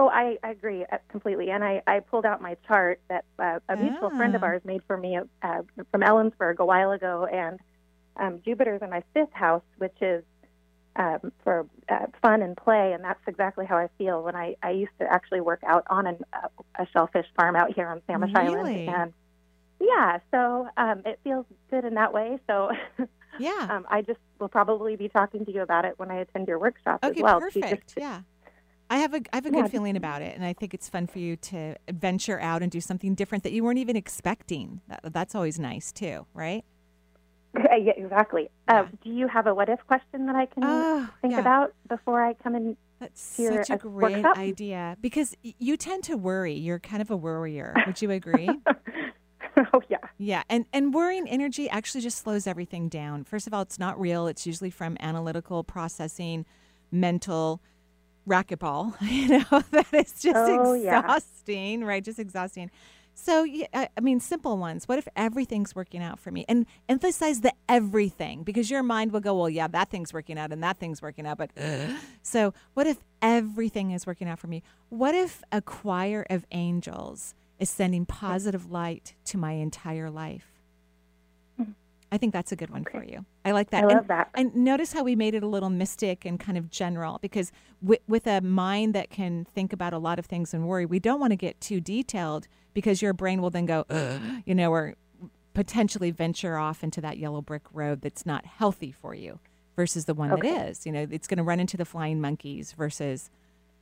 Oh, 0.00 0.08
I, 0.08 0.38
I 0.42 0.52
agree 0.52 0.86
uh, 0.90 0.96
completely. 1.10 1.50
And 1.50 1.62
I, 1.62 1.82
I 1.86 2.00
pulled 2.00 2.24
out 2.24 2.40
my 2.40 2.56
chart 2.66 3.02
that 3.10 3.26
uh, 3.38 3.58
a 3.68 3.76
mutual 3.76 4.08
friend 4.08 4.34
of 4.34 4.42
Ah. 4.42 4.46
ours 4.46 4.62
made 4.64 4.80
for 4.86 4.96
me 4.96 5.18
uh, 5.42 5.62
from 5.90 6.00
Ellensburg 6.00 6.56
a 6.58 6.64
while 6.64 6.90
ago. 6.92 7.26
And 7.30 7.60
um, 8.16 8.40
Jupiter's 8.42 8.80
in 8.80 8.88
my 8.88 9.02
fifth 9.12 9.32
house, 9.34 9.62
which 9.76 9.96
is 10.00 10.24
um, 10.96 11.32
for 11.44 11.66
uh, 11.90 12.06
fun 12.22 12.40
and 12.40 12.56
play. 12.56 12.92
And 12.94 13.04
that's 13.04 13.20
exactly 13.26 13.66
how 13.66 13.76
I 13.76 13.88
feel 13.98 14.22
when 14.22 14.34
I, 14.34 14.56
I 14.62 14.70
used 14.70 14.92
to 15.00 15.12
actually 15.12 15.42
work 15.42 15.60
out 15.66 15.84
on 15.90 16.06
an, 16.06 16.16
uh, 16.32 16.48
a 16.78 16.86
shellfish 16.94 17.26
farm 17.36 17.54
out 17.54 17.74
here 17.74 17.86
on 17.86 18.00
Samish 18.08 18.34
Really? 18.34 18.88
Island. 18.88 18.88
And 18.88 19.12
yeah, 19.86 20.18
so 20.30 20.66
um, 20.78 21.02
it 21.04 21.20
feels 21.22 21.44
good 21.70 21.84
in 21.84 21.92
that 21.94 22.14
way. 22.14 22.38
So 22.46 22.70
Yeah. 23.38 23.66
um, 23.70 23.84
I 23.90 24.00
just 24.00 24.18
will 24.38 24.48
probably 24.48 24.96
be 24.96 25.10
talking 25.10 25.44
to 25.44 25.52
you 25.52 25.60
about 25.60 25.84
it 25.84 25.98
when 25.98 26.10
I 26.10 26.20
attend 26.20 26.48
your 26.48 26.58
workshop 26.58 27.00
Okay, 27.04 27.20
as 27.20 27.22
well. 27.22 27.40
perfect. 27.40 27.88
just- 27.88 27.98
Yeah. 27.98 28.22
I 28.90 28.98
have 28.98 29.14
a 29.14 29.22
I 29.32 29.36
have 29.36 29.46
a 29.46 29.50
Yeah, 29.50 29.52
good 29.52 29.68
feeling 29.68 29.96
about 29.96 30.22
it, 30.22 30.34
and 30.36 30.44
I 30.44 30.52
think 30.52 30.74
it's 30.74 30.88
fun 30.88 31.06
for 31.06 31.20
you 31.20 31.36
to 31.36 31.76
venture 31.90 32.40
out 32.40 32.62
and 32.62 32.70
do 32.72 32.80
something 32.80 33.14
different 33.14 33.44
that 33.44 33.52
you 33.52 33.64
weren't 33.64 33.78
even 33.78 33.96
expecting. 33.96 34.80
That, 34.88 35.00
that's 35.12 35.34
always 35.34 35.58
nice 35.60 35.92
too, 35.92 36.26
right? 36.34 36.64
yeah, 37.56 37.92
exactly. 37.96 38.50
Uh, 38.68 38.84
do 39.02 39.10
you 39.10 39.28
have 39.28 39.46
a 39.46 39.54
what 39.54 39.68
if 39.68 39.80
question 39.86 40.26
that 40.26 40.36
I 40.36 40.46
can 40.46 40.86
Oh, 40.86 41.08
think 41.22 41.36
yeah. 41.36 41.38
about 41.38 41.74
before 41.88 42.24
I 42.24 42.34
come 42.34 42.54
in? 42.54 42.76
That's 43.00 43.20
such 43.22 43.70
a 43.70 43.74
uh, 43.74 43.76
great 43.76 44.14
workshop? 44.22 44.36
idea 44.36 44.96
because 45.00 45.34
you 45.42 45.76
tend 45.76 46.04
to 46.04 46.16
worry. 46.16 46.54
You're 46.54 46.78
kind 46.78 47.00
of 47.00 47.10
a 47.10 47.16
worrier. 47.16 47.80
Would 47.84 48.02
you 48.02 48.10
agree? 48.10 48.62
oh 49.74 49.82
yeah, 49.88 49.98
Yeah, 50.18 50.42
and 50.50 50.66
and 50.72 50.92
worrying 50.92 51.28
energy 51.28 51.68
actually 51.70 52.02
just 52.02 52.18
slows 52.18 52.46
everything 52.46 52.88
down. 52.88 53.24
First 53.24 53.46
of 53.46 53.54
all, 53.54 53.62
it's 53.62 53.78
not 53.78 53.98
real. 53.98 54.26
It's 54.26 54.46
usually 54.46 54.70
from 54.70 54.96
analytical 55.00 55.64
processing, 55.64 56.44
mental 56.92 57.62
racquetball. 58.30 58.94
You 59.02 59.28
know 59.38 59.62
that 59.72 59.92
is 59.92 60.12
just 60.12 60.36
Oh, 60.36 60.74
yeah. 60.74 61.00
exhausting, 61.00 61.84
right? 61.84 62.02
Just 62.04 62.18
exhausting. 62.18 62.70
So 63.14 63.42
yeah, 63.44 63.66
I, 63.74 63.88
I 63.98 64.00
mean, 64.00 64.18
simple 64.20 64.56
ones. 64.56 64.88
What 64.88 64.98
if 64.98 65.06
everything's 65.14 65.74
working 65.74 66.02
out 66.02 66.18
for 66.18 66.30
me? 66.30 66.44
And 66.48 66.64
emphasize 66.88 67.40
the 67.42 67.52
everything 67.68 68.44
because 68.44 68.70
your 68.70 68.82
mind 68.82 69.12
will 69.12 69.20
go, 69.20 69.34
well, 69.34 69.50
yeah, 69.50 69.66
that 69.68 69.90
thing's 69.90 70.12
working 70.12 70.38
out 70.38 70.52
and 70.52 70.62
that 70.62 70.78
thing's 70.78 71.02
working 71.02 71.26
out, 71.26 71.36
but 71.36 71.50
so 72.22 72.54
what 72.74 72.86
if 72.86 72.98
everything 73.20 73.90
is 73.90 74.06
working 74.06 74.28
out 74.28 74.38
for 74.38 74.46
me? 74.46 74.62
What 74.88 75.14
if 75.14 75.42
a 75.52 75.60
choir 75.60 76.24
of 76.30 76.46
angels 76.52 77.34
is 77.58 77.68
sending 77.68 78.06
positive 78.06 78.70
light 78.70 79.14
to 79.26 79.36
my 79.36 79.52
entire 79.52 80.08
life? 80.08 80.59
I 82.12 82.18
think 82.18 82.32
that's 82.32 82.50
a 82.50 82.56
good 82.56 82.70
one 82.70 82.84
for 82.84 83.04
you. 83.04 83.24
I 83.44 83.52
like 83.52 83.70
that. 83.70 83.84
I 83.84 83.86
love 83.86 83.98
and, 83.98 84.08
that. 84.08 84.30
And 84.34 84.54
notice 84.54 84.92
how 84.92 85.04
we 85.04 85.14
made 85.14 85.34
it 85.34 85.42
a 85.42 85.46
little 85.46 85.70
mystic 85.70 86.24
and 86.24 86.40
kind 86.40 86.58
of 86.58 86.70
general 86.70 87.18
because 87.20 87.52
with, 87.80 88.00
with 88.08 88.26
a 88.26 88.40
mind 88.40 88.94
that 88.94 89.10
can 89.10 89.44
think 89.44 89.72
about 89.72 89.92
a 89.92 89.98
lot 89.98 90.18
of 90.18 90.26
things 90.26 90.52
and 90.52 90.66
worry, 90.66 90.86
we 90.86 90.98
don't 90.98 91.20
want 91.20 91.30
to 91.30 91.36
get 91.36 91.60
too 91.60 91.80
detailed 91.80 92.48
because 92.74 93.00
your 93.00 93.12
brain 93.12 93.40
will 93.40 93.50
then 93.50 93.66
go, 93.66 93.84
"Ugh," 93.90 94.20
you 94.44 94.54
know, 94.54 94.72
or 94.72 94.94
potentially 95.54 96.10
venture 96.10 96.56
off 96.56 96.82
into 96.82 97.00
that 97.00 97.18
yellow 97.18 97.40
brick 97.40 97.62
road 97.72 98.00
that's 98.00 98.24
not 98.24 98.44
healthy 98.46 98.92
for 98.92 99.14
you 99.14 99.38
versus 99.76 100.04
the 100.04 100.14
one 100.14 100.32
Okay. 100.32 100.50
that 100.50 100.68
is. 100.68 100.86
You 100.86 100.92
know, 100.92 101.06
it's 101.10 101.26
going 101.26 101.38
to 101.38 101.44
run 101.44 101.60
into 101.60 101.76
the 101.76 101.84
flying 101.84 102.20
monkeys 102.20 102.72
versus 102.72 103.30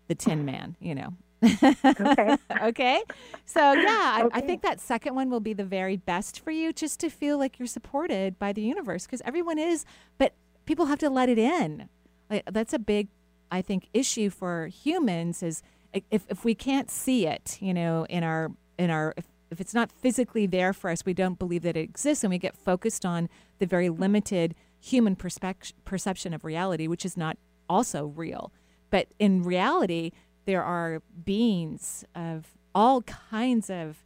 the 0.07 0.15
Tin 0.15 0.45
Man, 0.45 0.77
you 0.81 0.95
know. 0.95 1.15
Okay. 1.43 2.37
okay. 2.63 3.03
So, 3.45 3.73
yeah, 3.73 3.89
I, 3.89 4.29
I 4.33 4.41
think 4.41 4.63
that 4.63 4.81
second 4.81 5.15
one 5.15 5.31
will 5.31 5.41
be 5.41 5.53
the 5.53 5.65
very 5.65 5.97
best 5.97 6.41
for 6.41 6.51
you 6.51 6.73
just 6.73 7.01
to 7.01 7.11
feel 7.11 7.39
like 7.39 7.59
you're 7.59 7.69
supported 7.69 8.39
by 8.39 8.53
the 8.53 8.63
universe 8.63 9.07
because 9.07 9.23
everyone 9.25 9.59
is, 9.59 9.85
but 10.19 10.35
people 10.67 10.87
have 10.87 10.99
to 10.99 11.11
let 11.11 11.29
it 11.29 11.39
in. 11.39 11.89
Like, 12.31 12.45
that's 12.51 12.73
a 12.73 12.79
big, 12.79 13.09
I 13.51 13.63
think, 13.63 13.89
issue 13.95 14.31
for 14.31 14.67
humans 14.67 15.43
is 15.43 15.63
if, 15.93 16.27
if 16.29 16.45
we 16.45 16.55
can't 16.55 16.91
see 16.91 17.27
it, 17.27 17.59
you 17.61 17.73
know, 17.73 18.05
in 18.11 18.23
our, 18.23 18.51
in 18.79 18.91
our, 18.91 19.15
if, 19.17 19.25
if 19.51 19.61
it's 19.61 19.75
not 19.75 19.91
physically 19.91 20.47
there 20.47 20.73
for 20.73 20.91
us, 20.91 21.07
we 21.07 21.15
don't 21.15 21.39
believe 21.39 21.63
that 21.63 21.77
it 21.77 21.81
exists 21.81 22.23
and 22.23 22.31
we 22.31 22.39
get 22.39 22.57
focused 22.57 23.07
on 23.07 23.29
the 23.59 23.67
very 23.67 23.89
limited 23.89 24.55
human 24.79 25.17
perspec- 25.17 25.73
perception 25.85 26.35
of 26.35 26.45
reality, 26.45 26.87
which 26.87 27.05
is 27.05 27.17
not 27.17 27.39
also 27.69 28.07
real. 28.07 28.53
But 28.91 29.09
in 29.19 29.43
reality, 29.43 30.13
there 30.49 30.65
are 30.65 31.03
beings 31.27 32.07
of 32.15 32.47
all 32.75 33.03
kinds 33.03 33.69
of 33.69 33.99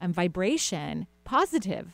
um, 0.00 0.14
vibration, 0.14 1.06
positive, 1.24 1.88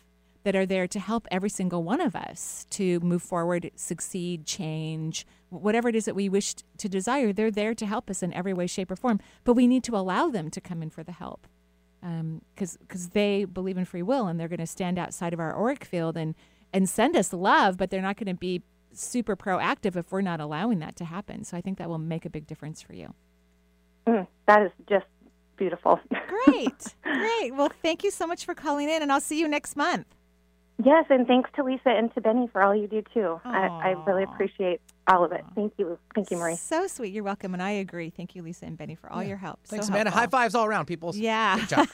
that 0.45 0.55
are 0.55 0.65
there 0.65 0.87
to 0.87 1.01
help 1.01 1.27
every 1.33 1.49
single 1.49 1.83
one 1.83 2.01
of 2.01 2.15
us 2.15 2.67
to 2.71 3.01
move 3.01 3.21
forward, 3.21 3.69
succeed, 3.75 4.47
change, 4.47 5.27
whatever 5.49 5.89
it 5.89 5.97
is 5.97 6.05
that 6.05 6.15
we 6.15 6.29
wish 6.29 6.55
to 6.79 6.89
desire. 6.89 7.33
They're 7.33 7.51
there 7.51 7.75
to 7.75 7.85
help 7.85 8.09
us 8.09 8.23
in 8.23 8.33
every 8.33 8.55
way, 8.55 8.69
shape, 8.69 8.93
or 8.93 8.97
form. 8.97 9.19
But 9.43 9.55
we 9.55 9.67
need 9.67 9.83
to 9.83 9.97
allow 9.97 10.29
them 10.29 10.51
to 10.51 10.61
come 10.61 10.85
in 10.85 10.91
for 10.91 11.03
the 11.03 11.11
help 11.11 11.49
because 12.55 12.77
because 12.77 13.09
they 13.09 13.45
believe 13.45 13.77
in 13.77 13.85
free 13.85 14.05
will 14.05 14.29
and 14.29 14.39
they're 14.39 14.47
going 14.47 14.61
to 14.61 14.69
stand 14.69 15.01
outside 15.01 15.33
of 15.33 15.41
our 15.41 15.53
auric 15.53 15.85
field 15.85 16.17
and 16.17 16.37
and 16.73 16.89
send 16.89 17.17
us 17.17 17.33
love, 17.33 17.77
but 17.77 17.91
they're 17.91 18.01
not 18.01 18.17
going 18.17 18.33
to 18.33 18.39
be 18.39 18.63
super 18.93 19.35
proactive 19.35 19.97
if 19.97 20.13
we're 20.13 20.21
not 20.21 20.39
allowing 20.39 20.79
that 20.79 20.95
to 20.95 21.05
happen. 21.05 21.43
So 21.43 21.57
I 21.57 21.61
think 21.61 21.79
that 21.79 21.89
will 21.89 21.99
make 21.99 22.25
a 22.25 22.31
big 22.31 22.47
difference 22.47 22.81
for 22.81 22.93
you. 22.95 23.13
Mm, 24.07 24.27
that 24.47 24.63
is 24.63 24.73
just 24.89 25.07
beautiful. 25.57 26.01
Great, 26.47 26.95
great. 27.03 27.55
Well, 27.55 27.71
thank 27.83 28.05
you 28.05 28.11
so 28.11 28.27
much 28.27 28.45
for 28.45 28.55
calling 28.55 28.89
in, 28.89 29.03
and 29.03 29.11
I'll 29.11 29.21
see 29.21 29.39
you 29.39 29.49
next 29.49 29.77
month. 29.77 30.07
Yes, 30.85 31.07
and 31.09 31.27
thanks 31.27 31.49
to 31.57 31.65
Lisa 31.65 31.89
and 31.89 32.13
to 32.15 32.21
Benny 32.21 32.49
for 32.53 32.63
all 32.63 32.75
you 32.75 32.87
do 32.87 33.03
too. 33.15 33.41
I, 33.47 33.67
I 33.67 33.89
really 34.07 34.25
appreciate 34.25 34.83
all 35.09 35.25
of 35.25 35.33
it. 35.33 35.43
Thank 35.55 35.73
you. 35.79 35.99
Thank 36.15 36.31
you, 36.31 36.37
Marie. 36.37 36.57
So 36.57 36.87
sweet. 36.87 37.15
You're 37.15 37.25
welcome, 37.25 37.55
and 37.55 37.63
I 37.63 37.71
agree. 37.71 38.11
Thank 38.11 38.35
you, 38.35 38.43
Lisa 38.43 38.67
and 38.67 38.77
Benny, 38.77 38.95
for 38.95 39.11
all 39.11 39.23
your 39.23 39.39
help. 39.39 39.61
Thanks, 39.65 39.87
so 39.87 39.93
Amanda. 39.93 40.11
High 40.11 40.21
helpful. 40.21 40.39
fives 40.39 40.55
all 40.55 40.67
around, 40.67 40.85
people. 40.85 41.13
Yeah. 41.17 41.59
Good 41.59 41.69
job. 41.71 41.89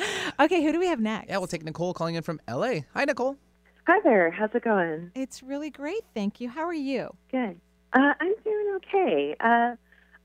okay, 0.40 0.62
who 0.62 0.70
do 0.72 0.78
we 0.78 0.86
have 0.86 1.00
next? 1.00 1.28
yeah, 1.28 1.38
we'll 1.38 1.48
take 1.48 1.64
Nicole 1.64 1.92
calling 1.94 2.14
in 2.14 2.22
from 2.22 2.40
L.A. 2.46 2.84
Hi, 2.94 3.04
Nicole. 3.04 3.36
Hi 3.88 3.98
there. 4.04 4.30
How's 4.30 4.50
it 4.54 4.62
going? 4.62 5.10
It's 5.16 5.42
really 5.42 5.70
great. 5.70 6.02
Thank 6.14 6.40
you. 6.40 6.48
How 6.48 6.62
are 6.62 6.74
you? 6.74 7.10
Good. 7.32 7.60
Uh, 7.92 8.12
I'm 8.20 8.34
doing 8.44 8.76
okay. 8.76 9.34
Uh, 9.40 9.74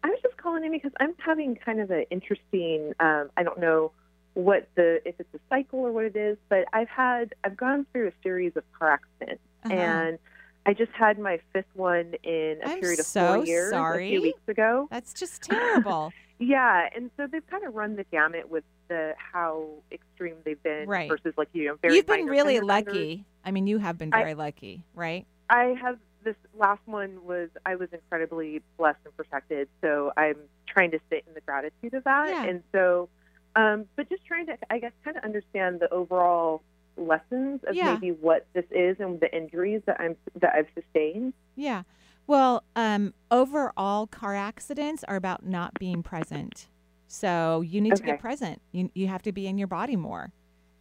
I 0.04 0.08
was 0.10 0.20
just 0.22 0.38
calling 0.38 0.64
in 0.66 0.72
because 0.72 0.91
I'm 0.99 1.16
having 1.18 1.56
kind 1.56 1.80
of 1.80 1.89
an 1.91 2.06
interesting. 2.10 2.93
Um, 2.99 3.30
I 3.38 3.43
don't 3.43 3.60
know 3.60 3.91
what 4.34 4.68
the 4.76 4.99
if 5.08 5.16
it's 5.20 5.34
a 5.34 5.39
cycle 5.49 5.80
or 5.80 5.91
what 5.91 6.06
it 6.06 6.16
is, 6.16 6.38
but 6.49 6.66
I've 6.74 6.89
had 6.89 7.34
I've 7.43 7.56
gone 7.56 7.86
through 7.93 8.10
a 8.10 8.12
series 8.22 8.54
of 8.56 8.64
car 8.78 8.91
accidents, 8.91 9.41
Uh-huh. 9.64 9.74
and 9.74 10.20
I 10.66 10.74
just 10.74 10.91
had 10.93 11.20
my 11.20 11.39
fifth 11.54 11.66
one 11.74 12.16
in 12.24 12.60
a 12.64 12.68
I'm 12.70 12.80
period 12.80 12.99
of 12.99 13.06
so 13.06 13.36
four 13.36 13.45
years 13.45 13.68
a 13.68 13.76
sorry. 13.76 14.10
few 14.10 14.22
weeks 14.22 14.41
ago. 14.47 14.88
That's 14.91 15.14
just 15.14 15.41
terrible. 15.49 16.12
Yeah, 16.39 16.89
and 16.95 17.10
so 17.16 17.28
they've 17.28 17.45
kind 17.47 17.64
of 17.66 17.74
run 17.76 17.95
the 17.95 18.04
gamut 18.06 18.49
with 18.49 18.64
the 18.89 19.14
how 19.18 19.68
extreme 19.91 20.36
they've 20.43 20.62
been 20.64 20.88
Right. 20.89 21.08
versus 21.10 21.34
like 21.38 21.47
you 21.54 21.66
know 21.68 21.76
very. 21.82 21.95
You've 21.95 22.08
been 22.08 22.26
really 22.26 22.60
lucky. 22.60 23.26
I 23.45 23.51
mean, 23.51 23.68
you 23.68 23.78
have 23.78 23.97
been 23.97 24.10
I- 24.14 24.20
very 24.20 24.34
lucky, 24.36 24.84
right? 24.95 25.26
I 25.49 25.76
have 25.82 25.99
this 26.24 26.36
last 26.58 26.82
one 26.86 27.24
was 27.26 27.50
I 27.66 27.76
was 27.76 27.90
incredibly 27.92 28.62
blessed 28.78 29.00
and 29.06 29.16
protected, 29.16 29.68
so 29.82 30.12
I'm 30.18 30.38
trying 30.68 30.92
to 30.92 31.00
sit 31.10 31.24
in 31.28 31.34
the 31.34 31.42
gratitude 31.42 31.94
of 31.94 32.04
that, 32.06 32.30
Yeah. 32.30 32.44
and 32.46 32.64
so, 32.72 33.10
um, 33.56 33.86
but 33.96 34.10
just 34.10 34.26
trying 34.26 34.46
to, 34.48 34.58
I 34.70 34.80
guess, 34.80 34.92
kind 35.04 35.18
of 35.18 35.24
understand 35.24 35.80
the 35.80 35.92
overall 35.94 36.62
lessons 36.98 37.62
of 37.68 37.76
Yeah. 37.76 37.94
maybe 37.94 38.12
what 38.12 38.46
this 38.54 38.66
is 38.72 39.00
and 39.00 39.20
the 39.20 39.36
injuries 39.36 39.82
that 39.86 40.00
I'm 40.00 40.16
that 40.36 40.54
I've 40.56 40.68
sustained. 40.76 41.34
Yeah. 41.56 41.84
Well, 42.26 42.64
um, 42.76 43.14
overall, 43.32 44.08
car 44.08 44.36
accidents 44.36 45.04
are 45.06 45.16
about 45.16 45.46
not 45.46 45.78
being 45.78 46.04
present. 46.04 46.70
So 47.08 47.62
you 47.62 47.82
need 47.82 47.96
to 47.98 48.02
Okay. 48.02 48.12
get 48.12 48.20
present. 48.20 48.62
You 48.72 48.90
you 48.96 49.08
have 49.08 49.22
to 49.24 49.32
be 49.32 49.46
in 49.48 49.58
your 49.58 49.68
body 49.68 49.96
more. 49.96 50.32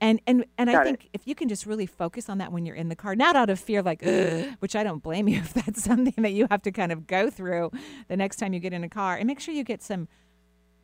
And 0.03 0.21
and 0.27 0.45
and 0.59 0.69
I 0.69 0.73
Got 0.73 0.81
it. 0.81 0.85
think 0.85 1.09
if 1.13 1.29
you 1.29 1.37
can 1.37 1.49
just 1.49 1.65
really 1.65 1.87
focus 1.87 2.29
on 2.29 2.39
that 2.39 2.51
when 2.51 2.67
you're 2.67 2.75
in 2.75 2.89
the 2.89 2.97
car, 2.97 3.15
not 3.15 3.37
out 3.37 3.49
of 3.51 3.61
fear, 3.61 3.83
like, 3.83 4.03
which 4.59 4.75
I 4.75 4.83
don't 4.83 5.01
blame 5.01 5.29
you 5.29 5.39
if 5.39 5.55
that's 5.55 5.85
something 5.85 6.15
that 6.25 6.33
you 6.33 6.49
have 6.51 6.61
to 6.63 6.73
kind 6.73 6.91
of 6.91 7.07
go 7.07 7.31
through 7.31 7.71
the 8.09 8.17
next 8.17 8.37
time 8.37 8.53
you 8.53 8.59
get 8.59 8.73
in 8.73 8.83
a 8.83 8.89
car, 8.89 9.17
and 9.17 9.29
make 9.29 9.39
sure 9.39 9.55
you 9.55 9.63
get 9.63 9.81
some 9.81 10.09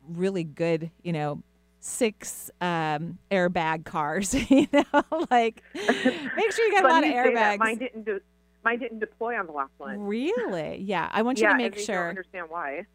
really 0.07 0.45
good, 0.45 0.89
you 1.03 1.11
know, 1.11 1.43
six 1.81 2.49
um, 2.61 3.17
airbag 3.29 3.83
cars. 3.83 4.33
you 4.49 4.67
know, 4.71 4.83
like 5.29 5.63
make 5.75 6.51
sure 6.53 6.65
you 6.65 6.71
get 6.71 6.85
a 6.85 6.87
lot 6.87 7.03
of 7.03 7.09
airbags. 7.09 7.59
Mine 7.59 7.77
didn't 7.77 8.05
do. 8.05 8.21
Mine 8.63 8.79
didn't 8.79 8.99
deploy 8.99 9.37
on 9.37 9.47
the 9.47 9.51
last 9.51 9.73
one. 9.77 9.99
Really? 9.99 10.77
Yeah. 10.77 11.09
I 11.11 11.23
want 11.23 11.39
you 11.39 11.45
yeah, 11.45 11.51
to 11.51 11.57
make 11.57 11.77
sure. 11.77 11.95
Don't 11.95 12.09
understand 12.09 12.45
why. 12.49 12.85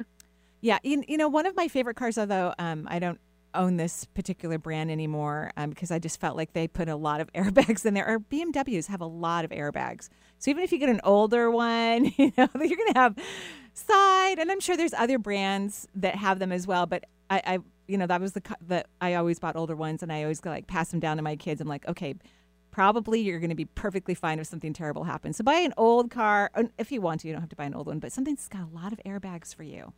Yeah, 0.62 0.78
you, 0.82 1.04
you 1.06 1.18
know, 1.18 1.28
one 1.28 1.44
of 1.44 1.54
my 1.54 1.68
favorite 1.68 1.96
cars, 1.96 2.16
although 2.16 2.54
um, 2.58 2.88
I 2.90 2.98
don't 2.98 3.20
own 3.54 3.76
this 3.76 4.04
particular 4.04 4.58
brand 4.58 4.90
anymore 4.90 5.52
um, 5.56 5.70
because 5.70 5.90
I 5.90 5.98
just 5.98 6.20
felt 6.20 6.36
like 6.36 6.52
they 6.52 6.68
put 6.68 6.88
a 6.88 6.96
lot 6.96 7.20
of 7.20 7.32
airbags 7.34 7.84
in 7.84 7.94
there. 7.94 8.06
Or 8.06 8.20
BMWs 8.20 8.86
have 8.86 9.00
a 9.00 9.06
lot 9.06 9.44
of 9.44 9.50
airbags. 9.50 10.08
So 10.38 10.50
even 10.50 10.62
if 10.62 10.72
you 10.72 10.78
get 10.78 10.88
an 10.88 11.00
older 11.04 11.50
one, 11.50 12.04
you 12.16 12.32
know, 12.36 12.48
you're 12.54 12.76
going 12.76 12.92
to 12.92 12.98
have 12.98 13.16
side, 13.72 14.38
and 14.38 14.50
I'm 14.50 14.60
sure 14.60 14.76
there's 14.76 14.94
other 14.94 15.18
brands 15.18 15.88
that 15.94 16.14
have 16.16 16.38
them 16.38 16.52
as 16.52 16.66
well. 16.66 16.86
But 16.86 17.04
I, 17.30 17.42
I 17.46 17.58
you 17.86 17.98
know, 17.98 18.06
that 18.06 18.20
was 18.20 18.32
the 18.32 18.42
that 18.68 18.88
I 19.00 19.14
always 19.14 19.38
bought 19.38 19.56
older 19.56 19.76
ones, 19.76 20.02
and 20.02 20.12
I 20.12 20.22
always 20.22 20.40
go 20.40 20.50
like 20.50 20.66
pass 20.66 20.90
them 20.90 21.00
down 21.00 21.16
to 21.16 21.22
my 21.22 21.36
kids. 21.36 21.60
I'm 21.60 21.68
like, 21.68 21.86
okay. 21.88 22.14
Probably 22.70 23.20
you're 23.20 23.38
going 23.38 23.50
to 23.50 23.54
be 23.54 23.66
perfectly 23.66 24.16
fine 24.16 24.40
if 24.40 24.48
something 24.48 24.72
terrible 24.72 25.04
happens. 25.04 25.36
So 25.36 25.44
buy 25.44 25.60
an 25.60 25.72
old 25.76 26.10
car, 26.10 26.50
if 26.76 26.90
you 26.90 27.00
want 27.00 27.20
to. 27.20 27.28
You 27.28 27.32
don't 27.32 27.40
have 27.40 27.50
to 27.50 27.54
buy 27.54 27.66
an 27.66 27.74
old 27.74 27.86
one, 27.86 28.00
but 28.00 28.10
something 28.10 28.34
that's 28.34 28.48
got 28.48 28.62
a 28.62 28.74
lot 28.74 28.92
of 28.92 28.98
airbags 29.06 29.54
for 29.54 29.62
you. 29.62 29.92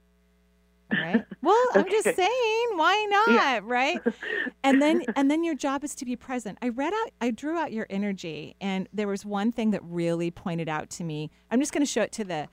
Right. 0.90 1.24
Well, 1.42 1.64
I'm 1.74 1.88
just 1.88 2.16
saying, 2.16 2.66
why 2.74 3.06
not, 3.08 3.64
right? 3.64 4.00
And 4.64 4.82
then 4.82 5.02
and 5.14 5.30
then 5.30 5.44
your 5.44 5.54
job 5.54 5.84
is 5.84 5.94
to 5.96 6.04
be 6.04 6.16
present. 6.16 6.58
I 6.60 6.70
read 6.70 6.92
out 6.92 7.12
I 7.20 7.30
drew 7.30 7.56
out 7.56 7.70
your 7.70 7.86
energy 7.88 8.56
and 8.60 8.88
there 8.92 9.06
was 9.06 9.24
one 9.24 9.52
thing 9.52 9.70
that 9.70 9.80
really 9.84 10.32
pointed 10.32 10.68
out 10.68 10.90
to 10.90 11.04
me. 11.04 11.30
I'm 11.52 11.60
just 11.60 11.72
going 11.72 11.84
to 11.84 11.90
show 11.90 12.02
it 12.02 12.10
to 12.12 12.24
the 12.24 12.48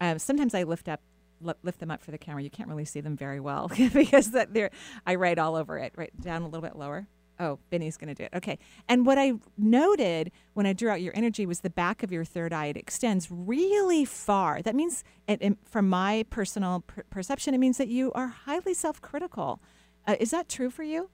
um, 0.00 0.20
sometimes 0.20 0.54
I 0.54 0.62
lift 0.62 0.88
up 0.88 1.00
lift 1.40 1.80
them 1.80 1.90
up 1.90 2.02
for 2.02 2.12
the 2.12 2.18
camera. 2.18 2.42
You 2.42 2.50
can't 2.50 2.68
really 2.68 2.84
see 2.84 3.00
them 3.00 3.16
very 3.16 3.40
well 3.40 3.68
because 3.92 4.30
that 4.32 4.54
they're 4.54 4.70
I 5.04 5.16
write 5.16 5.38
all 5.38 5.56
over 5.56 5.78
it. 5.78 5.92
Right 5.96 6.12
down 6.20 6.42
a 6.42 6.46
little 6.46 6.62
bit 6.62 6.76
lower. 6.76 7.08
Oh, 7.40 7.58
Benny's 7.70 7.96
going 7.96 8.08
to 8.08 8.14
do 8.14 8.24
it. 8.24 8.30
Okay. 8.34 8.58
And 8.88 9.06
what 9.06 9.18
I 9.18 9.34
noted 9.56 10.32
when 10.54 10.66
I 10.66 10.72
drew 10.72 10.90
out 10.90 11.00
your 11.00 11.16
energy 11.16 11.46
was 11.46 11.60
the 11.60 11.70
back 11.70 12.02
of 12.02 12.10
your 12.10 12.24
third 12.24 12.52
eye. 12.52 12.66
It 12.66 12.76
extends 12.76 13.28
really 13.30 14.04
far. 14.04 14.60
That 14.60 14.74
means, 14.74 15.04
and, 15.28 15.40
and 15.40 15.56
from 15.64 15.88
my 15.88 16.24
personal 16.30 16.80
per- 16.86 17.04
perception, 17.10 17.54
it 17.54 17.58
means 17.58 17.78
that 17.78 17.88
you 17.88 18.12
are 18.12 18.26
highly 18.28 18.74
self 18.74 19.00
critical. 19.00 19.60
Uh, 20.06 20.16
is 20.18 20.30
that 20.30 20.48
true 20.48 20.70
for 20.70 20.82
you? 20.82 21.10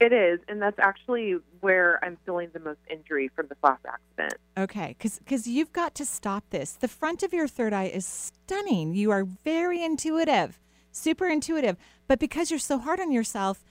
It 0.00 0.12
is, 0.12 0.38
and 0.46 0.62
that's 0.62 0.78
actually 0.78 1.36
where 1.60 1.98
I'm 2.04 2.18
feeling 2.24 2.50
the 2.52 2.60
most 2.60 2.78
injury 2.88 3.30
from 3.34 3.48
the 3.48 3.56
last 3.64 3.84
accident. 3.84 4.34
Okay, 4.56 4.94
because 4.96 5.48
you've 5.48 5.72
got 5.72 5.96
to 5.96 6.04
stop 6.04 6.44
this. 6.50 6.72
The 6.72 6.86
front 6.86 7.24
of 7.24 7.32
your 7.32 7.48
third 7.48 7.72
eye 7.72 7.86
is 7.86 8.06
stunning. 8.06 8.94
You 8.94 9.10
are 9.10 9.24
very 9.24 9.82
intuitive, 9.82 10.60
super 10.92 11.26
intuitive. 11.26 11.76
But 12.06 12.20
because 12.20 12.48
you're 12.50 12.60
so 12.60 12.78
hard 12.78 13.00
on 13.00 13.10
yourself, 13.10 13.64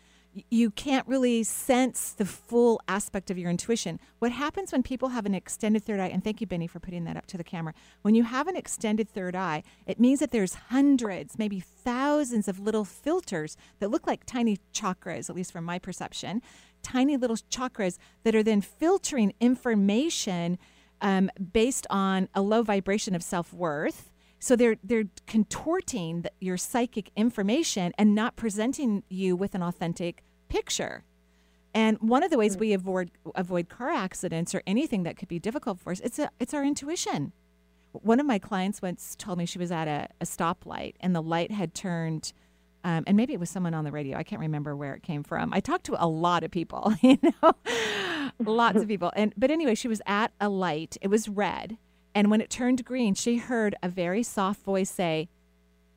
you 0.50 0.72
can't 0.72 1.08
really 1.08 1.44
sense 1.44 2.12
the 2.12 2.26
full 2.26 2.82
aspect 2.88 3.32
of 3.32 3.38
your 3.38 3.50
intuition. 3.50 4.00
What 4.20 4.32
happens 4.32 4.72
when 4.72 4.84
people 4.84 5.10
have 5.10 5.26
an 5.26 5.36
extended 5.36 5.84
third 5.84 6.00
eye, 6.00 6.08
and 6.08 6.24
thank 6.24 6.42
you, 6.42 6.48
Benny, 6.48 6.68
for 6.68 6.80
putting 6.80 7.04
that 7.06 7.18
up 7.18 7.26
to 7.28 7.38
the 7.38 7.44
camera. 7.44 7.74
When 8.02 8.16
you 8.16 8.24
have 8.24 8.48
an 8.48 8.56
extended 8.56 9.10
third 9.10 9.36
eye, 9.36 9.64
it 9.86 10.00
means 10.00 10.20
that 10.20 10.32
there's 10.32 10.54
hundreds, 10.56 11.38
maybe 11.38 11.60
thousands 11.60 12.48
of 12.48 12.60
little 12.60 12.86
filters 12.86 13.58
that 13.80 13.90
look 13.90 14.08
like 14.08 14.26
tiny 14.26 14.60
chakras, 14.74 15.30
at 15.30 15.36
least 15.36 15.52
from 15.52 15.66
my 15.66 15.80
perception, 15.80 16.42
tiny 16.84 17.18
little 17.18 17.38
chakras 17.38 17.98
that 18.24 18.36
are 18.36 18.44
then 18.44 18.62
filtering 18.62 19.34
information 19.40 20.58
um, 21.02 21.30
based 21.54 21.86
on 21.90 22.28
a 22.34 22.42
low 22.42 22.64
vibration 22.64 23.16
of 23.16 23.24
self 23.24 23.54
worth. 23.54 24.12
So 24.40 24.56
they're 24.56 24.78
they're 24.84 25.06
contorting 25.26 26.26
your 26.40 26.58
psychic 26.58 27.12
information 27.16 27.92
and 27.98 28.14
not 28.14 28.36
presenting 28.36 29.04
you 29.10 29.36
with 29.36 29.56
an 29.56 29.64
authentic 29.64 30.24
picture. 30.48 31.04
And 31.74 31.98
one 32.00 32.24
of 32.24 32.32
the 32.32 32.38
ways 32.38 32.58
we 32.58 32.74
avoid 32.74 33.12
avoid 33.36 33.70
car 33.70 33.90
accidents 33.90 34.56
or 34.56 34.64
anything 34.66 35.04
that 35.04 35.18
could 35.18 35.28
be 35.28 35.40
difficult 35.40 35.80
for 35.80 35.92
us, 35.92 36.00
it's 36.00 36.18
a, 36.18 36.32
it's 36.40 36.54
our 36.54 36.64
intuition. 36.64 37.34
One 37.92 38.20
of 38.20 38.26
my 38.26 38.40
clients 38.40 38.82
once 38.82 39.16
told 39.16 39.38
me 39.38 39.46
she 39.46 39.60
was 39.60 39.72
at 39.72 39.88
a, 39.88 40.08
a 40.20 40.26
stoplight 40.26 40.96
and 41.00 41.16
the 41.16 41.22
light 41.22 41.52
had 41.52 41.74
turned, 41.74 42.34
um, 42.84 43.04
and 43.08 43.16
maybe 43.16 43.34
it 43.34 43.40
was 43.40 43.50
someone 43.50 43.74
on 43.74 43.84
the 43.84 43.92
radio. 43.92 44.18
I 44.18 44.24
can't 44.24 44.42
remember 44.42 44.76
where 44.76 44.94
it 44.94 45.04
came 45.04 45.24
from. 45.24 45.54
I 45.54 45.60
talked 45.60 45.86
to 45.86 46.04
a 46.04 46.08
lot 46.08 46.44
of 46.44 46.52
people, 46.52 46.94
you 47.02 47.20
know, 47.22 47.54
lots 48.40 48.82
of 48.82 48.88
people. 48.94 49.12
And 49.16 49.34
but 49.38 49.52
anyway, 49.52 49.76
she 49.76 49.88
was 49.88 50.02
at 50.06 50.32
a 50.42 50.50
light. 50.50 50.98
It 51.02 51.10
was 51.10 51.30
red, 51.30 51.78
and 52.16 52.32
when 52.32 52.42
it 52.42 52.50
turned 52.50 52.86
green, 52.86 53.14
she 53.14 53.38
heard 53.38 53.76
a 53.84 53.90
very 53.90 54.24
soft 54.24 54.64
voice 54.64 54.90
say, 54.90 55.30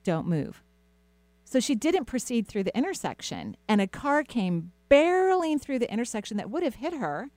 "Don't 0.04 0.26
move." 0.26 0.62
So 1.50 1.58
she 1.58 1.74
didn't 1.74 2.04
proceed 2.04 2.46
through 2.46 2.62
the 2.62 2.78
intersection, 2.78 3.56
and 3.66 3.80
a 3.80 3.88
car 3.88 4.22
came 4.22 4.70
barreling 4.88 5.60
through 5.60 5.80
the 5.80 5.92
intersection 5.92 6.36
that 6.36 6.48
would 6.48 6.62
have 6.62 6.76
hit 6.76 6.94
her. 6.94 7.28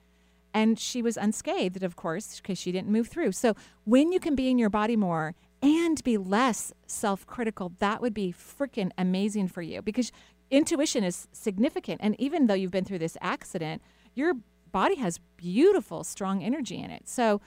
And 0.54 0.78
she 0.78 1.02
was 1.02 1.16
unscathed, 1.16 1.82
of 1.82 1.96
course, 1.96 2.36
because 2.36 2.56
she 2.56 2.70
didn't 2.70 2.90
move 2.92 3.08
through. 3.08 3.32
So 3.32 3.56
when 3.82 4.12
you 4.12 4.20
can 4.20 4.36
be 4.36 4.48
in 4.48 4.56
your 4.56 4.70
body 4.70 4.94
more 4.94 5.34
and 5.60 6.00
be 6.04 6.16
less 6.16 6.72
self 6.86 7.26
critical, 7.26 7.72
that 7.80 8.00
would 8.00 8.14
be 8.14 8.32
freaking 8.32 8.92
amazing 8.96 9.48
for 9.48 9.62
you 9.62 9.82
because 9.82 10.12
intuition 10.48 11.02
is 11.02 11.26
significant. 11.32 12.00
And 12.00 12.14
even 12.20 12.46
though 12.46 12.54
you've 12.54 12.70
been 12.70 12.84
through 12.84 13.00
this 13.00 13.16
accident, 13.20 13.82
your 14.14 14.34
body 14.70 14.94
has 14.94 15.18
beautiful, 15.36 16.04
strong 16.04 16.40
energy 16.44 16.78
in 16.78 16.92
it. 16.92 17.08
So 17.08 17.40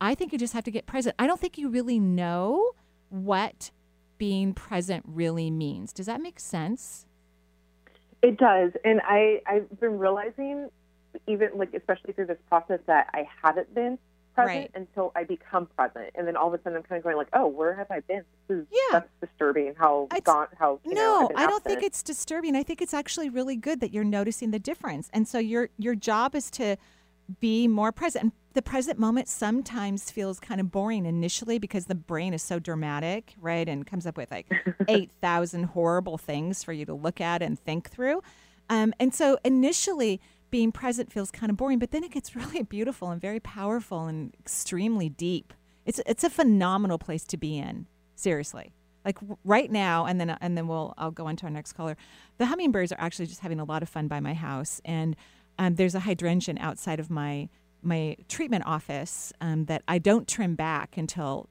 I 0.00 0.14
think 0.14 0.32
you 0.32 0.38
just 0.38 0.52
have 0.52 0.64
to 0.64 0.70
get 0.70 0.86
present. 0.86 1.16
I 1.18 1.26
don't 1.26 1.40
think 1.40 1.58
you 1.58 1.68
really 1.68 1.98
know 1.98 2.70
what 3.08 3.72
being 4.22 4.54
present 4.54 5.04
really 5.04 5.50
means. 5.50 5.92
Does 5.92 6.06
that 6.06 6.20
make 6.20 6.38
sense? 6.38 7.06
It 8.22 8.38
does, 8.38 8.70
and 8.84 9.00
I 9.04 9.42
I've 9.44 9.80
been 9.80 9.98
realizing, 9.98 10.68
even 11.26 11.48
like 11.56 11.74
especially 11.74 12.12
through 12.12 12.26
this 12.26 12.38
process, 12.48 12.78
that 12.86 13.08
I 13.14 13.26
haven't 13.42 13.74
been 13.74 13.98
present 14.36 14.56
Right. 14.56 14.70
until 14.76 15.10
I 15.16 15.24
become 15.24 15.66
present, 15.76 16.10
and 16.14 16.24
then 16.24 16.36
all 16.36 16.46
of 16.46 16.54
a 16.54 16.62
sudden 16.62 16.76
I'm 16.78 16.84
kind 16.84 16.98
of 17.00 17.02
going 17.02 17.16
like, 17.16 17.30
oh, 17.32 17.48
where 17.48 17.74
have 17.74 17.90
I 17.90 17.98
been? 17.98 18.22
This 18.46 18.58
is 18.60 18.66
Yeah. 18.70 19.00
that's 19.00 19.10
disturbing. 19.20 19.74
How 19.76 20.06
gone? 20.22 20.46
How 20.56 20.78
you 20.84 20.94
know, 20.94 21.22
no, 21.22 21.30
I've 21.34 21.48
don't 21.50 21.64
think 21.64 21.82
it's 21.82 22.00
disturbing. 22.04 22.54
I 22.54 22.62
think 22.62 22.80
it's 22.80 22.94
actually 22.94 23.28
really 23.28 23.56
good 23.56 23.80
that 23.80 23.92
you're 23.92 24.04
noticing 24.04 24.52
the 24.52 24.60
difference. 24.60 25.10
And 25.12 25.26
so 25.26 25.40
your 25.40 25.68
your 25.78 25.96
job 25.96 26.36
is 26.36 26.48
to 26.52 26.76
be 27.40 27.68
more 27.68 27.92
present. 27.92 28.22
And 28.24 28.32
the 28.54 28.62
present 28.62 28.98
moment 28.98 29.28
sometimes 29.28 30.10
feels 30.10 30.38
kind 30.38 30.60
of 30.60 30.70
boring 30.70 31.06
initially 31.06 31.58
because 31.58 31.86
the 31.86 31.94
brain 31.94 32.34
is 32.34 32.42
so 32.42 32.58
dramatic, 32.58 33.34
right? 33.40 33.68
And 33.68 33.86
comes 33.86 34.06
up 34.06 34.16
with 34.16 34.30
like 34.30 34.46
8,000 34.88 35.64
horrible 35.64 36.18
things 36.18 36.62
for 36.62 36.72
you 36.72 36.84
to 36.86 36.94
look 36.94 37.20
at 37.20 37.42
and 37.42 37.58
think 37.58 37.90
through. 37.90 38.22
Um, 38.68 38.94
and 39.00 39.14
so 39.14 39.38
initially 39.44 40.20
being 40.50 40.72
present 40.72 41.12
feels 41.12 41.30
kind 41.30 41.50
of 41.50 41.56
boring, 41.56 41.78
but 41.78 41.90
then 41.90 42.04
it 42.04 42.10
gets 42.10 42.36
really 42.36 42.62
beautiful 42.62 43.10
and 43.10 43.20
very 43.20 43.40
powerful 43.40 44.06
and 44.06 44.34
extremely 44.38 45.08
deep. 45.08 45.52
It's 45.84 46.00
it's 46.06 46.22
a 46.22 46.30
phenomenal 46.30 46.98
place 46.98 47.24
to 47.24 47.36
be 47.36 47.58
in. 47.58 47.86
Seriously 48.14 48.72
like 49.04 49.18
right 49.44 49.70
now 49.70 50.06
and 50.06 50.20
then 50.20 50.30
and 50.40 50.56
then 50.56 50.68
we'll 50.68 50.94
I'll 50.96 51.10
go 51.10 51.26
on 51.26 51.36
to 51.36 51.44
our 51.44 51.50
next 51.50 51.72
caller. 51.72 51.96
The 52.38 52.46
hummingbirds 52.46 52.92
are 52.92 53.00
actually 53.00 53.26
just 53.26 53.40
having 53.40 53.60
a 53.60 53.64
lot 53.64 53.82
of 53.82 53.88
fun 53.88 54.08
by 54.08 54.20
my 54.20 54.34
house 54.34 54.80
and 54.84 55.16
um, 55.58 55.74
there's 55.76 55.94
a 55.94 56.00
hydrangea 56.00 56.54
outside 56.60 57.00
of 57.00 57.10
my 57.10 57.48
my 57.84 58.16
treatment 58.28 58.64
office 58.64 59.32
um, 59.40 59.64
that 59.64 59.82
I 59.88 59.98
don't 59.98 60.28
trim 60.28 60.54
back 60.54 60.96
until 60.96 61.48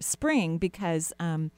spring 0.00 0.58
because 0.58 1.12
um 1.20 1.50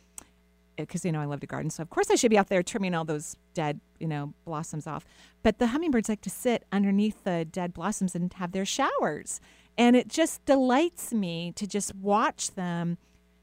because 0.76 1.04
you 1.04 1.12
know 1.12 1.20
I 1.20 1.24
love 1.24 1.40
to 1.40 1.46
garden. 1.46 1.70
So 1.70 1.82
of 1.82 1.90
course 1.90 2.10
I 2.10 2.16
should 2.16 2.30
be 2.30 2.38
out 2.38 2.48
there 2.48 2.62
trimming 2.62 2.94
all 2.94 3.04
those 3.04 3.36
dead 3.54 3.80
you 3.98 4.06
know 4.06 4.34
blossoms 4.44 4.86
off. 4.86 5.04
But 5.42 5.58
the 5.58 5.68
hummingbirds 5.68 6.08
like 6.08 6.20
to 6.22 6.30
sit 6.30 6.64
underneath 6.72 7.24
the 7.24 7.44
dead 7.44 7.72
blossoms 7.72 8.14
and 8.14 8.32
have 8.34 8.52
their 8.52 8.66
showers. 8.66 9.40
And 9.78 9.94
it 9.94 10.08
just 10.08 10.44
delights 10.46 11.12
me 11.12 11.52
to 11.56 11.66
just 11.66 11.94
watch 11.94 12.54
them 12.54 12.96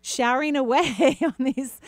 showering 0.05 0.55
away 0.57 1.17
on 1.23 1.33
these 1.39 1.79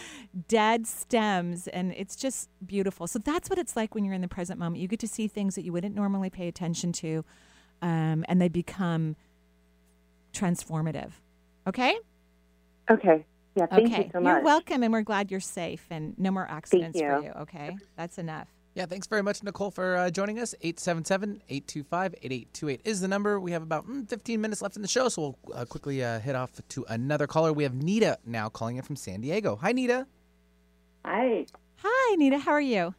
dead 0.47 0.87
stems 0.87 1.67
and 1.67 1.93
it's 1.97 2.15
just 2.15 2.49
beautiful 2.65 3.07
so 3.07 3.19
that's 3.19 3.49
what 3.49 3.59
it's 3.59 3.75
like 3.75 3.93
when 3.93 4.05
you're 4.05 4.13
in 4.13 4.21
the 4.21 4.27
present 4.27 4.57
moment 4.57 4.81
you 4.81 4.87
get 4.87 4.99
to 5.01 5.07
see 5.07 5.27
things 5.27 5.53
that 5.55 5.63
you 5.65 5.73
wouldn't 5.73 5.93
normally 5.93 6.29
pay 6.29 6.47
attention 6.47 6.93
to 6.93 7.25
um, 7.81 8.23
and 8.29 8.41
they 8.41 8.47
become 8.47 9.17
transformative 10.33 11.11
okay 11.67 11.97
Okay. 12.89 13.25
Yeah. 13.55 13.65
Thank 13.65 13.87
okay 13.91 14.03
you 14.05 14.09
so 14.13 14.19
much. 14.19 14.31
you're 14.35 14.43
welcome 14.43 14.81
and 14.83 14.93
we're 14.93 15.01
glad 15.01 15.29
you're 15.31 15.39
safe 15.39 15.85
and 15.89 16.17
no 16.17 16.31
more 16.31 16.47
accidents 16.49 16.97
for 16.99 17.17
you. 17.19 17.23
you 17.25 17.31
okay 17.41 17.75
that's 17.97 18.17
enough 18.17 18.47
Yeah, 18.75 18.85
thanks 18.85 19.07
very 19.07 19.23
much, 19.23 19.41
Nicole, 19.41 19.71
for 19.71 19.95
uh, 19.95 20.09
joining 20.11 20.37
us. 20.37 20.53
877 20.61 21.41
825 21.47 22.13
8828 22.21 22.81
is 22.83 22.99
the 22.99 23.07
number. 23.07 23.39
We 23.39 23.53
have 23.53 23.63
about 23.63 23.87
mm, 23.87 24.07
15 24.07 24.41
minutes 24.41 24.61
left 24.61 24.75
in 24.75 24.81
the 24.81 24.87
show, 24.87 25.07
so 25.07 25.21
we'll 25.45 25.55
uh, 25.55 25.63
quickly 25.63 26.03
uh, 26.03 26.19
hit 26.19 26.35
off 26.35 26.51
to 26.69 26.85
another 26.89 27.25
caller. 27.25 27.53
We 27.53 27.63
have 27.63 27.73
Nita 27.73 28.17
now 28.25 28.49
calling 28.49 28.75
in 28.75 28.83
from 28.83 28.97
San 28.97 29.21
Diego. 29.21 29.55
Hi, 29.55 29.71
Nita. 29.71 30.05
Hi, 31.05 31.45
hi 31.77 32.15
nita 32.15 32.39
how 32.39 32.51
are 32.51 32.59
you 32.61 32.95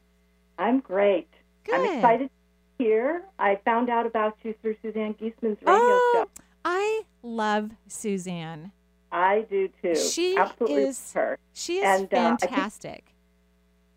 I'm 0.58 0.78
great. 0.78 1.28
Good. 1.64 1.74
I'm 1.74 1.96
excited 1.96 2.30
to 2.30 2.84
hear. 2.84 3.24
I 3.38 3.60
found 3.64 3.90
out 3.90 4.06
about 4.06 4.38
you 4.44 4.54
through 4.62 4.76
Suzanne 4.80 5.14
Geisman's 5.14 5.58
radio 5.60 5.66
oh 5.66 6.12
show. 6.14 6.42
i 6.64 7.02
love 7.22 7.72
suzanne 7.88 8.70
I 9.10 9.44
do 9.50 9.68
too. 9.82 9.96
She 9.96 10.36
absolutely 10.36 10.84
is- 10.84 11.12
her. 11.14 11.38
she 11.52 11.78
is 11.78 12.00
And, 12.02 12.14
uh, 12.14 12.36
fantastic 12.36 13.12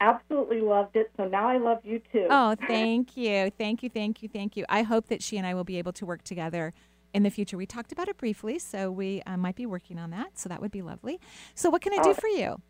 Absolutely 0.02 0.62
loved 0.62 0.96
it. 0.96 1.12
So 1.18 1.28
now 1.28 1.48
I 1.50 1.58
love 1.58 1.80
you 1.84 2.02
too. 2.12 2.28
Oh, 2.30 2.56
thank 2.68 3.18
you. 3.18 3.52
Thank 3.58 3.84
you. 3.84 3.90
Thank 3.90 4.24
you. 4.24 4.30
Thank 4.30 4.56
you. 4.58 4.66
I 4.70 4.84
hope 4.84 5.08
that 5.08 5.22
she 5.22 5.38
and 5.38 5.46
I 5.46 5.54
will 5.54 5.64
be 5.64 5.78
able 5.78 5.94
to 5.94 6.06
work 6.06 6.24
together 6.24 6.74
in 7.14 7.24
the 7.24 7.30
future. 7.30 7.58
We 7.58 7.66
talked 7.66 7.92
about 7.92 8.08
it 8.08 8.18
briefly, 8.18 8.60
so 8.60 8.92
we 8.92 9.22
uh, 9.26 9.36
might 9.36 9.56
be 9.56 9.66
working 9.66 9.98
on 10.00 10.12
that. 10.12 10.38
So 10.38 10.48
that 10.50 10.62
would 10.62 10.72
be 10.72 10.82
lovely. 10.82 11.20
So, 11.56 11.70
what 11.70 11.82
can 11.82 11.92
I 11.94 12.02
do 12.04 12.12
Oh. 12.12 12.14
for 12.14 12.28
you? 12.28 12.62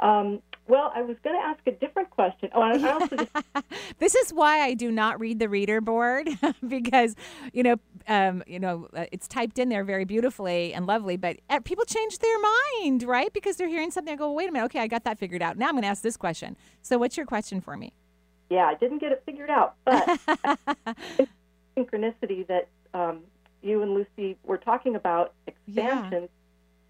Um, 0.00 0.42
well, 0.66 0.92
I 0.94 1.02
was 1.02 1.16
going 1.24 1.34
to 1.34 1.44
ask 1.44 1.60
a 1.66 1.72
different 1.72 2.10
question. 2.10 2.50
Oh, 2.54 2.60
I 2.60 2.92
also 2.92 3.16
just 3.16 3.30
This 3.98 4.14
is 4.14 4.32
why 4.32 4.60
I 4.60 4.74
do 4.74 4.90
not 4.90 5.18
read 5.18 5.38
the 5.38 5.48
reader 5.48 5.80
board 5.80 6.28
because, 6.68 7.16
you 7.52 7.62
know, 7.62 7.76
um, 8.06 8.42
you 8.46 8.58
know, 8.58 8.88
uh, 8.94 9.06
it's 9.10 9.26
typed 9.26 9.58
in 9.58 9.70
there 9.70 9.84
very 9.84 10.04
beautifully 10.04 10.74
and 10.74 10.86
lovely, 10.86 11.16
but 11.16 11.38
uh, 11.48 11.60
people 11.60 11.84
change 11.84 12.18
their 12.18 12.36
mind, 12.82 13.02
right? 13.02 13.32
Because 13.32 13.56
they're 13.56 13.68
hearing 13.68 13.90
something 13.90 14.12
I 14.12 14.16
go, 14.16 14.30
wait 14.32 14.48
a 14.48 14.52
minute, 14.52 14.66
okay, 14.66 14.80
I 14.80 14.86
got 14.86 15.04
that 15.04 15.18
figured 15.18 15.42
out. 15.42 15.56
Now 15.56 15.68
I'm 15.68 15.72
going 15.72 15.82
to 15.82 15.88
ask 15.88 16.02
this 16.02 16.16
question. 16.16 16.56
So, 16.82 16.98
what's 16.98 17.16
your 17.16 17.26
question 17.26 17.60
for 17.60 17.76
me? 17.76 17.92
yeah, 18.50 18.64
I 18.64 18.74
didn't 18.74 18.98
get 18.98 19.12
it 19.12 19.22
figured 19.26 19.50
out, 19.50 19.74
but 19.84 20.18
synchronicity 21.76 22.46
that 22.46 22.68
um, 22.94 23.20
you 23.62 23.82
and 23.82 23.94
Lucy 23.94 24.36
were 24.44 24.58
talking 24.58 24.96
about 24.96 25.34
expansion. 25.46 26.28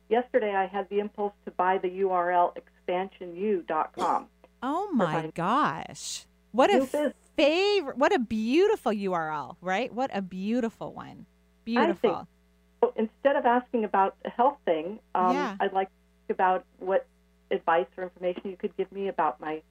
Yesterday, 0.08 0.54
I 0.54 0.66
had 0.66 0.88
the 0.88 1.00
impulse 1.00 1.34
to 1.44 1.50
buy 1.50 1.78
the 1.78 1.88
URL 1.88 2.54
expansionu.com. 2.88 4.26
Oh 4.62 4.90
my 4.92 5.30
gosh. 5.34 6.26
What 6.52 6.74
a 6.74 6.80
business. 6.80 7.12
favorite, 7.36 7.98
what 7.98 8.12
a 8.14 8.18
beautiful 8.18 8.92
URL, 8.92 9.56
right? 9.60 9.92
What 9.92 10.10
a 10.14 10.22
beautiful 10.22 10.92
one. 10.92 11.26
Beautiful. 11.64 12.10
I 12.10 12.14
think 12.14 12.28
so 12.80 12.92
instead 12.96 13.36
of 13.36 13.44
asking 13.44 13.84
about 13.84 14.16
a 14.24 14.30
health 14.30 14.58
thing, 14.64 14.98
um, 15.14 15.34
Yeah. 15.34 15.56
I'd 15.60 15.72
like 15.72 15.88
to 15.88 15.94
ask 16.24 16.30
about 16.30 16.64
what 16.78 17.06
advice 17.50 17.86
or 17.96 18.04
information 18.04 18.50
you 18.50 18.56
could 18.56 18.76
give 18.76 18.90
me 18.92 19.08
about 19.08 19.40
my 19.40 19.62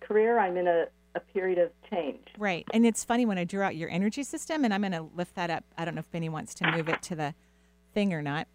career. 0.00 0.38
I'm 0.38 0.56
in 0.56 0.66
a, 0.68 0.86
a 1.14 1.20
period 1.20 1.58
of 1.58 1.70
change. 1.90 2.26
Right. 2.38 2.66
And 2.72 2.86
it's 2.86 3.04
funny 3.04 3.26
when 3.26 3.38
I 3.38 3.44
drew 3.44 3.62
out 3.62 3.76
your 3.76 3.90
energy 3.90 4.22
system, 4.22 4.64
and 4.64 4.72
I'm 4.72 4.80
going 4.80 4.92
to 4.92 5.08
lift 5.14 5.34
that 5.34 5.50
up. 5.50 5.64
I 5.76 5.84
don't 5.84 5.94
know 5.94 6.00
if 6.00 6.10
Benny 6.10 6.28
wants 6.28 6.54
to 6.56 6.70
move 6.70 6.88
it 6.88 7.02
to 7.02 7.14
the 7.14 7.34
thing 7.94 8.12
or 8.12 8.22
not. 8.22 8.48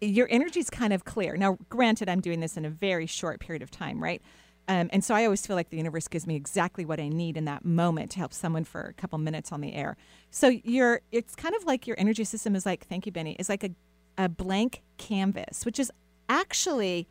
Your 0.00 0.28
energy's 0.30 0.70
kind 0.70 0.92
of 0.92 1.04
clear. 1.04 1.36
Now, 1.36 1.58
granted, 1.68 2.08
I'm 2.08 2.20
doing 2.20 2.40
this 2.40 2.56
in 2.56 2.64
a 2.64 2.70
very 2.70 3.06
short 3.06 3.40
period 3.40 3.62
of 3.62 3.70
time, 3.70 4.02
right? 4.02 4.22
Um, 4.68 4.90
and 4.92 5.02
so 5.02 5.14
I 5.14 5.24
always 5.24 5.46
feel 5.46 5.56
like 5.56 5.70
the 5.70 5.78
universe 5.78 6.08
gives 6.08 6.26
me 6.26 6.36
exactly 6.36 6.84
what 6.84 7.00
I 7.00 7.08
need 7.08 7.38
in 7.38 7.46
that 7.46 7.64
moment 7.64 8.10
to 8.12 8.18
help 8.18 8.34
someone 8.34 8.64
for 8.64 8.82
a 8.82 8.92
couple 8.92 9.18
minutes 9.18 9.50
on 9.50 9.62
the 9.62 9.72
air. 9.74 9.96
So 10.30 10.48
your 10.48 11.00
it's 11.10 11.34
kind 11.34 11.54
of 11.54 11.64
like 11.64 11.86
your 11.86 11.96
energy 11.98 12.24
system 12.24 12.54
is 12.54 12.66
like, 12.66 12.86
thank 12.86 13.06
you, 13.06 13.12
Benny, 13.12 13.34
is 13.38 13.48
like 13.48 13.64
a, 13.64 13.70
a 14.18 14.28
blank 14.28 14.82
canvas, 14.98 15.64
which 15.64 15.78
is 15.78 15.90
actually 16.28 17.08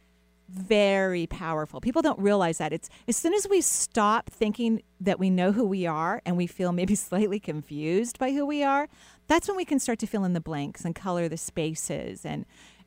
very 0.49 1.27
powerful. 1.27 1.81
People 1.81 2.01
don't 2.01 2.19
realize 2.19 2.59
that. 2.59 2.71
It's 2.71 2.89
as 3.07 3.17
soon 3.17 3.33
as 3.33 3.47
we 3.49 3.59
stop 3.61 4.29
thinking 4.29 4.81
that 5.01 5.19
we 5.19 5.29
know 5.29 5.51
who 5.51 5.65
we 5.65 5.85
are 5.85 6.21
and 6.25 6.37
we 6.37 6.47
feel 6.47 6.71
maybe 6.71 6.95
slightly 7.09 7.39
confused 7.39 8.19
by 8.19 8.31
who 8.31 8.45
we 8.45 8.63
are, 8.63 8.87
that's 9.27 9.47
when 9.47 9.57
we 9.57 9.65
can 9.65 9.79
start 9.79 9.99
to 9.99 10.07
fill 10.07 10.23
in 10.23 10.33
the 10.33 10.41
blanks 10.41 10.85
and 10.85 10.95
color 10.95 11.27
the 11.27 11.37
spaces. 11.37 12.25
And 12.25 12.45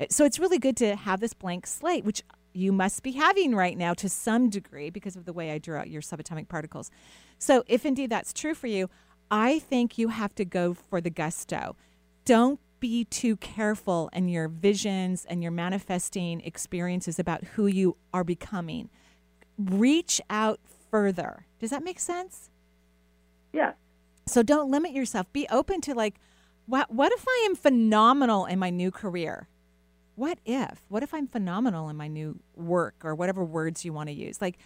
so 0.08 0.24
it's 0.24 0.38
really 0.38 0.58
good 0.58 0.76
to 0.78 0.96
have 0.96 1.20
this 1.20 1.34
blank 1.34 1.66
slate, 1.66 2.04
which 2.04 2.22
you 2.52 2.72
must 2.72 3.02
be 3.02 3.12
having 3.12 3.54
right 3.54 3.76
now 3.76 3.94
to 3.94 4.08
some 4.08 4.50
degree 4.50 4.90
because 4.90 5.16
of 5.16 5.24
the 5.24 5.32
way 5.32 5.52
I 5.52 5.58
drew 5.58 5.76
out 5.76 5.88
your 5.88 6.02
subatomic 6.02 6.48
particles. 6.48 6.90
So 7.38 7.62
if 7.66 7.86
indeed 7.86 8.10
that's 8.10 8.32
true 8.32 8.54
for 8.54 8.66
you, 8.66 8.90
I 9.30 9.60
think 9.60 9.98
you 9.98 10.08
have 10.08 10.34
to 10.36 10.44
go 10.44 10.74
for 10.74 11.00
the 11.00 11.10
gusto. 11.10 11.76
Don't 12.24 12.58
be 12.80 13.04
too 13.04 13.36
careful 13.36 14.08
in 14.12 14.28
your 14.28 14.48
visions 14.48 15.26
and 15.28 15.42
your 15.42 15.52
manifesting 15.52 16.40
experiences 16.40 17.18
about 17.18 17.44
who 17.44 17.66
you 17.66 17.96
are 18.12 18.24
becoming. 18.24 18.88
Reach 19.58 20.20
out 20.30 20.58
further. 20.90 21.46
Does 21.60 21.70
that 21.70 21.84
make 21.84 22.00
sense? 22.00 22.50
Yeah. 23.52 23.72
So 24.26 24.42
don't 24.42 24.70
limit 24.70 24.92
yourself. 24.92 25.30
Be 25.32 25.46
open 25.50 25.80
to 25.82 25.94
like, 25.94 26.14
what 26.70 26.92
what 26.92 27.12
if 27.12 27.24
I 27.28 27.46
am 27.48 27.56
phenomenal 27.56 28.46
in 28.46 28.58
my 28.58 28.70
new 28.70 28.92
career? 28.92 29.48
What 30.14 30.38
if? 30.46 30.84
What 30.88 31.02
if 31.02 31.12
I'm 31.12 31.26
phenomenal 31.26 31.88
in 31.88 31.96
my 31.96 32.06
new 32.06 32.38
work 32.54 32.94
or 33.02 33.14
whatever 33.14 33.44
words 33.44 33.84
you 33.84 33.92
want 33.92 34.08
to 34.08 34.14
use? 34.14 34.40
Like 34.40 34.58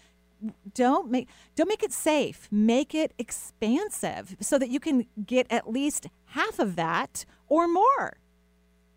don't 0.75 1.11
make 1.11 1.29
don't 1.55 1.69
make 1.69 1.83
it 1.83 1.93
safe. 1.93 2.47
Make 2.51 2.95
it 2.95 3.15
expansive 3.19 4.37
so 4.41 4.59
that 4.59 4.69
you 4.69 4.81
can 4.81 5.07
get 5.25 5.47
at 5.51 5.71
least 5.71 6.09
half 6.27 6.59
of 6.59 6.77
that 6.77 7.25
or 7.49 7.67
more. 7.67 8.19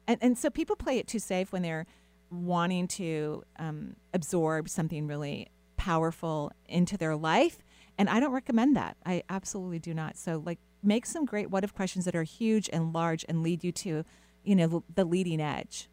And 0.05 0.17
and 0.21 0.37
so 0.37 0.49
people 0.49 0.75
play 0.75 0.97
it 0.97 1.07
too 1.07 1.19
safe 1.19 1.53
when 1.53 1.61
they're 1.61 1.85
wanting 2.29 2.89
to 2.89 3.43
um, 3.57 3.95
absorb 4.13 4.67
something 4.67 5.07
really 5.07 5.47
powerful 5.77 6.51
into 6.67 6.97
their 6.97 7.15
life. 7.15 7.59
And 7.97 8.09
I 8.09 8.19
don't 8.19 8.33
recommend 8.33 8.75
that. 8.75 8.97
I 9.05 9.23
absolutely 9.29 9.79
do 9.79 9.93
not. 9.93 10.17
So 10.17 10.43
like 10.45 10.59
make 10.83 11.05
some 11.05 11.25
great 11.25 11.49
what 11.49 11.63
if 11.63 11.73
questions 11.73 12.05
that 12.05 12.15
are 12.15 12.23
huge 12.23 12.69
and 12.71 12.93
large 12.93 13.25
and 13.27 13.43
lead 13.43 13.63
you 13.63 13.71
to, 13.71 14.03
you 14.43 14.55
know, 14.55 14.83
the 14.93 15.05
leading 15.05 15.41
edge. 15.41 15.89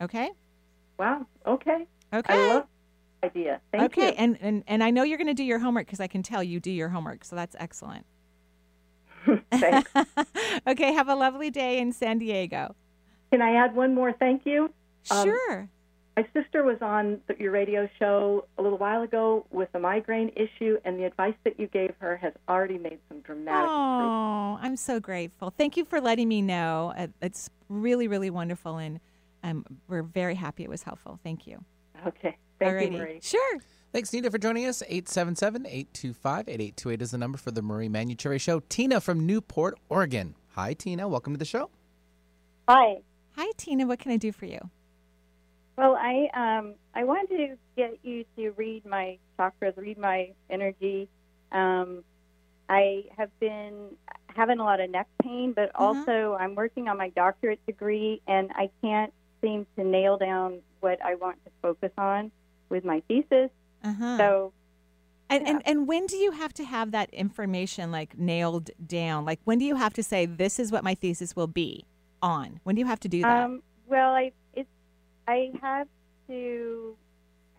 Okay? 0.00 0.30
Wow. 0.98 1.26
Okay. 1.46 1.86
Okay. 2.12 2.34
I 2.34 2.54
love 2.54 2.66
idea. 3.24 3.60
Thank 3.72 3.84
okay, 3.84 4.08
you. 4.08 4.14
and, 4.16 4.38
and 4.40 4.64
and 4.66 4.82
I 4.82 4.90
know 4.90 5.02
you're 5.02 5.18
going 5.18 5.26
to 5.26 5.34
do 5.34 5.44
your 5.44 5.58
homework 5.58 5.86
because 5.86 6.00
I 6.00 6.06
can 6.06 6.22
tell 6.22 6.42
you 6.42 6.60
do 6.60 6.70
your 6.70 6.88
homework, 6.90 7.24
so 7.24 7.36
that's 7.36 7.56
excellent. 7.58 8.06
Thanks. 9.50 9.90
okay, 10.66 10.92
have 10.92 11.08
a 11.08 11.14
lovely 11.14 11.50
day 11.50 11.78
in 11.78 11.92
San 11.92 12.18
Diego. 12.18 12.74
Can 13.32 13.42
I 13.42 13.56
add 13.56 13.74
one 13.74 13.94
more 13.94 14.12
thank 14.12 14.46
you? 14.46 14.72
Um, 15.10 15.24
Sure. 15.24 15.68
My 16.16 16.26
sister 16.32 16.62
was 16.62 16.78
on 16.80 17.20
the, 17.26 17.34
your 17.38 17.52
radio 17.52 17.86
show 17.98 18.46
a 18.56 18.62
little 18.62 18.78
while 18.78 19.02
ago 19.02 19.44
with 19.50 19.68
a 19.74 19.78
migraine 19.78 20.30
issue, 20.34 20.78
and 20.86 20.98
the 20.98 21.04
advice 21.04 21.34
that 21.44 21.60
you 21.60 21.66
gave 21.66 21.92
her 21.98 22.16
has 22.16 22.32
already 22.48 22.78
made 22.78 22.98
some 23.08 23.20
dramatic 23.20 23.68
Oh, 23.68 24.58
I'm 24.62 24.76
so 24.76 24.98
grateful. 24.98 25.50
Thank 25.50 25.76
you 25.76 25.84
for 25.84 26.00
letting 26.00 26.28
me 26.28 26.40
know. 26.40 26.94
Uh, 26.96 27.08
It's 27.20 27.50
really, 27.68 28.08
really 28.08 28.30
wonderful, 28.30 28.78
and 28.78 28.98
um, 29.42 29.66
we're 29.88 30.02
very 30.02 30.34
happy 30.34 30.64
it 30.64 30.70
was 30.70 30.82
helpful. 30.84 31.18
Thank 31.22 31.46
you. 31.46 31.62
Okay. 32.06 32.38
Thank 32.58 32.72
Alrighty. 32.72 32.92
you, 32.92 32.98
Marie. 32.98 33.20
Sure. 33.22 33.58
Thanks, 33.92 34.10
Nita, 34.14 34.30
for 34.30 34.38
joining 34.38 34.64
us. 34.66 34.82
877 34.88 35.66
825 35.66 36.48
8828 36.48 37.02
is 37.02 37.10
the 37.10 37.18
number 37.18 37.36
for 37.36 37.50
the 37.50 37.60
Marie 37.60 37.90
Manuchehri 37.90 38.40
Show. 38.40 38.60
Tina 38.70 39.02
from 39.02 39.26
Newport, 39.26 39.78
Oregon. 39.90 40.34
Hi, 40.54 40.72
Tina. 40.72 41.08
Welcome 41.08 41.34
to 41.34 41.38
the 41.38 41.44
show. 41.44 41.68
Hi. 42.68 43.02
Hi, 43.36 43.52
Tina. 43.58 43.86
What 43.86 43.98
can 43.98 44.12
I 44.12 44.16
do 44.16 44.32
for 44.32 44.46
you? 44.46 44.70
Well, 45.76 45.96
I 45.96 46.28
um 46.34 46.74
I 46.94 47.04
wanted 47.04 47.36
to 47.36 47.56
get 47.76 47.98
you 48.02 48.24
to 48.36 48.50
read 48.52 48.86
my 48.86 49.18
chakras, 49.38 49.76
read 49.76 49.98
my 49.98 50.32
energy. 50.48 51.08
Um, 51.52 52.02
I 52.68 53.04
have 53.16 53.30
been 53.38 53.90
having 54.28 54.58
a 54.58 54.64
lot 54.64 54.80
of 54.80 54.90
neck 54.90 55.06
pain, 55.22 55.52
but 55.54 55.70
also 55.74 56.36
I'm 56.38 56.54
working 56.54 56.88
on 56.88 56.96
my 56.98 57.10
doctorate 57.10 57.64
degree, 57.66 58.22
and 58.26 58.50
I 58.54 58.70
can't 58.82 59.12
seem 59.42 59.66
to 59.76 59.84
nail 59.84 60.16
down 60.16 60.60
what 60.80 60.98
I 61.04 61.14
want 61.14 61.44
to 61.44 61.50
focus 61.62 61.92
on 61.98 62.32
with 62.68 62.84
my 62.84 63.02
thesis. 63.06 63.50
Uh-huh. 63.84 64.18
So 64.18 64.52
And, 65.28 65.46
and 65.46 65.62
and 65.66 65.86
when 65.88 66.06
do 66.06 66.16
you 66.16 66.32
have 66.32 66.52
to 66.54 66.64
have 66.64 66.92
that 66.92 67.10
information 67.12 67.90
like 67.92 68.16
nailed 68.18 68.70
down? 68.86 69.24
Like 69.24 69.40
when 69.44 69.58
do 69.58 69.64
you 69.64 69.76
have 69.76 69.92
to 69.94 70.02
say 70.02 70.24
this 70.26 70.58
is 70.58 70.72
what 70.72 70.84
my 70.84 70.94
thesis 70.94 71.36
will 71.36 71.46
be 71.48 71.84
on? 72.22 72.60
When 72.64 72.74
do 72.76 72.80
you 72.80 72.86
have 72.86 73.00
to 73.00 73.08
do 73.08 73.22
that? 73.22 73.44
Um, 73.44 73.62
well, 73.86 74.12
I 74.14 74.32
I 75.28 75.52
have 75.62 75.88
to 76.28 76.96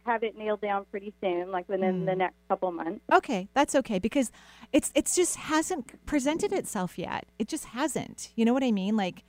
have 0.05 0.23
it 0.23 0.37
nailed 0.37 0.61
down 0.61 0.85
pretty 0.89 1.13
soon, 1.21 1.51
like 1.51 1.67
within 1.67 2.05
the 2.05 2.13
Mm. 2.13 2.17
next 2.19 2.35
couple 2.47 2.71
months. 2.71 3.01
Okay, 3.11 3.49
that's 3.53 3.75
okay 3.75 3.99
because 3.99 4.31
it's 4.71 4.91
it's 4.95 5.15
just 5.15 5.35
hasn't 5.35 6.05
presented 6.05 6.53
itself 6.53 6.97
yet. 6.97 7.25
It 7.37 7.47
just 7.49 7.65
hasn't. 7.65 8.31
You 8.35 8.45
know 8.45 8.53
what 8.53 8.63
I 8.63 8.71
mean? 8.71 8.95
Like 8.95 9.23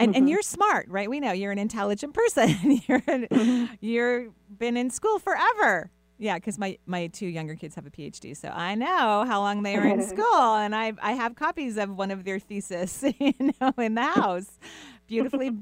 and, 0.00 0.14
and 0.14 0.26
Mhm. 0.26 0.30
you're 0.30 0.42
smart, 0.42 0.86
right? 0.88 1.10
We 1.10 1.18
know 1.18 1.32
you're 1.32 1.50
an 1.50 1.58
intelligent 1.58 2.14
person. 2.14 2.80
you're 2.86 3.02
an, 3.08 3.68
you're 3.80 4.28
been 4.58 4.76
in 4.76 4.90
school 4.90 5.18
forever. 5.18 5.90
Yeah, 6.20 6.34
because 6.34 6.58
my, 6.58 6.78
my 6.84 7.06
two 7.06 7.26
younger 7.28 7.54
kids 7.54 7.74
have 7.76 7.86
a 7.86 7.90
PhD, 7.90 8.36
so 8.36 8.48
I 8.48 8.74
know 8.74 9.24
how 9.26 9.40
long 9.40 9.62
they 9.62 9.76
were 9.76 9.86
in 9.86 10.02
school, 10.14 10.54
and 10.56 10.74
I 10.74 10.92
I 11.00 11.12
have 11.12 11.36
copies 11.36 11.76
of 11.78 11.96
one 11.96 12.10
of 12.10 12.24
their 12.24 12.38
thesis, 12.40 13.02
you 13.18 13.32
know, 13.60 13.72
in 13.78 13.94
the 13.94 14.02
house, 14.02 14.58
beautifully 15.06 15.52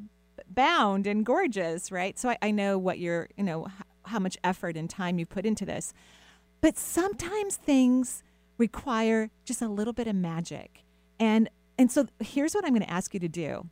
bound 0.56 1.06
and 1.06 1.24
gorgeous, 1.24 1.92
right? 1.92 2.18
So 2.18 2.30
I, 2.30 2.38
I 2.42 2.50
know 2.50 2.76
what 2.78 2.98
you're, 2.98 3.28
you 3.36 3.44
know, 3.44 3.66
h- 3.66 3.86
how 4.06 4.18
much 4.18 4.36
effort 4.42 4.76
and 4.76 4.90
time 4.90 5.20
you 5.20 5.26
put 5.26 5.46
into 5.46 5.64
this. 5.64 5.94
But 6.60 6.76
sometimes 6.76 7.56
things 7.56 8.24
require 8.58 9.30
just 9.44 9.62
a 9.62 9.68
little 9.68 9.92
bit 9.92 10.08
of 10.08 10.16
magic. 10.16 10.82
And 11.20 11.48
and 11.78 11.92
so 11.92 12.06
here's 12.18 12.54
what 12.54 12.64
I'm 12.64 12.72
going 12.72 12.82
to 12.82 12.90
ask 12.90 13.14
you 13.14 13.20
to 13.20 13.28
do. 13.28 13.68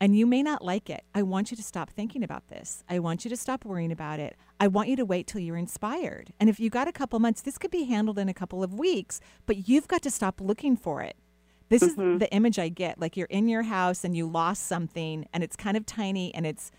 And 0.00 0.16
you 0.16 0.26
may 0.26 0.42
not 0.42 0.64
like 0.64 0.88
it. 0.88 1.04
I 1.14 1.22
want 1.22 1.50
you 1.50 1.56
to 1.56 1.62
stop 1.62 1.90
thinking 1.90 2.24
about 2.24 2.48
this. 2.48 2.82
I 2.88 2.98
want 3.00 3.24
you 3.24 3.28
to 3.30 3.36
stop 3.36 3.64
worrying 3.64 3.92
about 3.92 4.18
it. 4.20 4.36
I 4.58 4.68
want 4.68 4.88
you 4.88 4.96
to 4.96 5.04
wait 5.04 5.26
till 5.26 5.40
you're 5.40 5.56
inspired. 5.56 6.32
And 6.40 6.48
if 6.48 6.58
you 6.58 6.70
got 6.70 6.88
a 6.88 6.92
couple 6.92 7.18
months, 7.20 7.40
this 7.40 7.58
could 7.58 7.70
be 7.70 7.84
handled 7.84 8.18
in 8.18 8.28
a 8.28 8.34
couple 8.34 8.64
of 8.64 8.74
weeks, 8.74 9.20
but 9.46 9.68
you've 9.68 9.88
got 9.88 10.02
to 10.02 10.10
stop 10.10 10.40
looking 10.40 10.76
for 10.76 11.02
it. 11.02 11.16
This 11.68 11.82
is 11.82 11.96
mm-hmm. 11.96 12.18
the 12.18 12.30
image 12.32 12.58
I 12.58 12.68
get. 12.68 13.00
Like 13.00 13.16
you're 13.16 13.26
in 13.26 13.48
your 13.48 13.62
house 13.62 14.04
and 14.04 14.16
you 14.16 14.26
lost 14.26 14.66
something 14.66 15.26
and 15.32 15.42
it's 15.42 15.56
kind 15.56 15.76
of 15.76 15.86
tiny 15.86 16.34
and 16.34 16.46
it's 16.46 16.70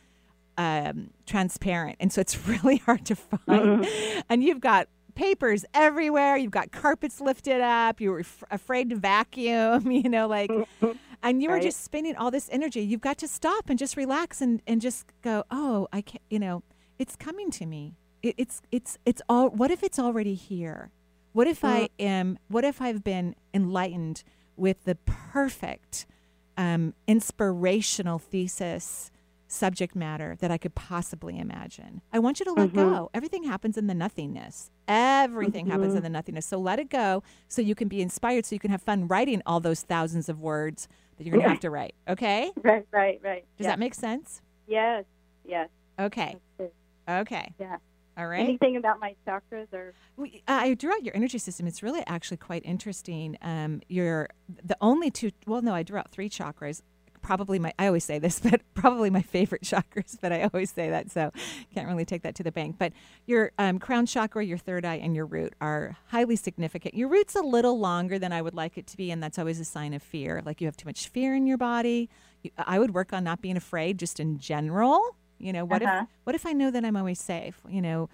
um, 0.57 1.11
transparent. 1.25 1.97
And 1.99 2.11
so 2.11 2.21
it's 2.21 2.47
really 2.47 2.77
hard 2.77 3.05
to 3.05 3.15
find. 3.15 3.41
Mm-hmm. 3.47 4.19
And 4.29 4.43
you've 4.43 4.61
got 4.61 4.87
papers 5.15 5.65
everywhere. 5.73 6.37
You've 6.37 6.51
got 6.51 6.71
carpets 6.71 7.21
lifted 7.21 7.61
up. 7.61 8.01
You 8.01 8.11
were 8.11 8.19
f- 8.21 8.43
afraid 8.51 8.89
to 8.89 8.95
vacuum, 8.95 9.91
you 9.91 10.09
know, 10.09 10.27
like, 10.27 10.51
and 11.23 11.41
you 11.41 11.49
were 11.49 11.55
Right. 11.55 11.63
just 11.63 11.83
spending 11.83 12.15
all 12.15 12.31
this 12.31 12.49
energy. 12.51 12.81
You've 12.81 13.01
got 13.01 13.17
to 13.19 13.27
stop 13.27 13.69
and 13.69 13.77
just 13.77 13.97
relax 13.97 14.41
and, 14.41 14.61
and 14.67 14.81
just 14.81 15.05
go, 15.21 15.43
oh, 15.51 15.87
I 15.93 16.01
can't, 16.01 16.23
you 16.29 16.39
know, 16.39 16.63
it's 16.99 17.15
coming 17.15 17.51
to 17.51 17.65
me. 17.65 17.95
It, 18.21 18.35
it's, 18.37 18.61
it's, 18.71 18.97
it's 19.05 19.21
all, 19.27 19.49
what 19.49 19.71
if 19.71 19.83
it's 19.83 19.99
already 19.99 20.35
here? 20.35 20.91
What 21.33 21.47
if 21.47 21.63
I 21.63 21.89
mm-hmm. 21.99 22.05
am, 22.05 22.39
what 22.47 22.63
if 22.63 22.81
I've 22.81 23.03
been 23.03 23.35
enlightened 23.53 24.23
with 24.55 24.83
the 24.85 24.95
perfect, 25.05 26.05
um, 26.57 26.93
inspirational 27.07 28.19
thesis 28.19 29.11
subject 29.47 29.95
matter 29.95 30.35
that 30.39 30.49
I 30.49 30.57
could 30.57 30.73
possibly 30.73 31.37
imagine. 31.37 32.01
I 32.11 32.17
want 32.19 32.39
you 32.39 32.45
to 32.45 32.53
let 32.53 32.69
Mhm. 32.69 32.73
go. 32.75 33.09
Everything 33.13 33.43
happens 33.43 33.77
in 33.77 33.85
the 33.85 33.93
nothingness. 33.93 34.71
Everything 34.87 35.67
happens 35.67 35.93
in 35.93 36.01
the 36.01 36.09
nothingness. 36.09 36.45
So 36.47 36.57
let 36.57 36.79
it 36.79 36.89
go 36.89 37.21
so 37.47 37.61
you 37.61 37.75
can 37.75 37.87
be 37.87 38.01
inspired, 38.01 38.45
so 38.47 38.55
you 38.55 38.59
can 38.59 38.71
have 38.71 38.81
fun 38.81 39.07
writing 39.07 39.41
all 39.45 39.59
those 39.59 39.81
thousands 39.83 40.27
of 40.27 40.39
words 40.39 40.87
that 41.17 41.25
you're 41.25 41.33
going 41.33 41.43
to 41.43 41.49
have 41.49 41.59
to 41.59 41.69
write. 41.69 41.93
Okay? 42.07 42.51
Right, 42.63 42.87
right, 42.91 43.19
right. 43.23 43.45
Does 43.57 43.65
Yeah. 43.65 43.71
that 43.71 43.79
make 43.79 43.93
sense? 43.93 44.41
Yes, 44.65 45.05
yes. 45.45 45.69
Okay. 45.99 46.37
Okay. 47.07 47.53
Yeah. 47.59 47.77
All 48.17 48.27
right. 48.27 48.41
Anything 48.41 48.77
about 48.77 48.99
my 48.99 49.15
chakras 49.27 49.73
or 49.73 49.93
We, 50.17 50.43
I 50.47 50.75
drew 50.75 50.91
out 50.91 51.03
your 51.03 51.15
energy 51.15 51.39
system. 51.39 51.65
It's 51.65 51.81
really 51.81 52.03
actually 52.05 52.37
quite 52.37 52.63
interesting. 52.63 53.37
Um, 53.41 53.81
you're 53.87 54.29
the 54.63 54.77
only 54.81 55.09
two. 55.09 55.31
Well, 55.47 55.61
no, 55.61 55.73
I 55.73 55.83
drew 55.83 55.97
out 55.97 56.11
three 56.11 56.29
chakras. 56.29 56.81
Probably 57.23 57.57
my. 57.57 57.73
I 57.79 57.87
always 57.87 58.03
say 58.03 58.19
this, 58.19 58.39
but 58.43 58.61
probably 58.75 59.09
my 59.09 59.23
favorite 59.23 59.63
chakras. 59.63 60.17
But 60.21 60.31
I 60.31 60.47
always 60.53 60.71
say 60.71 60.89
that, 60.91 61.09
so 61.09 61.31
can't 61.73 61.87
really 61.87 62.05
take 62.05 62.21
that 62.21 62.35
to 62.35 62.43
the 62.43 62.51
bank. 62.51 62.75
But 62.77 62.93
your 63.25 63.51
um, 63.57 63.79
crown 63.79 64.05
chakra, 64.05 64.45
your 64.45 64.59
third 64.59 64.85
eye, 64.85 64.97
and 64.97 65.15
your 65.15 65.25
root 65.25 65.53
are 65.59 65.97
highly 66.07 66.35
significant. 66.35 66.93
Your 66.93 67.07
root's 67.07 67.35
a 67.35 67.41
little 67.41 67.79
longer 67.79 68.19
than 68.19 68.31
I 68.31 68.43
would 68.43 68.53
like 68.53 68.77
it 68.77 68.85
to 68.87 68.97
be, 68.97 69.09
and 69.09 69.23
that's 69.23 69.39
always 69.39 69.59
a 69.59 69.65
sign 69.65 69.93
of 69.93 70.03
fear. 70.03 70.43
Like 70.45 70.61
you 70.61 70.67
have 70.67 70.77
too 70.77 70.87
much 70.87 71.07
fear 71.07 71.33
in 71.33 71.47
your 71.47 71.57
body. 71.57 72.09
You, 72.43 72.51
I 72.57 72.77
would 72.77 72.93
work 72.93 73.11
on 73.11 73.23
not 73.23 73.41
being 73.41 73.57
afraid, 73.57 73.97
just 73.97 74.19
in 74.19 74.37
general. 74.37 75.15
You 75.43 75.51
know, 75.53 75.65
what 75.65 75.81
Uh-huh. 75.83 76.03
if 76.03 76.07
what 76.23 76.35
if 76.35 76.45
I 76.45 76.53
know 76.53 76.71
that 76.71 76.85
I'm 76.85 76.95
always 76.95 77.19
safe? 77.19 77.59
You 77.67 77.81
know, 77.81 78.09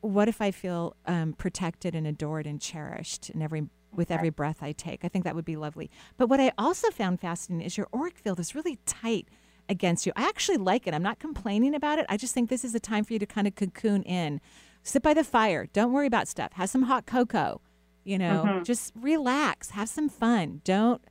what 0.00 0.28
if 0.28 0.40
I 0.42 0.50
feel 0.50 0.94
um, 1.06 1.32
protected 1.32 1.94
and 1.94 2.06
adored 2.06 2.46
and 2.46 2.60
cherished 2.60 3.30
in 3.30 3.40
every 3.42 3.68
with 3.92 4.10
every 4.10 4.28
breath 4.30 4.62
I 4.62 4.72
take? 4.72 5.04
I 5.04 5.08
think 5.08 5.24
that 5.24 5.34
would 5.34 5.44
be 5.44 5.56
lovely. 5.56 5.90
But 6.18 6.28
what 6.28 6.38
I 6.40 6.52
also 6.58 6.90
found 6.90 7.20
fascinating 7.20 7.64
is 7.66 7.78
your 7.78 7.88
auric 7.94 8.18
field 8.18 8.38
is 8.40 8.54
really 8.54 8.78
tight 8.84 9.28
against 9.68 10.04
you. 10.06 10.12
I 10.16 10.28
actually 10.28 10.58
like 10.58 10.86
it. 10.86 10.92
I'm 10.94 11.02
not 11.02 11.18
complaining 11.18 11.74
about 11.74 11.98
it. 11.98 12.06
I 12.08 12.16
just 12.18 12.34
think 12.34 12.50
this 12.50 12.64
is 12.64 12.74
a 12.74 12.80
time 12.80 13.04
for 13.04 13.14
you 13.14 13.18
to 13.20 13.26
kind 13.26 13.46
of 13.46 13.54
cocoon 13.54 14.02
in. 14.02 14.40
Sit 14.82 15.02
by 15.02 15.14
the 15.14 15.24
fire. 15.24 15.66
Don't 15.72 15.92
worry 15.92 16.06
about 16.06 16.28
stuff. 16.28 16.52
Have 16.52 16.68
some 16.68 16.82
hot 16.82 17.06
cocoa. 17.06 17.60
You 18.04 18.18
know, 18.18 18.44
Mhm. 18.46 18.64
just 18.64 18.92
relax. 18.94 19.70
Have 19.70 19.88
some 19.88 20.08
fun. 20.10 20.60
Don't 20.64 21.02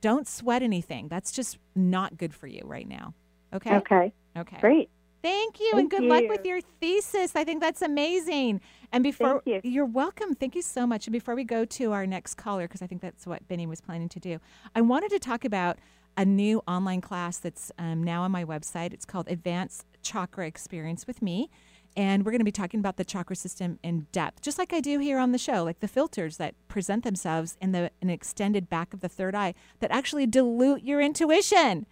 don't 0.00 0.28
sweat 0.28 0.62
anything. 0.62 1.08
That's 1.08 1.32
just 1.32 1.58
not 1.74 2.18
good 2.18 2.34
for 2.34 2.46
you 2.46 2.60
right 2.64 2.86
now. 2.86 3.14
Okay? 3.54 3.76
Okay. 3.76 4.12
Okay. 4.36 4.56
Great. 4.60 4.90
Thank 5.22 5.58
you 5.58 5.70
and 5.72 5.90
Thank 5.90 6.02
good 6.02 6.02
luck 6.02 6.24
with 6.28 6.44
your 6.44 6.60
thesis. 6.80 7.34
I 7.34 7.44
think 7.44 7.62
that's 7.62 7.80
amazing. 7.80 8.60
And 8.92 9.02
before 9.02 9.40
Thank 9.46 9.64
are 9.64 9.84
welcome. 9.86 10.34
Thank 10.34 10.54
you 10.54 10.60
so 10.60 10.86
much. 10.86 11.06
And 11.06 11.12
before 11.12 11.34
we 11.34 11.44
go 11.44 11.64
to 11.64 11.92
our 11.92 12.06
next 12.06 12.34
caller 12.34 12.68
because 12.68 12.82
I 12.82 12.86
think 12.86 13.00
that's 13.00 13.26
what 13.26 13.48
Benny 13.48 13.66
was 13.66 13.80
planning 13.80 14.10
to 14.10 14.20
do. 14.20 14.38
I 14.74 14.82
wanted 14.82 15.10
to 15.12 15.18
talk 15.18 15.46
about 15.46 15.78
a 16.18 16.26
new 16.26 16.62
online 16.68 17.00
class 17.00 17.38
that's 17.38 17.72
um, 17.78 18.02
now 18.02 18.22
on 18.22 18.32
my 18.32 18.44
website. 18.44 18.92
It's 18.92 19.06
called 19.06 19.26
Advanced 19.28 19.86
Chakra 20.02 20.46
Experience 20.46 21.06
with 21.06 21.22
Me. 21.22 21.48
And 21.96 22.26
we're 22.26 22.32
going 22.32 22.40
to 22.40 22.44
be 22.44 22.52
talking 22.52 22.80
about 22.80 22.96
the 22.96 23.04
chakra 23.04 23.36
system 23.36 23.78
in 23.82 24.08
depth, 24.12 24.42
just 24.42 24.58
like 24.58 24.72
I 24.72 24.80
do 24.80 24.98
here 24.98 25.18
on 25.18 25.32
the 25.32 25.38
show, 25.38 25.62
like 25.62 25.80
the 25.80 25.88
filters 25.88 26.36
that 26.38 26.54
present 26.68 27.04
themselves 27.04 27.56
in 27.62 27.72
the 27.72 27.90
an 28.02 28.10
extended 28.10 28.68
back 28.68 28.92
of 28.92 29.00
the 29.00 29.08
third 29.08 29.34
eye 29.34 29.54
that 29.78 29.90
actually 29.90 30.26
dilute 30.26 30.82
your 30.82 31.00
intuition. 31.00 31.86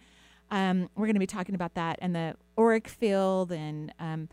Um, 0.53 0.87
we're 0.95 1.07
going 1.07 1.15
to 1.15 1.19
be 1.19 1.25
talking 1.25 1.55
about 1.55 1.73
that 1.73 1.97
and 1.99 2.15
the 2.15 2.35
auric 2.59 2.87
field 2.87 3.51
and 3.51 3.91
um, 3.99 4.29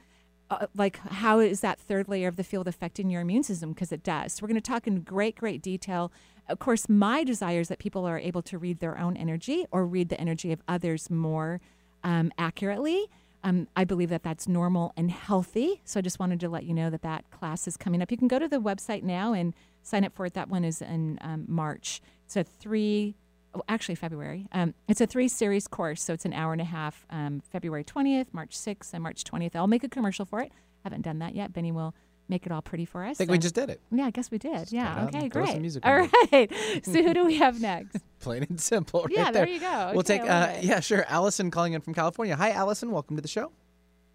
uh, 0.51 0.67
like 0.77 0.99
how 0.99 1.39
is 1.39 1.61
that 1.61 1.81
third 1.81 2.09
layer 2.09 2.29
of 2.29 2.37
the 2.37 2.45
field 2.45 2.69
affecting 2.69 3.09
your 3.09 3.23
immune 3.23 3.43
system 3.43 3.73
because 3.73 3.91
it 3.91 4.03
does. 4.03 4.35
So 4.35 4.43
we're 4.43 4.49
going 4.49 4.61
to 4.61 4.71
talk 4.71 4.87
in 4.87 5.01
great, 5.01 5.37
great 5.37 5.63
detail. 5.63 6.13
Of 6.47 6.59
course, 6.59 6.91
my 6.91 7.25
desire 7.25 7.61
is 7.61 7.69
that 7.69 7.79
people 7.79 8.05
are 8.05 8.19
able 8.19 8.43
to 8.43 8.59
read 8.59 8.81
their 8.81 8.99
own 8.99 9.17
energy 9.17 9.65
or 9.71 9.87
read 9.87 10.11
the 10.11 10.21
energy 10.21 10.53
of 10.53 10.61
others 10.69 11.09
more 11.09 11.59
um, 12.05 12.33
accurately. 12.37 13.07
Um, 13.43 13.69
I 13.75 13.85
believe 13.85 14.11
that 14.11 14.23
that's 14.23 14.47
normal 14.47 14.93
and 14.99 15.11
healthy. 15.11 15.81
So 15.87 16.01
I 16.01 16.03
just 16.03 16.19
wanted 16.19 16.39
to 16.41 16.51
let 16.51 16.65
you 16.65 16.75
know 16.75 16.91
that 16.91 17.01
that 17.01 17.31
class 17.31 17.67
is 17.67 17.79
coming 17.79 18.03
up. 18.03 18.11
You 18.11 18.19
can 18.19 18.29
go 18.29 18.39
to 18.39 18.47
the 18.47 18.61
website 18.61 19.05
now 19.05 19.33
and 19.33 19.55
sign 19.83 20.05
up 20.05 20.15
for 20.15 20.27
it. 20.27 20.35
That 20.35 20.51
one 20.51 20.65
is 20.65 20.83
in 20.83 21.19
um, 21.23 21.47
March. 21.49 22.03
It's 22.27 22.37
a 22.37 22.45
three, 22.45 23.15
oh, 23.55 23.63
actually 23.69 23.95
February. 23.95 24.47
Um, 24.53 24.75
it's 24.89 25.01
a 25.01 25.07
three 25.07 25.29
series 25.29 25.67
course, 25.69 26.03
so 26.03 26.13
it's 26.13 26.25
an 26.25 26.33
hour 26.33 26.53
and 26.53 26.61
a 26.61 26.65
half. 26.65 27.05
Um, 27.11 27.41
February 27.51 27.85
20th, 27.85 28.27
March 28.33 28.57
6th, 28.57 28.93
and 28.93 29.03
March 29.03 29.25
20th. 29.25 29.55
I'll 29.57 29.67
make 29.67 29.85
a 29.85 29.89
commercial 29.89 30.25
for 30.25 30.41
it. 30.41 30.53
Haven't 30.85 31.03
done 31.03 31.19
that 31.21 31.35
yet. 31.35 31.53
Benny 31.53 31.73
will 31.73 31.95
make 32.29 32.47
it 32.47 32.53
all 32.53 32.63
pretty 32.63 32.85
for 32.85 33.05
us. 33.05 33.17
I 33.17 33.19
think 33.19 33.31
we 33.33 33.39
just 33.39 33.55
did 33.57 33.71
it. 33.71 33.81
Yeah, 33.91 34.05
I 34.07 34.11
guess 34.11 34.31
we 34.31 34.39
did. 34.39 34.71
yeah. 34.71 34.95
cut 34.95 35.09
Okay, 35.09 35.19
and 35.25 35.33
some 35.33 35.43
great. 35.45 35.61
music 35.61 35.85
all 35.85 36.09
so 36.85 37.03
who 37.03 37.13
do 37.13 37.27
we 37.27 37.37
have 37.39 37.61
next? 37.61 37.97
Plain 38.21 38.45
and 38.49 38.61
simple. 38.61 39.03
Right 39.03 39.11
Yeah, 39.17 39.31
there 39.33 39.49
you 39.49 39.59
go. 39.59 39.91
We'll 39.91 40.01
Okay, 40.01 40.19
take, 40.19 40.31
uh, 40.31 40.55
yeah, 40.61 40.79
sure. 40.81 41.05
Allison 41.09 41.51
calling 41.51 41.73
in 41.73 41.81
from 41.81 41.93
California. 41.95 42.37
Hi, 42.37 42.51
Allison. 42.53 42.93
Welcome 42.93 43.17
to 43.17 43.23
the 43.23 43.29
show. 43.29 43.51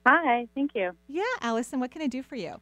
Hi, 0.08 0.48
thank 0.56 0.72
you. 0.76 0.92
Yeah, 1.08 1.24
Allison, 1.42 1.80
what 1.80 1.92
can 1.92 2.02
I 2.04 2.08
do 2.08 2.24
for 2.24 2.36
you? 2.36 2.56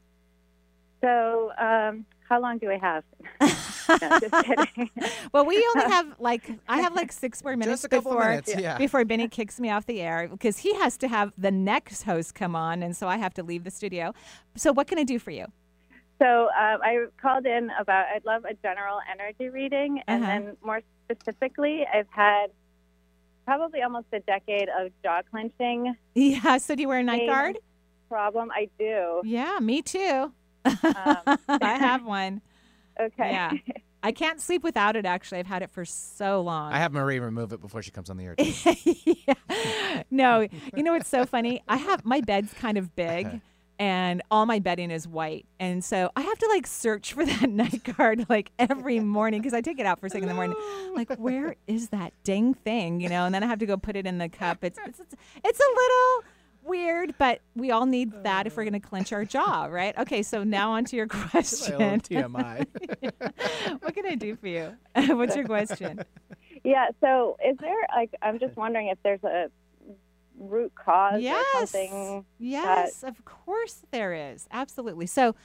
So, 1.02 1.52
um, 1.60 2.06
how 2.30 2.42
long 2.42 2.58
do 2.58 2.72
I 2.72 2.78
have? 2.78 3.04
no, 3.90 4.20
just 4.20 4.34
kidding. 4.46 4.90
Well, 5.34 5.46
we 5.46 5.58
only 5.76 5.92
have 5.92 6.16
like 6.20 6.50
I 6.68 6.80
have 6.82 6.94
like 6.96 7.12
six 7.12 7.44
more 7.44 7.56
minutes 7.64 7.88
before 7.88 8.28
minutes, 8.30 8.54
yeah. 8.58 8.78
before 8.78 9.06
Benny 9.06 9.28
kicks 9.40 9.60
me 9.60 9.70
off 9.70 9.86
the 9.86 10.02
air 10.02 10.28
because 10.32 10.58
he 10.60 10.74
has 10.76 10.98
to 10.98 11.08
have 11.08 11.34
the 11.38 11.52
next 11.52 12.04
host 12.04 12.36
come 12.36 12.56
on, 12.56 12.84
and 12.84 12.96
so 12.96 13.08
I 13.08 13.18
have 13.18 13.34
to 13.36 13.44
leave 13.44 13.64
the 13.64 13.72
studio. 13.72 14.14
So, 14.56 14.72
what 14.74 14.88
can 14.88 14.98
I 15.00 15.04
do 15.04 15.20
for 15.20 15.32
you? 15.32 15.46
So 16.20 16.44
um, 16.58 16.80
I 16.82 17.06
called 17.22 17.46
in 17.46 17.70
about 17.80 18.06
I'd 18.16 18.24
love 18.24 18.46
a 18.46 18.54
general 18.62 19.00
energy 19.12 19.50
reading, 19.50 20.02
and 20.08 20.24
Uh-huh. 20.24 20.32
then 20.34 20.58
more 20.64 20.82
specifically, 21.10 21.86
I've 21.92 22.08
had 22.10 22.48
probably 23.46 23.82
almost 23.82 24.06
a 24.14 24.20
decade 24.22 24.70
of 24.80 24.92
jaw 25.04 25.22
clenching. 25.30 25.96
Yeah. 26.16 26.58
So, 26.60 26.76
do 26.76 26.82
you 26.82 26.88
wear 26.88 27.00
a 27.00 27.04
night 27.04 27.28
guard? 27.28 27.58
Problem. 28.10 28.52
I 28.52 28.70
do. 28.80 29.22
Yeah, 29.26 29.58
me 29.60 29.82
too. 29.82 30.32
Um, 30.66 31.18
I 31.50 31.78
have 31.80 32.06
one. 32.06 32.42
Okay. 33.00 33.32
Yeah. 33.32 33.54
I 34.04 34.12
can't 34.12 34.42
sleep 34.42 34.64
without 34.64 34.96
it. 34.98 35.06
Actually, 35.06 35.40
I've 35.40 35.48
had 35.48 35.62
it 35.62 35.72
for 35.72 35.86
so 35.86 36.42
long. 36.42 36.74
I 36.74 36.80
have 36.80 36.92
Marie 36.92 37.20
remove 37.20 37.54
it 37.54 37.62
before 37.62 37.82
she 37.82 37.92
comes 37.92 38.10
on 38.10 38.18
the 38.18 38.26
air. 38.26 38.36
yeah. 38.38 40.04
No, 40.12 40.48
you 40.76 40.84
know 40.84 40.92
what's 40.92 41.08
so 41.08 41.26
funny? 41.26 41.64
I 41.70 41.78
have 41.78 42.04
my 42.04 42.20
bed's 42.20 42.54
kind 42.54 42.78
of 42.78 42.96
big 42.96 43.42
and 43.80 44.22
all 44.30 44.46
my 44.46 44.60
bedding 44.60 44.92
is 44.92 45.08
white. 45.08 45.46
And 45.60 45.84
so 45.84 46.12
I 46.16 46.22
have 46.22 46.38
to 46.38 46.48
like 46.50 46.68
search 46.68 47.14
for 47.14 47.26
that 47.26 47.50
night 47.50 47.84
guard 47.98 48.26
like 48.30 48.52
every 48.60 49.00
morning 49.00 49.42
because 49.42 49.54
I 49.54 49.62
take 49.62 49.80
it 49.80 49.86
out 49.86 50.00
first 50.00 50.14
thing 50.14 50.24
in 50.24 50.30
the 50.30 50.36
morning. 50.36 50.58
Like, 50.96 51.14
where 51.16 51.56
is 51.68 51.90
that 51.90 52.14
dang 52.24 52.54
thing? 52.54 53.00
You 53.00 53.10
know, 53.10 53.26
and 53.26 53.34
then 53.34 53.44
I 53.44 53.48
have 53.48 53.60
to 53.60 53.66
go 53.66 53.78
put 53.78 53.96
it 53.96 54.06
in 54.06 54.18
the 54.18 54.30
cup. 54.30 54.64
It's 54.64 54.78
it's 54.86 55.00
it's, 55.00 55.16
it's 55.44 55.60
a 55.60 55.76
little 55.76 56.24
weird, 56.66 57.16
but 57.18 57.42
we 57.56 57.72
all 57.72 57.86
need 57.86 58.24
that 58.24 58.48
if 58.48 58.58
we're 58.58 58.64
going 58.64 58.74
to 58.74 58.80
clench 58.80 59.12
our 59.14 59.22
oh. 59.22 59.26
jaw, 59.26 59.66
right? 59.66 59.98
Okay, 59.98 60.24
so 60.24 60.44
now 60.44 60.72
on 60.72 60.86
to 60.86 60.96
your 60.96 61.08
question. 61.08 61.78
My 61.78 61.86
own 61.92 62.02
TMI. 62.02 62.68
what 63.82 63.94
can 63.94 64.06
I 64.06 64.16
do 64.16 64.36
for 64.36 64.48
you? 64.48 64.76
What's 64.96 65.36
your 65.36 65.46
question? 65.46 66.02
Yeah. 66.64 66.90
So, 67.02 67.38
is 67.46 67.58
there 67.60 67.76
like 67.96 68.14
I'm 68.22 68.40
just 68.40 68.56
wondering 68.56 68.88
if 68.88 68.98
there's 69.04 69.24
a 69.24 69.50
root 70.38 70.74
cause 70.76 71.22
Yes. 71.22 71.46
or 71.56 71.60
something? 71.60 72.26
Yes, 72.40 73.04
of 73.04 73.24
course 73.26 73.84
there 73.92 74.14
is. 74.14 74.48
Absolutely. 74.52 75.06
So 75.06 75.36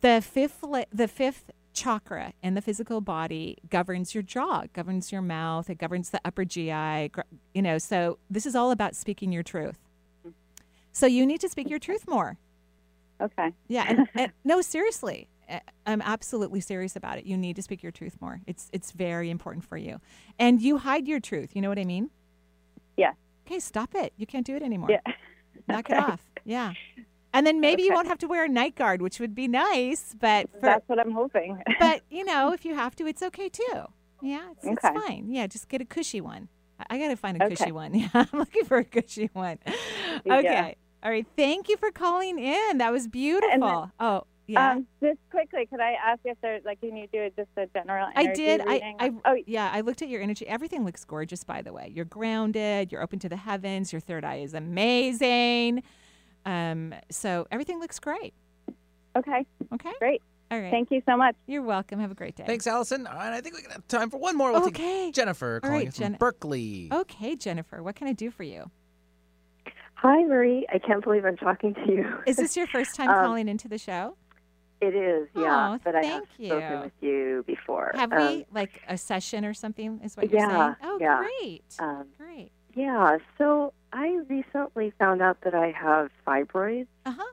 the 0.00 0.20
fifth 0.20 0.62
la- 0.62 0.84
the 0.92 1.08
fifth 1.08 1.50
chakra 1.72 2.32
in 2.42 2.54
the 2.54 2.62
physical 2.62 3.00
body 3.00 3.58
governs 3.68 4.14
your 4.14 4.22
jaw, 4.22 4.64
governs 4.72 5.12
your 5.12 5.22
mouth, 5.22 5.70
it 5.70 5.78
governs 5.78 6.10
the 6.10 6.20
upper 6.24 6.44
GI, 6.44 7.10
you 7.54 7.62
know, 7.62 7.78
so 7.78 8.18
this 8.28 8.44
is 8.44 8.56
all 8.56 8.70
about 8.70 8.96
speaking 8.96 9.32
your 9.32 9.42
truth. 9.42 9.78
So 10.92 11.06
you 11.06 11.24
need 11.26 11.40
to 11.40 11.48
speak 11.48 11.68
your 11.70 11.78
truth 11.78 12.06
more. 12.08 12.38
Okay. 13.20 13.52
Yeah, 13.68 13.84
and, 13.88 14.08
and 14.14 14.32
no, 14.44 14.60
seriously. 14.60 15.28
I'm 15.84 16.00
absolutely 16.02 16.60
serious 16.60 16.94
about 16.94 17.18
it. 17.18 17.26
You 17.26 17.36
need 17.36 17.56
to 17.56 17.62
speak 17.62 17.82
your 17.82 17.90
truth 17.90 18.16
more. 18.20 18.40
It's 18.46 18.70
it's 18.72 18.92
very 18.92 19.30
important 19.30 19.64
for 19.64 19.76
you. 19.76 20.00
And 20.38 20.62
you 20.62 20.78
hide 20.78 21.08
your 21.08 21.18
truth. 21.18 21.56
You 21.56 21.60
know 21.62 21.68
what 21.68 21.78
I 21.78 21.84
mean? 21.84 22.10
Yeah. 22.96 23.14
Okay, 23.46 23.58
stop 23.58 23.96
it. 23.96 24.12
You 24.16 24.26
can't 24.26 24.46
do 24.46 24.54
it 24.54 24.62
anymore. 24.62 24.90
Yeah. 24.92 25.12
Knock 25.66 25.90
it 25.90 25.96
off. 26.08 26.20
Yeah. 26.44 26.74
And 27.32 27.44
then 27.44 27.60
maybe 27.60 27.82
you 27.82 27.92
won't 27.92 28.06
have 28.06 28.18
to 28.18 28.28
wear 28.28 28.44
a 28.44 28.48
night 28.48 28.76
guard, 28.76 29.02
which 29.02 29.18
would 29.18 29.34
be 29.34 29.48
nice, 29.48 30.14
but 30.20 30.48
for, 30.52 30.60
That's 30.60 30.88
what 30.88 31.00
I'm 31.00 31.10
hoping. 31.12 31.60
but 31.80 32.02
you 32.10 32.24
know, 32.30 32.52
if 32.52 32.64
you 32.64 32.76
have 32.76 32.94
to, 32.96 33.06
it's 33.06 33.22
okay 33.22 33.48
too. 33.48 33.86
Yeah, 34.22 34.50
it's, 34.52 34.64
it's 34.64 34.84
Okay. 34.84 34.94
fine. 34.94 35.32
Yeah, 35.32 35.48
just 35.48 35.68
get 35.68 35.80
a 35.80 35.84
cushy 35.84 36.20
one. 36.20 36.48
I, 36.88 36.98
got 36.98 37.08
to 37.08 37.16
find 37.16 37.40
a 37.40 37.44
Okay. 37.44 37.54
cushy 37.56 37.72
one. 37.72 37.94
Yeah, 37.94 38.08
I'm 38.14 38.38
looking 38.38 38.64
for 38.64 38.78
a 38.78 38.84
cushy 38.84 39.30
one. 39.32 39.58
Yeah. 40.24 40.36
Okay. 40.38 40.76
All 41.02 41.10
right. 41.10 41.26
Thank 41.36 41.68
you 41.68 41.76
for 41.76 41.90
calling 41.90 42.38
in. 42.38 42.78
That 42.78 42.92
was 42.92 43.08
beautiful. 43.08 43.90
oh, 44.00 44.22
yeah. 44.46 44.72
Um, 44.72 44.86
just 45.02 45.18
quickly, 45.30 45.66
could 45.66 45.80
I 45.80 45.92
ask 46.04 46.20
if 46.24 46.36
there's 46.42 46.64
like, 46.64 46.80
can 46.80 46.96
you 46.96 47.06
do 47.12 47.20
it 47.20 47.34
just 47.36 47.48
a 47.56 47.66
general 47.72 48.08
I 48.16 48.26
did. 48.32 48.60
I. 48.66 48.94
I, 48.98 49.12
oh, 49.24 49.36
yeah. 49.46 49.70
I 49.72 49.80
looked 49.82 50.02
at 50.02 50.08
your 50.08 50.20
energy. 50.20 50.46
Everything 50.48 50.84
looks 50.84 51.04
gorgeous, 51.04 51.44
by 51.44 51.62
the 51.62 51.72
way. 51.72 51.92
You're 51.94 52.04
grounded. 52.04 52.90
You're 52.90 53.02
open 53.02 53.18
to 53.20 53.28
the 53.28 53.36
heavens. 53.36 53.92
Your 53.92 54.00
third 54.00 54.24
eye 54.24 54.38
is 54.38 54.52
amazing. 54.54 55.82
Um, 56.44 56.94
so 57.10 57.46
everything 57.50 57.78
looks 57.80 57.98
great. 58.00 58.34
okay. 59.16 59.46
Okay. 59.72 59.92
Great. 59.98 60.22
All 60.50 60.58
right. 60.60 60.70
Thank 60.70 60.90
you 60.90 61.00
so 61.06 61.16
much. 61.16 61.36
You're 61.46 61.62
welcome. 61.62 62.00
Have 62.00 62.10
a 62.10 62.14
great 62.14 62.34
day. 62.34 62.44
Thanks, 62.44 62.66
Allison. 62.66 63.06
All 63.06 63.14
right, 63.14 63.32
I 63.32 63.40
think 63.40 63.56
we 63.56 63.62
have 63.70 63.86
time 63.86 64.10
for 64.10 64.18
one 64.18 64.36
more. 64.36 64.50
We'll 64.52 64.64
Okay. 64.66 65.04
take 65.06 65.14
Jennifer 65.14 65.60
calling 65.60 65.76
right, 65.76 65.86
in 65.86 65.92
from 65.92 66.12
Berkeley. 66.14 66.88
Okay, 66.92 67.36
Jennifer. 67.36 67.82
What 67.82 67.94
can 67.94 68.08
I 68.08 68.12
do 68.12 68.30
for 68.32 68.42
you? 68.42 68.68
Hi, 69.94 70.24
Marie. 70.24 70.66
I 70.72 70.78
can't 70.78 71.04
believe 71.04 71.24
I'm 71.24 71.36
talking 71.36 71.74
to 71.74 71.92
you. 71.92 72.18
Is 72.26 72.36
this 72.36 72.56
your 72.56 72.66
first 72.66 72.94
time 72.96 73.10
Um, 73.10 73.16
calling 73.24 73.48
into 73.48 73.68
the 73.68 73.78
show? 73.78 74.16
It 74.80 74.94
is, 74.94 75.28
yeah. 75.36 75.74
Oh, 75.74 75.78
but 75.84 75.94
I 75.94 76.02
have 76.06 76.22
thank 76.38 76.46
spoken 76.48 76.72
you. 76.72 76.80
with 76.80 76.92
you 77.02 77.44
before. 77.46 77.92
Have 77.94 78.12
Um, 78.12 78.18
we 78.18 78.46
like 78.50 78.80
a 78.88 78.96
session 78.96 79.44
or 79.44 79.52
something? 79.54 80.00
Is 80.02 80.16
what 80.16 80.30
you're 80.30 80.40
yeah, 80.40 80.48
saying? 80.48 80.76
Oh, 80.82 80.98
yeah. 81.00 81.18
great. 81.18 81.62
Um, 81.78 82.06
great. 82.16 82.50
Yeah. 82.74 83.18
So 83.36 83.74
I 83.92 84.20
recently 84.28 84.92
found 84.98 85.20
out 85.20 85.42
that 85.42 85.54
I 85.54 85.70
have 85.72 86.10
fibroids, 86.26 86.86
Uh 87.04 87.12
huh. 87.12 87.32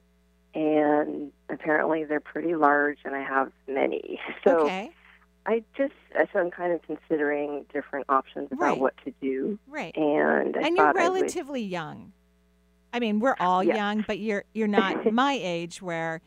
And 0.61 1.31
apparently 1.49 2.03
they're 2.03 2.19
pretty 2.19 2.55
large, 2.55 2.97
and 3.05 3.15
I 3.15 3.21
have 3.21 3.51
many. 3.67 4.19
So 4.43 4.61
okay. 4.61 4.91
I 5.45 5.63
just 5.77 5.93
so 6.33 6.39
I'm 6.39 6.51
kind 6.51 6.73
of 6.73 6.81
considering 6.81 7.65
different 7.71 8.05
options 8.09 8.49
about 8.51 8.61
Right. 8.61 8.79
what 8.79 8.95
to 9.05 9.13
do. 9.21 9.57
Right. 9.67 9.95
And 9.95 10.57
I 10.57 10.61
and 10.61 10.75
you're 10.75 10.85
I 10.87 10.91
would- 10.91 10.97
relatively 10.99 11.61
young. 11.61 12.11
I 12.91 12.99
mean, 12.99 13.19
we're 13.19 13.35
all 13.39 13.63
Yeah. 13.63 13.75
young, 13.75 14.03
but 14.07 14.17
you're 14.19 14.43
you're 14.53 14.67
not 14.67 15.11
my 15.13 15.39
age 15.41 15.81
where 15.81 16.21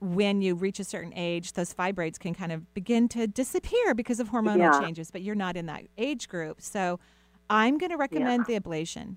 when 0.00 0.42
you 0.42 0.54
reach 0.54 0.78
a 0.78 0.84
certain 0.84 1.12
age, 1.16 1.54
those 1.54 1.72
fibroids 1.72 2.18
can 2.18 2.34
kind 2.34 2.52
of 2.52 2.72
begin 2.74 3.08
to 3.08 3.26
disappear 3.26 3.94
because 3.94 4.20
of 4.20 4.28
hormonal 4.30 4.58
Yeah. 4.58 4.80
changes, 4.80 5.10
but 5.10 5.22
you're 5.22 5.34
not 5.34 5.56
in 5.56 5.66
that 5.66 5.84
age 5.96 6.28
group. 6.28 6.60
So 6.60 7.00
I'm 7.48 7.78
going 7.78 7.90
to 7.90 7.96
recommend 7.96 8.44
the 8.46 8.58
ablation. 8.60 9.16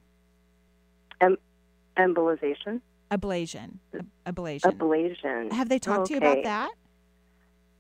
em- 1.19 1.37
embolization. 1.97 2.79
Ablation. 3.11 3.77
Ab- 3.93 4.35
Ablation. 4.35 4.61
Ablation. 4.77 5.51
Have 5.51 5.69
they 5.69 5.79
talked 5.79 6.07
to 6.07 6.13
you 6.13 6.17
about 6.17 6.43
that? 6.43 6.71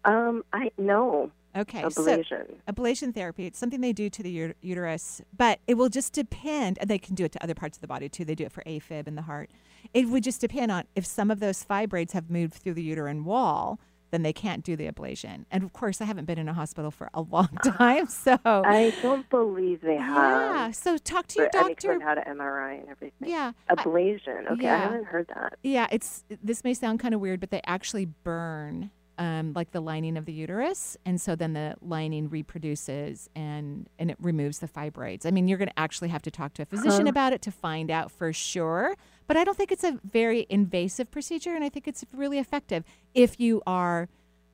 Um, 0.05 0.43
I 0.53 0.71
no, 0.77 1.31
Okay, 1.55 1.81
Ablation. 1.81 2.25
so 2.29 2.45
ablation 2.71 3.13
therapy. 3.13 3.45
It's 3.47 3.57
something 3.57 3.81
they 3.81 3.91
do 3.93 4.09
to 4.11 4.21
the 4.23 4.53
uterus, 4.61 5.21
but 5.35 5.59
it 5.67 5.73
will 5.73 5.89
just 5.89 6.13
depend. 6.13 6.77
And 6.79 6.89
they 6.89 6.99
can 6.99 7.15
do 7.15 7.25
it 7.25 7.31
to 7.33 7.43
other 7.43 7.55
parts 7.55 7.77
of 7.77 7.81
the 7.81 7.87
body 7.87 8.07
too. 8.09 8.23
They 8.23 8.35
do 8.35 8.45
it 8.45 8.51
for 8.51 8.63
AFib 8.65 9.07
and 9.07 9.17
the 9.17 9.23
heart. 9.23 9.49
It 9.93 10.07
would 10.07 10.23
just 10.23 10.39
depend 10.39 10.71
on 10.71 10.83
if 10.95 11.05
some 11.05 11.31
of 11.31 11.39
those 11.39 11.65
fibroids 11.65 12.11
have 12.11 12.29
moved 12.29 12.53
through 12.53 12.75
the 12.75 12.83
uterine 12.83 13.25
wall. 13.25 13.79
Then 14.11 14.23
they 14.23 14.33
can't 14.33 14.63
do 14.63 14.75
the 14.75 14.87
ablation. 14.89 15.45
And 15.51 15.63
of 15.63 15.73
course, 15.73 15.99
I 16.01 16.05
haven't 16.05 16.25
been 16.25 16.37
in 16.39 16.47
a 16.47 16.53
hospital 16.53 16.91
for 16.91 17.09
a 17.13 17.21
long 17.21 17.49
time, 17.63 18.07
so 18.07 18.37
I 18.45 18.93
don't 19.01 19.29
believe 19.29 19.81
they 19.81 19.97
have. 19.97 20.55
yeah. 20.55 20.71
So 20.71 20.97
talk 20.97 21.27
to 21.27 21.39
your 21.39 21.49
But, 21.51 21.57
I 21.59 21.63
mean, 21.63 21.75
doctor. 21.75 21.99
Had 21.99 22.17
an 22.19 22.37
MRI 22.37 22.79
and 22.79 22.89
everything. 22.89 23.29
Yeah, 23.29 23.51
Ablation. 23.69 24.49
Okay, 24.51 24.63
yeah. 24.63 24.75
I 24.75 24.79
haven't 24.79 25.05
heard 25.05 25.27
that. 25.35 25.57
Yeah, 25.63 25.87
it's 25.91 26.23
this 26.41 26.63
may 26.63 26.73
sound 26.73 26.99
kind 26.99 27.13
of 27.13 27.19
weird, 27.19 27.39
but 27.39 27.51
they 27.51 27.61
actually 27.65 28.05
burn 28.05 28.91
um, 29.19 29.53
like 29.55 29.71
the 29.71 29.81
lining 29.81 30.15
of 30.15 30.25
the 30.25 30.31
uterus, 30.33 30.95
and 31.05 31.19
so 31.19 31.35
then 31.35 31.53
the 31.53 31.75
lining 31.81 32.29
reproduces 32.29 33.29
and 33.35 33.89
and 33.99 34.11
it 34.11 34.17
removes 34.21 34.59
the 34.59 34.67
fibroids. 34.67 35.25
I 35.25 35.31
mean, 35.31 35.47
you're 35.47 35.57
going 35.57 35.69
to 35.69 35.79
actually 35.79 36.09
have 36.09 36.21
to 36.23 36.31
talk 36.31 36.53
to 36.53 36.61
a 36.61 36.65
physician 36.65 37.07
about 37.07 37.33
it 37.33 37.41
to 37.43 37.51
find 37.51 37.89
out 37.91 38.11
for 38.11 38.31
sure. 38.31 38.95
But 39.27 39.37
I 39.37 39.43
don't 39.43 39.57
think 39.57 39.71
it's 39.71 39.83
a 39.83 39.99
very 40.03 40.45
invasive 40.49 41.11
procedure, 41.11 41.53
and 41.53 41.63
I 41.63 41.69
think 41.69 41.87
it's 41.87 42.03
really 42.13 42.39
effective 42.39 42.83
if 43.13 43.39
you 43.39 43.61
are. 43.67 44.09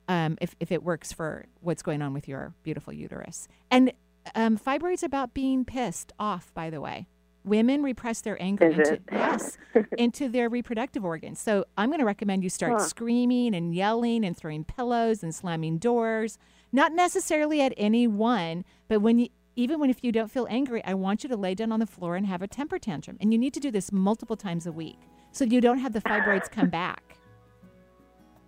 Um, 0.06 0.36
if, 0.42 0.54
if 0.60 0.70
it 0.70 0.82
works 0.82 1.14
for 1.14 1.46
what's 1.62 1.80
going 1.82 2.02
on 2.02 2.12
with 2.12 2.28
your 2.28 2.52
beautiful 2.62 2.92
uterus. 2.92 3.48
And 3.70 3.90
um, 4.34 4.58
fibroids 4.58 5.02
about 5.02 5.32
being 5.32 5.64
pissed 5.64 6.12
off, 6.18 6.52
by 6.52 6.68
the 6.68 6.78
way. 6.78 7.06
Women 7.42 7.82
repress 7.82 8.20
their 8.20 8.36
anger 8.42 8.66
Is 8.66 8.78
into 8.90 9.00
yes 9.10 9.56
into 9.98 10.28
their 10.28 10.50
reproductive 10.50 11.06
organs. 11.06 11.40
So 11.40 11.64
I'm 11.78 11.88
going 11.88 12.00
to 12.00 12.04
recommend 12.04 12.42
you 12.44 12.50
start 12.50 12.72
Huh. 12.74 12.78
screaming 12.80 13.54
and 13.54 13.74
yelling 13.74 14.26
and 14.26 14.36
throwing 14.36 14.64
pillows 14.64 15.22
and 15.22 15.34
slamming 15.34 15.78
doors. 15.78 16.36
Not 16.70 16.92
necessarily 16.92 17.62
at 17.62 17.72
anyone, 17.78 18.66
but 18.88 19.00
when 19.00 19.18
you 19.18 19.28
even 19.56 19.78
when 19.80 19.90
if 19.90 20.02
you 20.02 20.12
don't 20.12 20.30
feel 20.30 20.46
angry, 20.50 20.82
I 20.84 20.94
want 20.94 21.22
you 21.22 21.28
to 21.28 21.36
lay 21.36 21.54
down 21.54 21.72
on 21.72 21.80
the 21.80 21.86
floor 21.86 22.16
and 22.16 22.26
have 22.26 22.42
a 22.42 22.48
temper 22.48 22.78
tantrum. 22.78 23.16
And 23.20 23.32
you 23.32 23.38
need 23.38 23.54
to 23.54 23.60
do 23.60 23.70
this 23.70 23.92
multiple 23.92 24.36
times 24.36 24.66
a 24.66 24.72
week 24.72 24.98
so 25.32 25.44
you 25.44 25.60
don't 25.60 25.78
have 25.78 25.92
the 25.92 26.00
fibroids 26.00 26.50
come 26.50 26.68
back. 26.70 27.02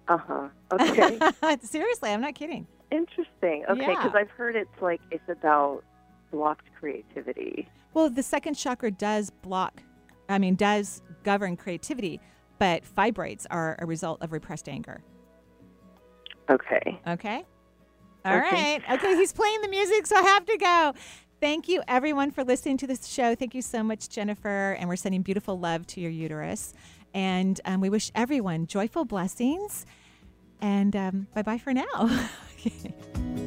Uh 0.09 0.19
huh. 0.19 0.49
Okay. 0.71 1.19
Seriously, 1.63 2.11
I'm 2.11 2.21
not 2.21 2.37
kidding. 2.37 2.69
Interesting. 2.93 3.65
Okay, 3.69 3.81
Yeah. 3.81 3.89
because 3.89 4.13
I've 4.15 4.31
heard 4.31 4.55
it's 4.55 4.81
like 4.81 5.01
it's 5.11 5.29
about 5.29 5.83
blocked 6.31 6.69
creativity. 6.79 7.69
Well, 7.93 8.09
the 8.09 8.23
second 8.23 8.55
chakra 8.55 8.93
does 8.93 9.31
block, 9.31 9.83
I 10.29 10.39
mean, 10.39 10.55
does 10.55 11.03
govern 11.25 11.57
creativity, 11.57 12.21
but 12.61 12.85
fibroids 12.85 13.47
are 13.51 13.75
a 13.81 13.85
result 13.87 14.23
of 14.23 14.31
repressed 14.31 14.69
anger. 14.69 15.03
Okay. 16.49 17.01
Okay. 17.09 17.45
All 18.27 18.37
Okay. 18.39 18.81
right. 18.81 18.83
Okay. 18.95 19.17
He's 19.17 19.33
playing 19.33 19.61
the 19.63 19.69
music, 19.69 20.07
so 20.07 20.17
I 20.17 20.23
have 20.23 20.45
to 20.47 20.57
go. 20.59 20.95
Thank 21.41 21.69
you, 21.69 21.83
everyone, 21.87 22.31
for 22.31 22.45
listening 22.45 22.77
to 22.79 22.87
this 22.87 23.07
show. 23.07 23.35
Thank 23.35 23.55
you 23.55 23.63
so 23.63 23.83
much, 23.83 24.09
Jennifer. 24.09 24.73
And 24.79 24.89
we're 24.89 24.97
sending 24.97 25.23
beautiful 25.23 25.59
love 25.59 25.87
to 25.89 26.01
your 26.01 26.11
uterus. 26.11 26.73
And 27.15 27.61
um, 27.65 27.81
we 27.81 27.89
wish 27.91 28.11
everyone 28.15 28.67
joyful 28.67 29.05
blessings. 29.05 29.87
And 30.61 30.97
um, 30.97 31.27
bye 31.35 31.43
bye 31.43 31.59
for 31.59 31.73
now. 31.75 32.29